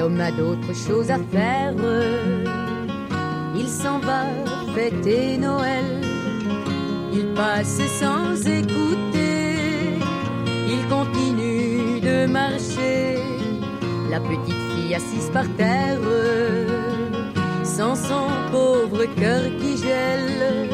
L'homme 0.00 0.20
a 0.20 0.30
d'autres 0.30 0.74
choses 0.74 1.10
à 1.10 1.18
faire. 1.34 1.74
Il 3.54 3.68
s'en 3.68 3.98
va 3.98 4.22
fêter 4.74 5.36
Noël. 5.36 5.88
Il 7.12 7.26
passe 7.34 7.80
sans 8.00 8.34
écouter. 8.58 9.98
Il 10.74 10.82
continue 10.88 12.00
de 12.00 12.26
marcher. 12.26 13.18
La 14.10 14.20
petite 14.20 14.62
fille 14.72 14.94
assise 14.94 15.30
par 15.32 15.48
terre, 15.56 16.00
sans 17.62 17.94
son 17.94 18.28
pauvre 18.50 19.04
cœur 19.20 19.42
qui 19.60 19.76
gèle. 19.76 20.70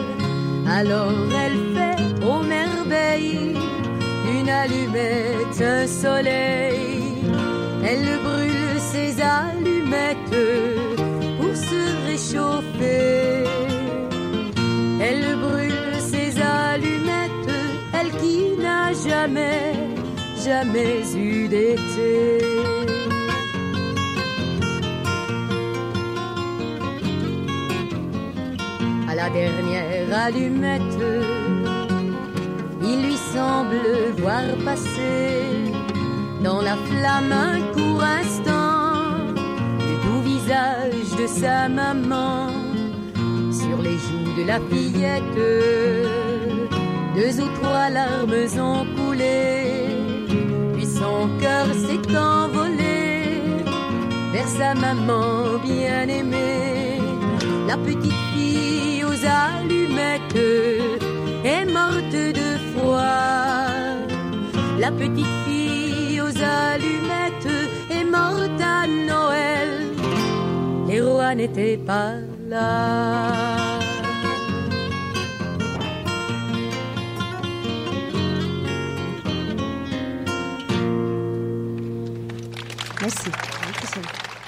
Alors 0.78 1.18
elle 1.44 1.60
fait 1.76 2.24
aux 2.24 2.42
merveilles 2.42 3.56
une 4.36 4.48
allumette, 4.48 5.60
un 5.60 5.86
soleil. 5.86 7.02
Elle 7.88 8.08
brûle 8.24 8.45
ses 9.16 9.22
allumettes 9.22 10.42
pour 11.38 11.54
se 11.54 11.82
réchauffer. 12.06 13.44
Elle 15.00 15.36
brûle 15.36 16.00
ses 16.00 16.40
allumettes, 16.40 17.54
elle 17.98 18.10
qui 18.20 18.56
n'a 18.62 18.92
jamais, 18.92 19.72
jamais 20.44 21.02
eu 21.14 21.48
d'été. 21.48 22.38
À 29.08 29.14
la 29.14 29.30
dernière 29.30 30.18
allumette, 30.26 31.04
il 32.82 33.06
lui 33.06 33.16
semble 33.34 33.80
voir 34.18 34.42
passer 34.64 35.72
dans 36.42 36.60
la 36.60 36.76
flamme 36.76 37.32
un 37.32 37.60
court 37.74 38.02
instant 38.02 38.55
de 41.18 41.26
sa 41.26 41.68
maman 41.68 42.48
sur 43.50 43.78
les 43.82 43.98
joues 44.04 44.32
de 44.38 44.44
la 44.46 44.58
fillette. 44.68 45.38
Deux 47.16 47.40
ou 47.42 47.48
trois 47.60 47.88
larmes 47.88 48.46
ont 48.60 48.84
coulé, 48.96 49.86
puis 50.74 50.86
son 50.86 51.28
cœur 51.40 51.66
s'est 51.84 52.16
envolé 52.16 53.42
vers 54.32 54.48
sa 54.48 54.74
maman 54.74 55.58
bien-aimée. 55.64 57.00
La 57.66 57.76
petite 57.78 58.20
fille 58.34 59.02
aux 59.04 59.20
allumettes 59.24 60.46
est 61.44 61.64
morte 61.64 62.18
de 62.40 62.48
froid. 62.70 63.56
La 64.78 64.90
petite 64.90 65.36
fille 65.46 66.20
aux 66.20 66.36
allumettes 66.42 67.54
est 67.90 68.04
morte 68.04 68.60
à 68.60 68.86
Noël. 68.86 69.45
Rois 71.16 71.34
n'étaient 71.34 71.78
pas 71.78 72.16
là. 72.46 73.32
Merci. 83.00 83.30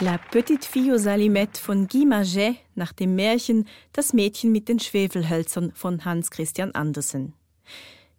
La 0.03 0.19
Petite 0.19 0.67
Fille 0.67 0.93
aux 0.93 1.09
Alimettes 1.09 1.57
von 1.57 1.87
Guy 1.87 2.05
Maget 2.05 2.57
nach 2.75 2.93
dem 2.93 3.15
Märchen 3.15 3.67
Das 3.95 4.13
Mädchen 4.13 4.53
mit 4.53 4.69
den 4.69 4.79
Schwefelhölzern 4.79 5.73
von 5.75 6.05
Hans 6.05 6.31
Christian 6.31 6.73
Andersen. 6.73 7.33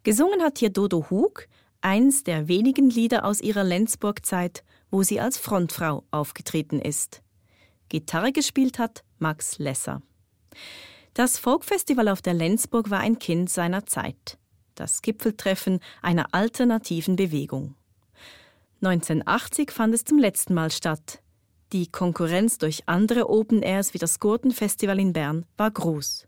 Gesungen 0.01 0.41
hat 0.41 0.57
hier 0.57 0.71
Dodo 0.71 1.11
Hug, 1.11 1.47
eins 1.81 2.23
der 2.23 2.47
wenigen 2.47 2.89
Lieder 2.89 3.25
aus 3.25 3.41
ihrer 3.41 3.63
Lenzburg-Zeit, 3.63 4.63
wo 4.89 5.03
sie 5.03 5.19
als 5.19 5.37
Frontfrau 5.37 6.03
aufgetreten 6.09 6.79
ist. 6.79 7.21
Gitarre 7.89 8.31
gespielt 8.31 8.79
hat 8.79 9.03
Max 9.17 9.57
Lesser. 9.57 10.01
Das 11.15 11.39
Folkfestival 11.39 12.07
auf 12.07 12.21
der 12.21 12.33
Lenzburg 12.35 12.89
war 12.89 12.99
ein 12.99 13.19
Kind 13.19 13.49
seiner 13.49 13.85
Zeit. 13.85 14.37
Das 14.75 15.01
Gipfeltreffen 15.01 15.79
einer 16.01 16.33
alternativen 16.33 17.15
Bewegung. 17.15 17.75
1980 18.81 19.71
fand 19.71 19.93
es 19.93 20.05
zum 20.05 20.19
letzten 20.19 20.53
Mal 20.53 20.71
statt. 20.71 21.21
Die 21.73 21.87
Konkurrenz 21.87 22.57
durch 22.59 22.83
andere 22.87 23.29
Open 23.29 23.61
Airs 23.61 23.93
wie 23.93 23.97
das 23.97 24.19
Gurtenfestival 24.19 24.99
in 24.99 25.11
Bern 25.11 25.45
war 25.57 25.69
groß. 25.69 26.27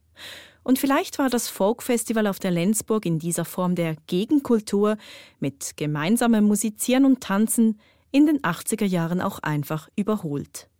Und 0.63 0.79
vielleicht 0.79 1.17
war 1.17 1.29
das 1.29 1.47
Folkfestival 1.47 2.27
auf 2.27 2.39
der 2.39 2.51
Lenzburg 2.51 3.05
in 3.05 3.19
dieser 3.19 3.45
Form 3.45 3.75
der 3.75 3.95
Gegenkultur 4.07 4.97
mit 5.39 5.77
gemeinsamem 5.77 6.43
Musizieren 6.43 7.05
und 7.05 7.21
Tanzen 7.21 7.79
in 8.11 8.25
den 8.25 8.39
80er 8.41 8.85
Jahren 8.85 9.21
auch 9.21 9.39
einfach 9.39 9.89
überholt. 9.95 10.70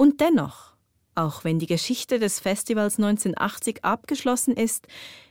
Und 0.00 0.22
dennoch, 0.22 0.72
auch 1.14 1.44
wenn 1.44 1.58
die 1.58 1.66
Geschichte 1.66 2.18
des 2.18 2.40
Festivals 2.40 2.96
1980 2.96 3.84
abgeschlossen 3.84 4.56
ist, 4.56 4.86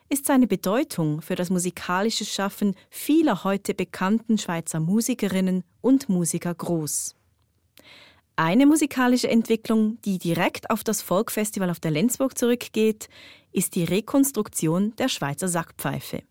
ist 0.09 0.27
seine 0.27 0.45
Bedeutung 0.45 1.23
für 1.23 1.33
das 1.33 1.49
musikalische 1.49 2.23
Schaffen 2.23 2.75
vieler 2.91 3.43
heute 3.43 3.73
bekannten 3.73 4.37
Schweizer 4.37 4.79
Musikerinnen 4.79 5.63
und 5.81 6.07
Musiker 6.07 6.53
groß. 6.53 7.15
Eine 8.35 8.67
musikalische 8.67 9.27
Entwicklung, 9.27 9.99
die 10.05 10.19
direkt 10.19 10.69
auf 10.69 10.83
das 10.83 11.01
Folkfestival 11.01 11.71
auf 11.71 11.79
der 11.79 11.89
Lenzburg 11.89 12.37
zurückgeht, 12.37 13.09
ist 13.51 13.73
die 13.73 13.85
Rekonstruktion 13.85 14.95
der 14.97 15.09
Schweizer 15.09 15.47
Sackpfeife. 15.47 16.21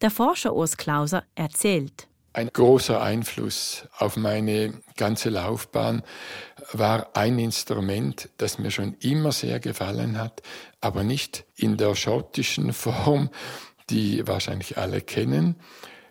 Der 0.00 0.10
Forscher 0.10 0.54
Urs 0.54 0.78
Klauser 0.78 1.24
erzählt. 1.34 2.08
Ein 2.34 2.50
großer 2.52 3.00
Einfluss 3.00 3.86
auf 3.96 4.16
meine 4.16 4.74
ganze 4.96 5.30
Laufbahn 5.30 6.02
war 6.72 7.10
ein 7.14 7.38
Instrument, 7.38 8.28
das 8.38 8.58
mir 8.58 8.72
schon 8.72 8.96
immer 8.98 9.30
sehr 9.30 9.60
gefallen 9.60 10.18
hat, 10.18 10.42
aber 10.80 11.04
nicht 11.04 11.44
in 11.54 11.76
der 11.76 11.94
schottischen 11.94 12.72
Form, 12.72 13.30
die 13.88 14.26
wahrscheinlich 14.26 14.76
alle 14.78 15.00
kennen, 15.00 15.54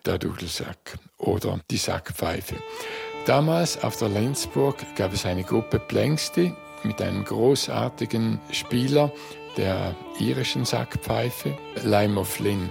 der 0.06 0.18
Dudelsack 0.18 0.98
oder 1.18 1.60
die 1.70 1.78
Sackpfeife. 1.78 2.56
Damals 3.26 3.84
auf 3.84 3.98
der 3.98 4.08
Lenzburg 4.08 4.78
gab 4.96 5.12
es 5.12 5.26
eine 5.26 5.44
Gruppe 5.44 5.78
Plängsti 5.78 6.54
mit 6.84 7.02
einem 7.02 7.26
großartigen 7.26 8.40
Spieler 8.50 9.12
der 9.58 9.94
irischen 10.20 10.64
Sackpfeife, 10.64 11.58
Limo 11.84 12.24
Flynn. 12.24 12.70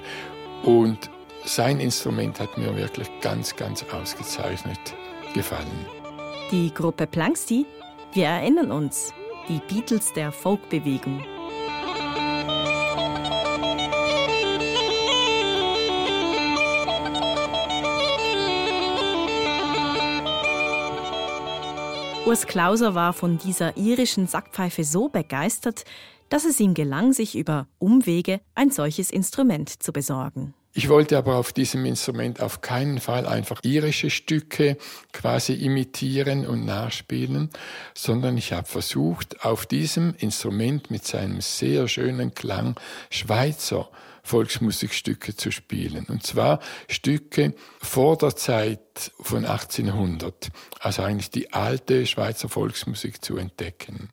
Und 0.62 1.10
sein 1.44 1.80
Instrument 1.80 2.38
hat 2.40 2.56
mir 2.56 2.76
wirklich 2.76 3.08
ganz, 3.20 3.56
ganz 3.56 3.84
ausgezeichnet 3.92 4.78
gefallen. 5.34 5.86
Die 6.50 6.72
Gruppe 6.72 7.06
Planksti, 7.06 7.66
wir 8.12 8.26
erinnern 8.26 8.70
uns, 8.70 9.12
die 9.48 9.60
Beatles 9.68 10.12
der 10.12 10.32
Folkbewegung. 10.32 11.24
Urs 22.24 22.46
Klauser 22.46 22.94
war 22.94 23.12
von 23.12 23.38
dieser 23.38 23.76
irischen 23.76 24.28
Sackpfeife 24.28 24.84
so 24.84 25.08
begeistert, 25.08 25.84
dass 26.28 26.44
es 26.44 26.60
ihm 26.60 26.72
gelang, 26.72 27.12
sich 27.12 27.36
über 27.36 27.66
Umwege 27.78 28.40
ein 28.54 28.70
solches 28.70 29.10
Instrument 29.10 29.82
zu 29.82 29.92
besorgen. 29.92 30.54
Ich 30.74 30.88
wollte 30.88 31.18
aber 31.18 31.36
auf 31.36 31.52
diesem 31.52 31.84
Instrument 31.84 32.40
auf 32.40 32.62
keinen 32.62 32.98
Fall 32.98 33.26
einfach 33.26 33.60
irische 33.62 34.08
Stücke 34.08 34.78
quasi 35.12 35.52
imitieren 35.52 36.46
und 36.46 36.64
nachspielen, 36.64 37.50
sondern 37.94 38.38
ich 38.38 38.54
habe 38.54 38.66
versucht, 38.66 39.44
auf 39.44 39.66
diesem 39.66 40.14
Instrument 40.14 40.90
mit 40.90 41.06
seinem 41.06 41.42
sehr 41.42 41.88
schönen 41.88 42.32
Klang 42.32 42.76
Schweizer 43.10 43.90
Volksmusikstücke 44.22 45.36
zu 45.36 45.50
spielen. 45.50 46.06
Und 46.08 46.22
zwar 46.24 46.60
Stücke 46.88 47.54
vor 47.80 48.16
der 48.16 48.34
Zeit 48.36 49.12
von 49.20 49.44
1800, 49.44 50.48
also 50.80 51.02
eigentlich 51.02 51.30
die 51.30 51.52
alte 51.52 52.06
Schweizer 52.06 52.48
Volksmusik 52.48 53.22
zu 53.22 53.36
entdecken. 53.36 54.08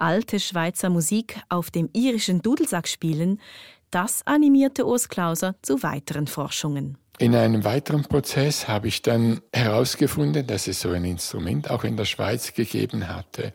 Alte 0.00 0.38
Schweizer 0.38 0.90
Musik 0.90 1.40
auf 1.48 1.72
dem 1.72 1.90
irischen 1.92 2.40
Dudelsack 2.40 2.86
spielen, 2.86 3.40
das 3.90 4.26
animierte 4.26 4.86
Urs 4.86 5.08
Klauser 5.08 5.54
zu 5.62 5.82
weiteren 5.82 6.26
Forschungen. 6.26 6.98
In 7.20 7.34
einem 7.34 7.64
weiteren 7.64 8.04
Prozess 8.04 8.68
habe 8.68 8.86
ich 8.86 9.02
dann 9.02 9.40
herausgefunden, 9.52 10.46
dass 10.46 10.68
es 10.68 10.80
so 10.80 10.90
ein 10.90 11.04
Instrument 11.04 11.68
auch 11.68 11.82
in 11.82 11.96
der 11.96 12.04
Schweiz 12.04 12.54
gegeben 12.54 13.08
hatte 13.08 13.52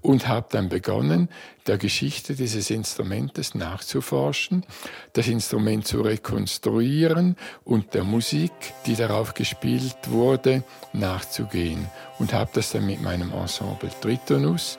und 0.00 0.28
habe 0.28 0.46
dann 0.50 0.68
begonnen, 0.68 1.28
der 1.66 1.76
Geschichte 1.76 2.36
dieses 2.36 2.70
Instrumentes 2.70 3.56
nachzuforschen, 3.56 4.64
das 5.12 5.26
Instrument 5.26 5.88
zu 5.88 6.02
rekonstruieren 6.02 7.36
und 7.64 7.94
der 7.94 8.04
Musik, 8.04 8.52
die 8.86 8.94
darauf 8.94 9.34
gespielt 9.34 9.96
wurde, 10.06 10.62
nachzugehen 10.92 11.86
und 12.20 12.32
habe 12.32 12.50
das 12.52 12.70
dann 12.70 12.86
mit 12.86 13.02
meinem 13.02 13.32
Ensemble 13.32 13.90
Tritonus 14.00 14.78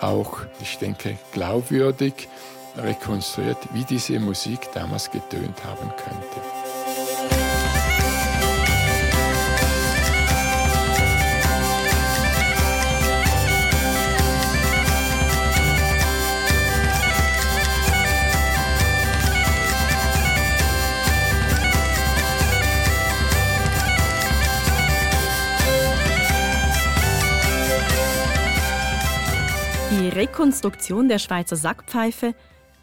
auch, 0.00 0.40
ich 0.60 0.78
denke, 0.78 1.18
glaubwürdig 1.32 2.28
rekonstruiert, 2.76 3.58
wie 3.72 3.84
diese 3.84 4.18
Musik 4.20 4.70
damals 4.72 5.10
getönt 5.10 5.64
haben 5.64 5.90
könnte. 5.96 6.40
Die 29.90 30.08
Rekonstruktion 30.08 31.08
der 31.08 31.18
Schweizer 31.18 31.56
Sackpfeife 31.56 32.34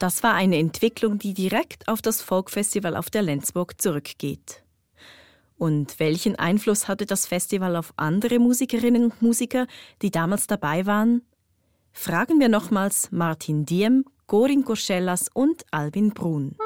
das 0.04 0.22
war 0.22 0.34
eine 0.34 0.58
Entwicklung, 0.58 1.18
die 1.18 1.34
direkt 1.34 1.88
auf 1.88 2.02
das 2.02 2.22
Folkfestival 2.22 2.98
auf 2.98 3.10
der 3.10 3.22
Lenzburg 3.22 3.82
zurückgeht. 3.82 4.62
Und 5.58 5.98
welchen 5.98 6.36
Einfluss 6.36 6.90
hatte 6.90 7.06
das 7.06 7.26
Festival 7.26 7.78
auf 7.78 7.94
andere 7.96 8.38
Musikerinnen 8.38 9.06
und 9.06 9.22
Musiker, 9.22 9.66
die 10.02 10.12
damals 10.12 10.46
dabei 10.46 10.86
waren? 10.86 11.22
Fragen 11.94 12.42
wir 12.42 12.50
nochmals 12.50 13.14
Martin 13.14 13.66
Diem, 13.66 14.04
Gorin 14.28 14.66
Koschellas 14.66 15.30
und 15.34 15.64
Albin 15.72 16.10
Brun. 16.10 16.58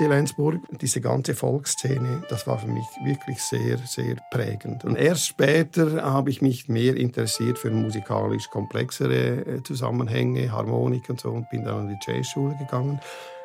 Die 0.00 0.06
Lenzburg, 0.06 0.60
diese 0.80 1.00
ganze 1.00 1.36
Volksszene, 1.36 2.24
das 2.28 2.48
war 2.48 2.58
für 2.58 2.66
mich 2.66 2.84
wirklich 3.04 3.40
sehr, 3.40 3.78
sehr 3.78 4.16
prägend. 4.32 4.84
Und 4.84 4.96
erst 4.96 5.28
später 5.28 6.02
habe 6.02 6.30
ich 6.30 6.42
mich 6.42 6.68
mehr 6.68 6.96
interessiert 6.96 7.60
für 7.60 7.70
musikalisch 7.70 8.50
komplexere 8.50 9.46
äh, 9.46 9.62
Zusammenhänge, 9.62 10.50
Harmonik 10.50 11.08
und 11.10 11.20
so 11.20 11.30
und 11.30 11.48
bin 11.48 11.62
dann 11.62 11.86
an 11.86 11.88
die 11.88 11.98
Jazzschule 12.04 12.56
gegangen. 12.56 12.98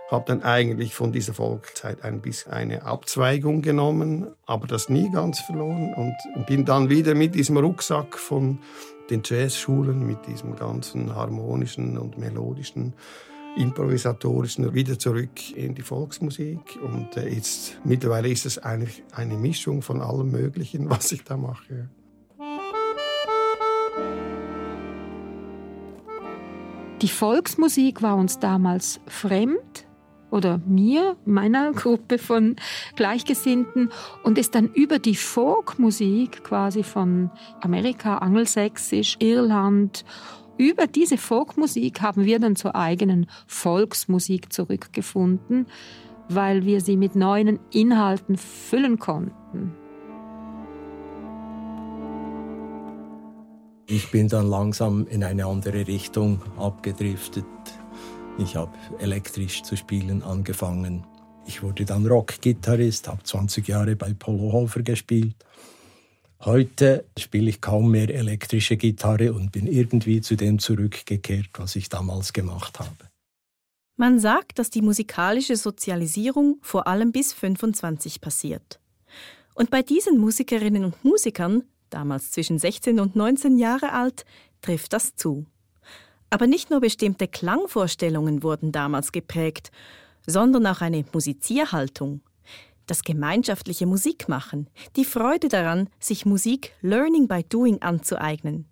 Habe 0.10 0.26
dann 0.26 0.42
eigentlich 0.42 0.96
von 0.96 1.12
dieser 1.12 1.36
Volkszeit 1.36 2.04
ein 2.04 2.20
bisschen 2.20 2.52
eine 2.52 2.82
Abzweigung 2.82 3.62
genommen, 3.62 4.26
aber 4.48 4.66
das 4.66 4.90
nie 4.90 5.12
ganz 5.12 5.40
verloren 5.42 5.94
und 5.94 6.48
bin 6.48 6.66
dann 6.66 6.90
wieder 6.90 7.14
mit 7.14 7.36
diesem 7.36 7.58
Rucksack 7.58 8.18
von 8.18 8.58
den 9.12 9.22
Jazzschulen, 9.24 10.04
mit 10.04 10.26
diesem 10.26 10.56
ganzen 10.56 11.14
harmonischen 11.14 12.00
und 12.00 12.18
melodischen 12.18 12.96
improvisatorischen 13.56 14.74
wieder 14.74 14.98
zurück 14.98 15.56
in 15.56 15.76
die 15.76 15.82
Volksmusik. 15.82 16.80
Und 16.82 17.18
äh, 17.18 17.30
jetzt, 17.30 17.78
mittlerweile 17.84 18.30
ist 18.30 18.46
es 18.46 18.58
eigentlich 18.58 19.04
eine 19.12 19.36
Mischung 19.36 19.82
von 19.82 20.02
allem 20.02 20.32
Möglichen, 20.32 20.90
was 20.90 21.12
ich 21.12 21.24
da 21.24 21.38
mache. 21.38 21.90
Die 27.02 27.08
Volksmusik 27.08 28.02
war 28.02 28.18
uns 28.18 28.40
damals 28.40 29.00
fremd 29.08 29.88
oder 30.32 30.60
mir, 30.66 31.16
meiner 31.26 31.72
Gruppe 31.74 32.18
von 32.18 32.58
Gleichgesinnten 32.96 33.90
und 34.24 34.38
ist 34.38 34.56
dann 34.56 34.68
über 34.74 35.00
die 35.00 35.16
Folkmusik 35.16 36.44
quasi 36.44 36.84
von 36.84 37.32
Amerika, 37.62 38.18
Angelsächsisch, 38.18 39.18
Irland 39.20 40.04
über 40.60 40.88
diese 40.88 41.18
Folkmusik 41.18 42.02
haben 42.02 42.26
wir 42.26 42.38
dann 42.38 42.58
zur 42.58 42.76
eigenen 42.76 43.28
Volksmusik 43.48 44.52
zurückgefunden, 44.52 45.68
weil 46.28 46.66
wir 46.66 46.82
sie 46.82 46.98
mit 46.98 47.16
neuen 47.16 47.60
Inhalten 47.72 48.38
füllen 48.38 49.00
konnten. 49.00 49.74
Ich 53.88 54.12
bin 54.12 54.28
dann 54.28 54.50
langsam 54.50 55.08
in 55.08 55.24
eine 55.24 55.46
andere 55.46 55.88
Richtung 55.88 56.42
abgedriftet. 56.58 57.46
Ich 58.38 58.58
habe 58.58 58.74
elektrisch 59.00 59.64
zu 59.64 59.78
spielen 59.78 60.22
angefangen. 60.22 61.06
Ich 61.48 61.64
wurde 61.64 61.86
dann 61.86 62.06
Rockgitarrist, 62.06 63.08
habe 63.08 63.24
20 63.24 63.66
Jahre 63.66 63.96
bei 63.96 64.14
Polo 64.14 64.52
Hofer 64.52 64.84
gespielt 64.84 65.36
Heute 66.46 67.06
spiele 67.18 67.50
ich 67.50 67.60
kaum 67.60 67.92
mehr 67.92 68.10
elektrische 68.10 68.78
Gitarre 68.78 69.34
und 69.34 69.52
bin 69.52 69.68
irgendwie 69.68 70.22
zu 70.22 70.38
dem 70.38 70.58
zurückgekehrt, 70.60 71.50
was 71.54 71.76
ich 71.76 71.90
damals 71.90 72.32
gemacht 72.32 72.80
habe. 72.80 73.10
Man 73.98 74.20
sagt, 74.20 74.58
dass 74.58 74.70
die 74.70 74.82
musikalische 74.82 75.58
Sozialisierung 75.58 76.58
vor 76.62 76.88
allem 76.88 77.12
bis 77.12 77.34
25 77.34 78.22
passiert. 78.22 78.80
Und 79.54 79.70
bei 79.70 79.82
diesen 79.82 80.18
Musikerinnen 80.18 80.86
und 80.86 81.04
Musikern, 81.04 81.64
damals 81.90 82.32
zwischen 82.32 82.58
16 82.58 83.02
und 83.02 83.18
19 83.18 83.58
Jahre 83.58 83.92
alt, 83.92 84.24
trifft 84.62 84.94
das 84.94 85.16
zu. 85.16 85.46
Aber 86.30 86.48
nicht 86.48 86.70
nur 86.70 86.80
bestimmte 86.80 87.28
Klangvorstellungen 87.28 88.42
wurden 88.44 88.72
damals 88.72 89.12
geprägt, 89.12 89.72
sondern 90.26 90.66
auch 90.68 90.80
eine 90.80 91.04
Musizierhaltung 91.12 92.22
das 92.90 93.04
gemeinschaftliche 93.04 93.86
Musikmachen, 93.86 94.70
die 94.96 95.06
Freude 95.06 95.48
daran, 95.48 95.90
sich 96.00 96.26
Musik 96.26 96.74
Learning 96.82 97.28
by 97.28 97.44
Doing 97.44 97.82
anzueignen, 97.82 98.68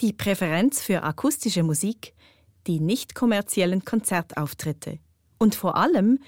die 0.00 0.12
Präferenz 0.12 0.82
für 0.82 1.02
akustische 1.02 1.62
Musik, 1.62 2.14
die 2.66 2.80
nicht 2.80 3.14
kommerziellen 3.14 3.84
Konzertauftritte 3.84 4.98
und 5.38 5.54
vor 5.54 5.76
allem 5.76 6.18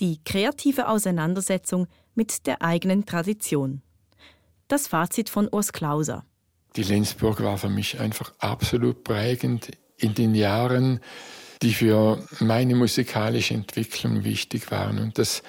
die 0.00 0.20
kreative 0.24 0.88
Auseinandersetzung 0.88 1.86
mit 2.14 2.46
der 2.46 2.62
eigenen 2.62 3.06
Tradition. 3.06 3.82
Das 4.68 4.88
Fazit 4.88 5.28
von 5.28 5.48
Urs 5.48 5.72
Klauser. 5.72 6.24
Die 6.76 6.82
Lenzburg 6.82 7.42
war 7.42 7.58
für 7.58 7.68
mich 7.68 8.00
einfach 8.00 8.32
absolut 8.38 9.04
prägend 9.04 9.70
in 9.98 10.14
den 10.14 10.34
Jahren, 10.34 11.00
die 11.60 11.74
für 11.74 12.18
meine 12.40 12.74
musikalische 12.74 13.54
Entwicklung 13.54 14.24
wichtig 14.24 14.70
waren. 14.70 14.98
Und 14.98 15.18
das 15.18 15.42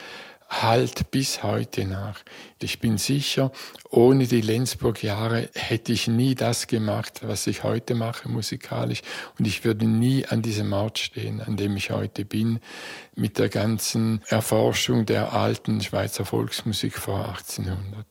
halt 0.61 1.09
bis 1.11 1.43
heute 1.43 1.85
nach. 1.85 2.19
Ich 2.61 2.79
bin 2.79 2.97
sicher, 2.97 3.51
ohne 3.89 4.27
die 4.27 4.41
Lenzburg-Jahre 4.41 5.49
hätte 5.53 5.91
ich 5.91 6.07
nie 6.07 6.35
das 6.35 6.67
gemacht, 6.67 7.21
was 7.23 7.47
ich 7.47 7.63
heute 7.63 7.95
mache 7.95 8.29
musikalisch. 8.29 9.01
Und 9.39 9.47
ich 9.47 9.65
würde 9.65 9.85
nie 9.85 10.25
an 10.25 10.41
diesem 10.41 10.71
Ort 10.73 10.99
stehen, 10.99 11.41
an 11.41 11.57
dem 11.57 11.75
ich 11.75 11.91
heute 11.91 12.25
bin, 12.25 12.59
mit 13.15 13.39
der 13.39 13.49
ganzen 13.49 14.21
Erforschung 14.27 15.05
der 15.05 15.33
alten 15.33 15.81
Schweizer 15.81 16.25
Volksmusik 16.25 16.97
vor 16.97 17.27
1800. 17.29 18.05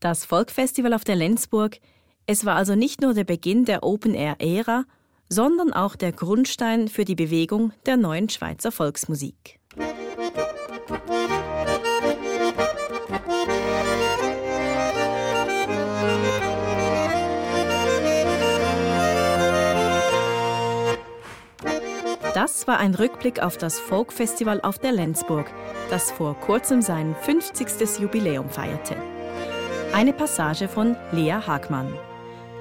Das 0.00 0.24
Folkfestival 0.24 0.92
auf 0.92 1.04
der 1.04 1.16
Lenzburg, 1.16 1.78
es 2.26 2.44
war 2.44 2.56
also 2.56 2.74
nicht 2.74 3.00
nur 3.00 3.14
der 3.14 3.24
Beginn 3.24 3.64
der 3.64 3.82
Open-Air-Ära, 3.82 4.84
sondern 5.28 5.72
auch 5.72 5.96
der 5.96 6.12
Grundstein 6.12 6.88
für 6.88 7.04
die 7.04 7.14
Bewegung 7.14 7.72
der 7.86 7.96
neuen 7.96 8.28
Schweizer 8.28 8.70
Volksmusik. 8.70 9.58
Das 22.36 22.66
war 22.66 22.78
ein 22.78 22.94
Rückblick 22.94 23.42
auf 23.42 23.56
das 23.56 23.80
Folkfestival 23.80 24.60
auf 24.60 24.78
der 24.78 24.92
Lenzburg, 24.92 25.46
das 25.88 26.10
vor 26.10 26.34
kurzem 26.34 26.82
sein 26.82 27.16
50. 27.22 27.98
Jubiläum 27.98 28.50
feierte. 28.50 28.94
Eine 29.94 30.12
Passage 30.12 30.68
von 30.68 30.96
Lea 31.12 31.38
Hagmann. 31.46 31.90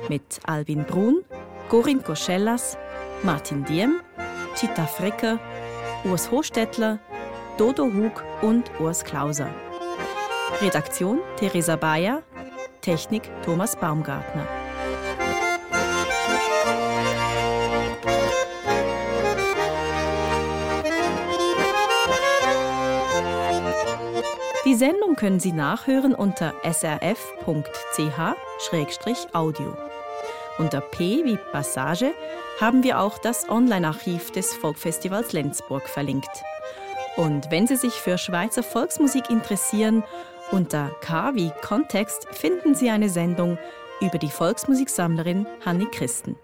Mit 0.07 0.39
Albin 0.45 0.85
Brun, 0.85 1.25
Gorin 1.67 2.01
Koschellas, 2.01 2.77
Martin 3.21 3.65
Diem, 3.65 3.99
Chita 4.55 4.85
Frecker, 4.85 5.39
Urs 6.05 6.31
Hochstädtler, 6.31 6.99
Dodo 7.57 7.83
Hug 7.83 8.23
und 8.43 8.71
Urs 8.79 9.03
Klauser. 9.03 9.49
Redaktion 10.61 11.19
Theresa 11.35 11.75
Bayer, 11.75 12.23
Technik 12.79 13.29
Thomas 13.43 13.75
Baumgartner. 13.75 14.47
Die 24.65 24.73
Sendung 24.73 25.15
können 25.15 25.39
Sie 25.39 25.51
nachhören 25.51 26.15
unter 26.15 26.55
srf.ch-audio. 26.63 27.37
Unter 30.57 30.81
P 30.81 31.23
wie 31.23 31.37
Passage 31.51 32.15
haben 32.59 32.81
wir 32.81 32.99
auch 32.99 33.19
das 33.19 33.47
Online-Archiv 33.47 34.31
des 34.31 34.55
Folkfestivals 34.55 35.33
Lenzburg 35.33 35.87
verlinkt. 35.87 36.43
Und 37.15 37.51
wenn 37.51 37.67
Sie 37.67 37.75
sich 37.75 37.93
für 37.93 38.17
Schweizer 38.17 38.63
Volksmusik 38.63 39.29
interessieren, 39.29 40.03
unter 40.51 40.89
K 40.99 41.35
wie 41.35 41.51
Kontext 41.61 42.27
finden 42.31 42.73
Sie 42.73 42.89
eine 42.89 43.09
Sendung 43.09 43.59
über 44.01 44.17
die 44.17 44.31
Volksmusiksammlerin 44.31 45.45
Hanni 45.63 45.85
Christen. 45.85 46.37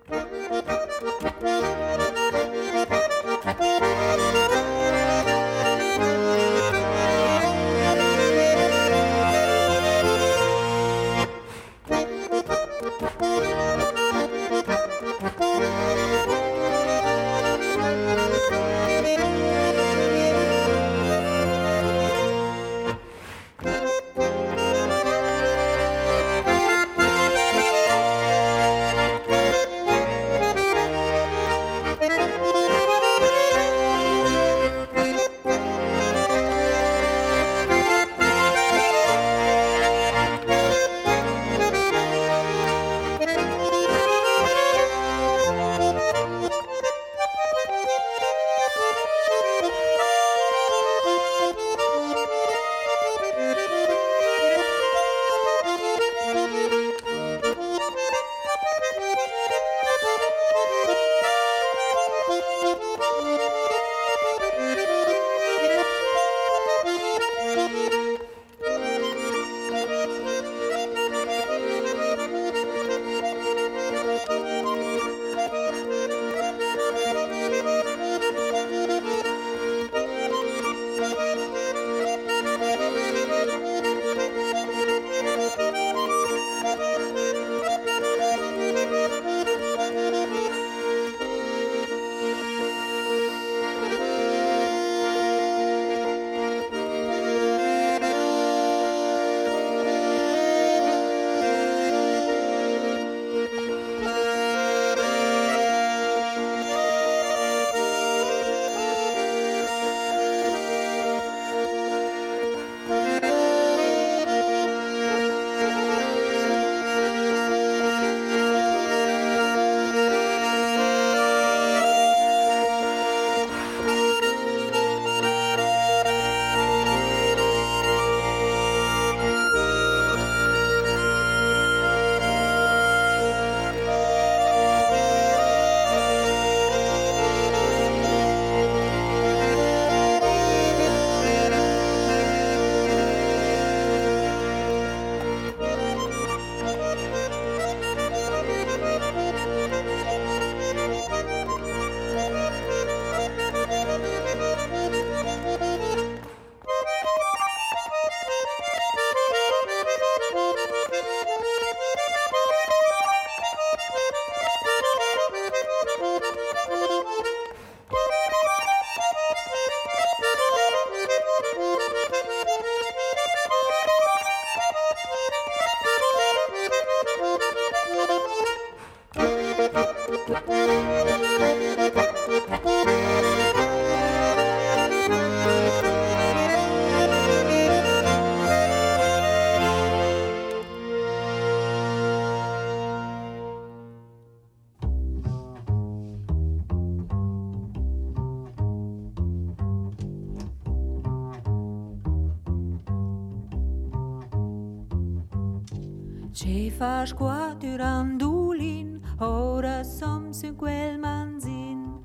Ci 206.34 206.72
fas 206.72 207.12
qua 207.14 207.54
durandulin, 207.60 209.02
ora 209.20 209.84
som 209.84 210.32
su 210.32 210.56
quel 210.56 210.98
manzin. 210.98 212.00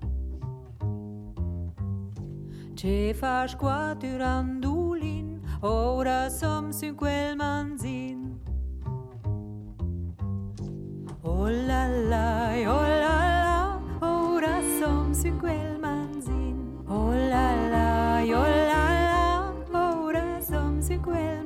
Ci 2.74 3.14
fas 3.14 3.54
qua 3.54 3.94
durandulin, 3.94 5.40
ora 5.62 6.28
som 6.28 6.72
su 6.72 6.92
quel 6.96 7.36
manzin. 7.36 8.40
Oh 11.22 11.48
la 11.48 11.86
la, 11.86 12.50
oh 12.66 12.82
la 12.82 13.16
la, 13.46 13.80
ora 14.00 14.60
som 14.80 15.14
su 15.14 15.30
quel 15.38 15.78
manzin. 15.78 16.82
Oh 16.88 17.12
la 17.12 17.54
la, 17.70 18.22
oh 18.26 18.48
la 18.70 18.86
la, 19.70 19.98
ora 20.02 20.40
som 20.42 20.82
su 20.82 20.98
quel 21.00 21.45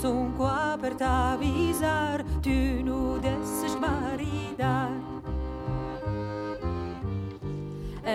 sunt 0.00 0.36
cu 0.36 0.46
per 0.80 0.92
ta 0.92 1.38
tu 2.40 2.84
nu 2.84 3.18
desses 3.20 3.76
maridar. 3.80 4.90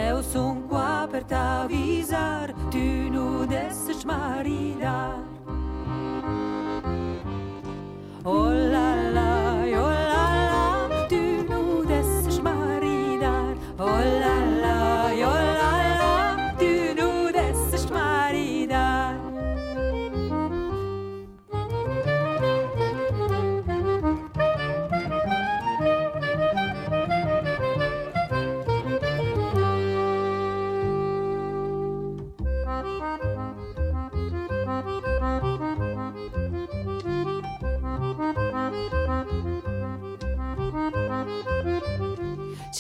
Eu 0.10 0.22
sunt 0.22 0.68
cu 0.70 0.76
apă 0.76 1.18
ta 1.18 1.68
tu 2.70 3.12
nu 3.12 3.46
desses 3.46 4.04
maridar. 4.04 5.21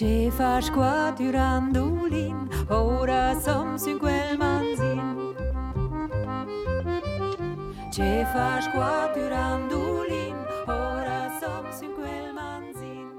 Qua 0.02 1.14
durandulin, 1.16 2.50
ora 2.70 3.40
som 3.40 3.78
su 3.78 4.00
quel 4.00 4.36
manzin. 4.36 5.36
Qua 8.74 9.12
durandulin, 9.14 10.36
ora 10.66 11.30
som 11.40 11.66
su 11.72 11.94
quel 11.94 12.34
manzin. 12.34 13.12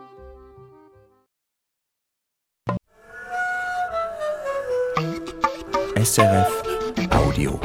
SRF 6.02 6.62
Audio. 7.10 7.60